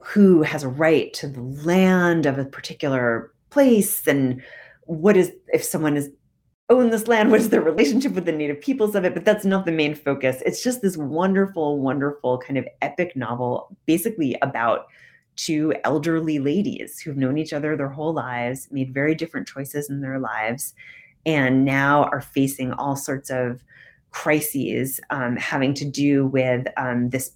who 0.00 0.42
has 0.42 0.62
a 0.62 0.68
right 0.68 1.12
to 1.14 1.28
the 1.28 1.40
land 1.40 2.26
of 2.26 2.38
a 2.38 2.44
particular 2.44 3.32
place 3.50 4.06
and 4.06 4.42
what 4.84 5.16
is 5.16 5.32
if 5.48 5.62
someone 5.62 5.96
is 5.96 6.10
own 6.70 6.90
this 6.90 7.08
land 7.08 7.30
what 7.30 7.40
is 7.40 7.48
their 7.48 7.62
relationship 7.62 8.12
with 8.12 8.24
the 8.24 8.32
native 8.32 8.60
peoples 8.60 8.94
of 8.94 9.04
it 9.04 9.14
but 9.14 9.24
that's 9.24 9.44
not 9.44 9.64
the 9.64 9.72
main 9.72 9.94
focus 9.94 10.42
it's 10.44 10.62
just 10.62 10.82
this 10.82 10.96
wonderful 10.96 11.78
wonderful 11.78 12.38
kind 12.38 12.58
of 12.58 12.66
epic 12.82 13.14
novel 13.16 13.76
basically 13.86 14.36
about 14.42 14.86
two 15.36 15.72
elderly 15.84 16.38
ladies 16.38 16.98
who've 16.98 17.16
known 17.16 17.38
each 17.38 17.52
other 17.52 17.76
their 17.76 17.88
whole 17.88 18.12
lives 18.12 18.68
made 18.70 18.92
very 18.92 19.14
different 19.14 19.46
choices 19.46 19.88
in 19.88 20.00
their 20.00 20.18
lives 20.18 20.74
and 21.28 21.66
now 21.66 22.04
are 22.04 22.22
facing 22.22 22.72
all 22.72 22.96
sorts 22.96 23.28
of 23.28 23.62
crises 24.10 24.98
um, 25.10 25.36
having 25.36 25.74
to 25.74 25.84
do 25.84 26.26
with 26.26 26.66
um, 26.78 27.10
this 27.10 27.32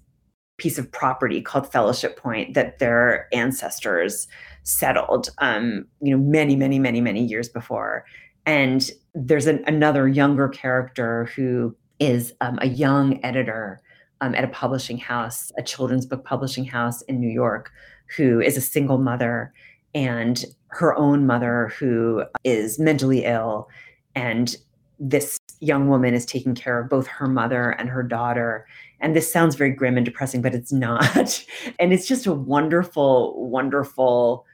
piece 0.56 0.78
of 0.78 0.90
property 0.90 1.42
called 1.42 1.70
fellowship 1.70 2.16
point 2.16 2.54
that 2.54 2.78
their 2.78 3.28
ancestors 3.34 4.26
settled 4.62 5.28
um, 5.38 5.84
you 6.00 6.16
know 6.16 6.22
many 6.22 6.56
many 6.56 6.78
many 6.78 7.02
many 7.02 7.22
years 7.22 7.50
before. 7.50 8.06
And 8.46 8.90
there's 9.14 9.46
an, 9.46 9.62
another 9.66 10.08
younger 10.08 10.48
character 10.48 11.26
who 11.36 11.76
is 12.00 12.32
um, 12.40 12.58
a 12.62 12.68
young 12.68 13.22
editor 13.22 13.80
um, 14.22 14.34
at 14.34 14.42
a 14.42 14.48
publishing 14.48 14.98
house, 14.98 15.52
a 15.58 15.62
children's 15.62 16.06
book 16.06 16.24
publishing 16.24 16.64
house 16.64 17.02
in 17.02 17.20
New 17.20 17.28
York, 17.28 17.70
who 18.16 18.40
is 18.40 18.56
a 18.56 18.60
single 18.62 18.98
mother 18.98 19.52
and 19.94 20.44
her 20.68 20.96
own 20.96 21.26
mother 21.26 21.72
who 21.78 22.24
is 22.44 22.78
mentally 22.78 23.24
ill. 23.24 23.68
And 24.14 24.56
this 24.98 25.38
young 25.60 25.88
woman 25.88 26.14
is 26.14 26.24
taking 26.24 26.54
care 26.54 26.78
of 26.80 26.88
both 26.88 27.06
her 27.06 27.26
mother 27.26 27.70
and 27.70 27.88
her 27.88 28.02
daughter. 28.02 28.66
And 29.00 29.14
this 29.14 29.32
sounds 29.32 29.54
very 29.54 29.70
grim 29.70 29.96
and 29.96 30.04
depressing, 30.04 30.42
but 30.42 30.54
it's 30.54 30.72
not. 30.72 31.44
and 31.78 31.92
it's 31.92 32.06
just 32.06 32.26
a 32.26 32.32
wonderful, 32.32 33.48
wonderful, 33.48 34.46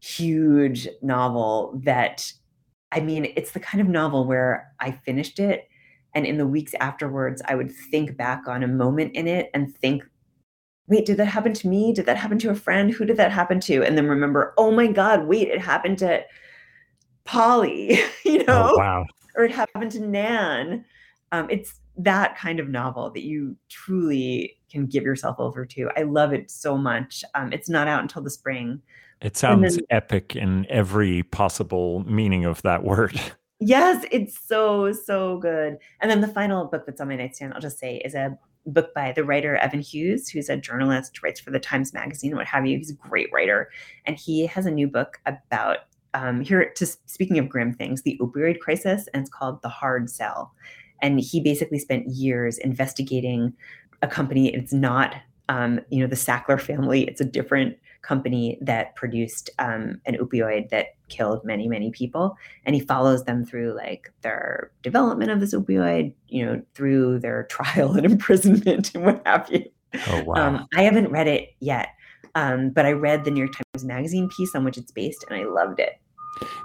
huge 0.00 0.88
novel 1.02 1.80
that 1.84 2.32
I 2.92 3.00
mean, 3.00 3.32
it's 3.36 3.50
the 3.50 3.60
kind 3.60 3.80
of 3.80 3.88
novel 3.88 4.24
where 4.26 4.72
I 4.78 4.92
finished 4.92 5.40
it 5.40 5.68
and 6.14 6.24
in 6.24 6.38
the 6.38 6.46
weeks 6.46 6.72
afterwards 6.80 7.42
I 7.46 7.54
would 7.54 7.70
think 7.70 8.16
back 8.16 8.48
on 8.48 8.62
a 8.62 8.68
moment 8.68 9.14
in 9.14 9.28
it 9.28 9.50
and 9.52 9.76
think 9.76 10.02
wait, 10.88 11.06
did 11.06 11.16
that 11.16 11.26
happen 11.26 11.52
to 11.52 11.68
me? 11.68 11.92
Did 11.92 12.06
that 12.06 12.16
happen 12.16 12.38
to 12.38 12.50
a 12.50 12.54
friend? 12.54 12.90
Who 12.90 13.04
did 13.04 13.16
that 13.16 13.32
happen 13.32 13.60
to? 13.60 13.82
And 13.82 13.96
then 13.96 14.06
remember, 14.08 14.54
oh 14.56 14.70
my 14.70 14.86
God, 14.86 15.26
wait, 15.26 15.48
it 15.48 15.60
happened 15.60 15.98
to 15.98 16.24
Polly, 17.24 18.00
you 18.24 18.40
oh, 18.42 18.44
know? 18.46 18.70
Oh, 18.72 18.78
wow. 18.78 19.04
Or 19.36 19.44
it 19.44 19.52
happened 19.52 19.92
to 19.92 20.00
Nan. 20.00 20.84
Um, 21.32 21.48
it's 21.50 21.80
that 21.98 22.36
kind 22.36 22.60
of 22.60 22.68
novel 22.68 23.10
that 23.10 23.22
you 23.22 23.56
truly 23.68 24.56
can 24.70 24.86
give 24.86 25.02
yourself 25.02 25.36
over 25.38 25.66
to. 25.66 25.90
I 25.96 26.02
love 26.02 26.32
it 26.32 26.50
so 26.50 26.76
much. 26.76 27.24
Um, 27.34 27.52
it's 27.52 27.68
not 27.68 27.88
out 27.88 28.02
until 28.02 28.22
the 28.22 28.30
spring. 28.30 28.80
It 29.20 29.36
sounds 29.36 29.76
then, 29.76 29.84
epic 29.90 30.36
in 30.36 30.66
every 30.68 31.22
possible 31.24 32.04
meaning 32.06 32.44
of 32.44 32.62
that 32.62 32.84
word. 32.84 33.20
Yes, 33.58 34.04
it's 34.10 34.38
so, 34.38 34.92
so 34.92 35.38
good. 35.38 35.78
And 36.02 36.10
then 36.10 36.20
the 36.20 36.28
final 36.28 36.66
book 36.66 36.84
that's 36.84 37.00
on 37.00 37.08
my 37.08 37.16
nightstand, 37.16 37.54
I'll 37.54 37.60
just 37.60 37.78
say, 37.78 38.02
is 38.04 38.14
a 38.14 38.38
book 38.66 38.92
by 38.94 39.12
the 39.12 39.24
writer 39.24 39.56
Evan 39.56 39.80
Hughes, 39.80 40.28
who's 40.28 40.48
a 40.48 40.56
journalist, 40.56 41.22
writes 41.22 41.40
for 41.40 41.50
the 41.50 41.60
Times 41.60 41.92
Magazine, 41.92 42.34
what 42.34 42.46
have 42.46 42.66
you. 42.66 42.78
He's 42.78 42.90
a 42.90 42.94
great 42.94 43.28
writer. 43.32 43.70
And 44.04 44.16
he 44.16 44.46
has 44.46 44.66
a 44.66 44.70
new 44.70 44.88
book 44.88 45.20
about 45.26 45.78
um, 46.14 46.40
here 46.40 46.72
to 46.76 46.86
speaking 46.86 47.38
of 47.38 47.48
grim 47.48 47.74
things, 47.74 48.02
the 48.02 48.18
opioid 48.20 48.58
crisis, 48.60 49.08
and 49.12 49.20
it's 49.20 49.30
called 49.30 49.60
The 49.62 49.68
Hard 49.68 50.10
Sell. 50.10 50.52
And 51.02 51.20
he 51.20 51.40
basically 51.40 51.78
spent 51.78 52.08
years 52.08 52.58
investigating 52.58 53.52
a 54.02 54.08
company. 54.08 54.54
It's 54.54 54.72
not, 54.72 55.14
um, 55.48 55.80
you 55.90 56.00
know, 56.00 56.06
the 56.06 56.16
Sackler 56.16 56.60
family. 56.60 57.04
It's 57.04 57.20
a 57.20 57.24
different 57.24 57.76
company 58.02 58.58
that 58.62 58.94
produced 58.96 59.50
um, 59.58 60.00
an 60.06 60.16
opioid 60.16 60.70
that 60.70 60.95
killed 61.08 61.44
many, 61.44 61.68
many 61.68 61.90
people. 61.90 62.36
And 62.64 62.74
he 62.74 62.80
follows 62.80 63.24
them 63.24 63.44
through 63.44 63.74
like 63.74 64.12
their 64.22 64.70
development 64.82 65.30
of 65.30 65.40
this 65.40 65.54
opioid, 65.54 66.12
you 66.28 66.44
know, 66.44 66.62
through 66.74 67.20
their 67.20 67.44
trial 67.50 67.92
and 67.92 68.06
imprisonment 68.06 68.94
and 68.94 69.04
what 69.04 69.22
have 69.26 69.50
you. 69.50 69.64
Oh, 70.08 70.24
wow. 70.24 70.34
Um, 70.34 70.68
I 70.74 70.82
haven't 70.82 71.10
read 71.10 71.28
it 71.28 71.50
yet, 71.60 71.88
um, 72.34 72.70
but 72.70 72.86
I 72.86 72.92
read 72.92 73.24
the 73.24 73.30
New 73.30 73.40
York 73.40 73.52
Times 73.52 73.84
Magazine 73.84 74.28
piece 74.28 74.54
on 74.54 74.64
which 74.64 74.76
it's 74.76 74.92
based 74.92 75.24
and 75.28 75.38
I 75.38 75.44
loved 75.44 75.80
it 75.80 76.00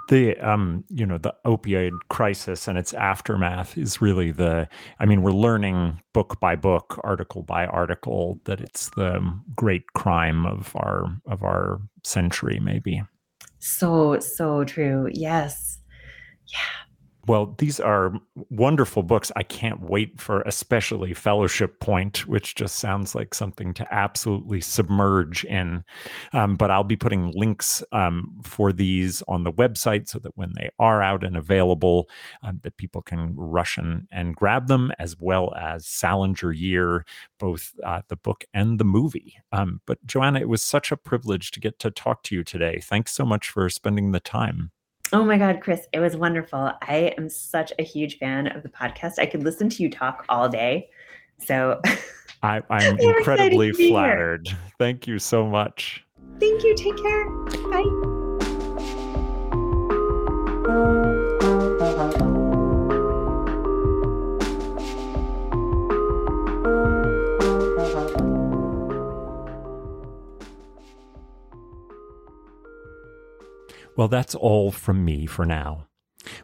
the 0.08 0.36
um 0.38 0.84
you 0.90 1.06
know 1.06 1.18
the 1.18 1.34
opioid 1.46 1.92
crisis 2.08 2.68
and 2.68 2.76
its 2.78 2.92
aftermath 2.94 3.76
is 3.78 4.00
really 4.00 4.30
the 4.30 4.68
i 4.98 5.06
mean 5.06 5.22
we're 5.22 5.30
learning 5.30 6.00
book 6.12 6.38
by 6.40 6.54
book 6.54 7.00
article 7.04 7.42
by 7.42 7.66
article 7.66 8.40
that 8.44 8.60
it's 8.60 8.90
the 8.96 9.20
great 9.56 9.92
crime 9.94 10.46
of 10.46 10.74
our 10.76 11.06
of 11.26 11.42
our 11.42 11.80
century 12.04 12.60
maybe 12.60 13.02
so 13.62 14.18
so 14.20 14.64
true. 14.64 15.08
Yes. 15.12 15.78
Yeah 16.48 16.91
well, 17.28 17.54
these 17.58 17.78
are 17.78 18.12
wonderful 18.50 19.04
books. 19.04 19.30
I 19.36 19.44
can't 19.44 19.80
wait 19.80 20.20
for 20.20 20.40
especially 20.42 21.14
Fellowship 21.14 21.78
Point, 21.78 22.26
which 22.26 22.56
just 22.56 22.76
sounds 22.76 23.14
like 23.14 23.32
something 23.32 23.72
to 23.74 23.94
absolutely 23.94 24.60
submerge 24.60 25.44
in. 25.44 25.84
Um, 26.32 26.56
but 26.56 26.72
I'll 26.72 26.82
be 26.82 26.96
putting 26.96 27.30
links 27.32 27.82
um, 27.92 28.40
for 28.42 28.72
these 28.72 29.22
on 29.28 29.44
the 29.44 29.52
website 29.52 30.08
so 30.08 30.18
that 30.18 30.36
when 30.36 30.52
they 30.56 30.70
are 30.80 31.00
out 31.00 31.22
and 31.22 31.36
available, 31.36 32.08
um, 32.42 32.58
that 32.64 32.76
people 32.76 33.02
can 33.02 33.36
rush 33.36 33.78
and, 33.78 34.08
and 34.10 34.34
grab 34.34 34.66
them, 34.66 34.90
as 34.98 35.16
well 35.18 35.54
as 35.54 35.86
Salinger 35.86 36.50
Year, 36.50 37.04
both 37.38 37.72
uh, 37.84 38.02
the 38.08 38.16
book 38.16 38.44
and 38.52 38.80
the 38.80 38.84
movie. 38.84 39.36
Um, 39.52 39.80
but 39.86 40.04
Joanna, 40.04 40.40
it 40.40 40.48
was 40.48 40.62
such 40.62 40.90
a 40.90 40.96
privilege 40.96 41.52
to 41.52 41.60
get 41.60 41.78
to 41.80 41.90
talk 41.92 42.24
to 42.24 42.34
you 42.34 42.42
today. 42.42 42.80
Thanks 42.82 43.12
so 43.12 43.24
much 43.24 43.48
for 43.48 43.68
spending 43.68 44.10
the 44.10 44.20
time. 44.20 44.72
Oh 45.14 45.24
my 45.24 45.36
God, 45.36 45.60
Chris, 45.60 45.86
it 45.92 46.00
was 46.00 46.16
wonderful. 46.16 46.72
I 46.80 47.12
am 47.18 47.28
such 47.28 47.70
a 47.78 47.82
huge 47.82 48.16
fan 48.16 48.46
of 48.46 48.62
the 48.62 48.70
podcast. 48.70 49.18
I 49.18 49.26
could 49.26 49.44
listen 49.44 49.68
to 49.68 49.82
you 49.82 49.90
talk 49.90 50.24
all 50.30 50.48
day. 50.48 50.88
So 51.38 51.82
I, 52.42 52.62
am 52.70 52.98
incredibly 52.98 53.72
flattered. 53.72 54.48
Here. 54.48 54.58
Thank 54.78 55.06
you 55.06 55.18
so 55.18 55.46
much. 55.46 56.02
Thank 56.40 56.64
you. 56.64 56.74
Take 56.74 56.96
care. 56.96 57.28
Bye. 62.18 62.28
Well, 73.96 74.08
that's 74.08 74.34
all 74.34 74.70
from 74.70 75.04
me 75.04 75.26
for 75.26 75.44
now. 75.44 75.86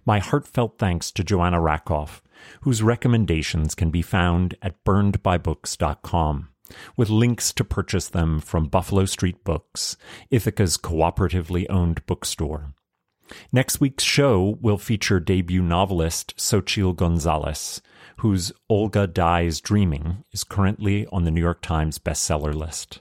My 0.05 0.19
heartfelt 0.19 0.79
thanks 0.79 1.11
to 1.13 1.25
Joanna 1.25 1.61
Rakoff, 1.61 2.23
whose 2.63 2.83
recommendations 2.83 3.75
can 3.75 3.91
be 3.91 4.03
found 4.03 4.57
at 4.61 4.83
burnedbybooks.com, 4.85 6.49
with 6.97 7.11
links 7.11 7.53
to 7.55 7.65
purchase 7.65 8.09
them 8.09 8.41
from 8.41 8.67
Buffalo 8.67 9.05
Street 9.05 9.45
Books, 9.45 9.97
Ithaca's 10.31 10.77
cooperatively 10.77 11.67
owned 11.71 12.05
bookstore. 12.07 12.75
Next 13.53 13.81
week's 13.81 14.05
show 14.05 14.59
will 14.61 14.79
feature 14.79 15.21
debut 15.21 15.63
novelist 15.63 16.37
Xochitl 16.37 16.97
Gonzalez, 16.97 17.83
whose 18.19 18.53
Olga 18.69 19.07
Dies 19.07 19.61
Dreaming 19.61 20.25
is 20.33 20.45
currently 20.45 21.07
on 21.13 21.25
the 21.25 21.31
New 21.31 21.41
York 21.41 21.63
Times 21.63 21.99
bestseller 21.99 22.55
list. 22.55 23.01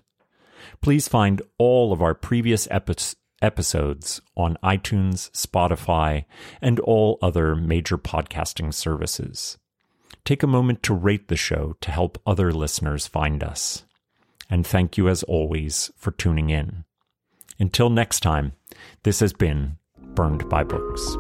Please 0.82 1.08
find 1.08 1.42
all 1.58 1.94
of 1.94 2.02
our 2.02 2.14
previous 2.14 2.68
episodes 2.70 3.16
episodes 3.42 4.22
on 4.36 4.58
iTunes, 4.64 5.32
Spotify, 5.32 6.26
and 6.62 6.80
all 6.82 7.18
other 7.22 7.56
major 7.56 7.98
podcasting 7.98 8.74
services. 8.74 9.58
Take 10.26 10.44
a 10.44 10.48
moment 10.48 10.84
to 10.84 10.94
rate 10.94 11.28
the 11.28 11.38
show 11.38 11.76
to 11.82 11.92
help 11.92 12.22
other 12.26 12.52
listeners 12.52 13.08
find 13.08 13.44
us. 13.44 13.86
And 14.50 14.66
thank 14.66 14.98
you 14.98 15.08
as 15.10 15.24
always 15.24 15.92
for 15.96 16.12
tuning 16.12 16.50
in. 16.50 16.84
Until 17.60 17.90
next 17.90 18.22
time, 18.22 18.54
this 19.04 19.20
has 19.20 19.34
been 19.34 19.78
Burned 20.16 20.48
by 20.50 20.64
Books. 20.64 21.18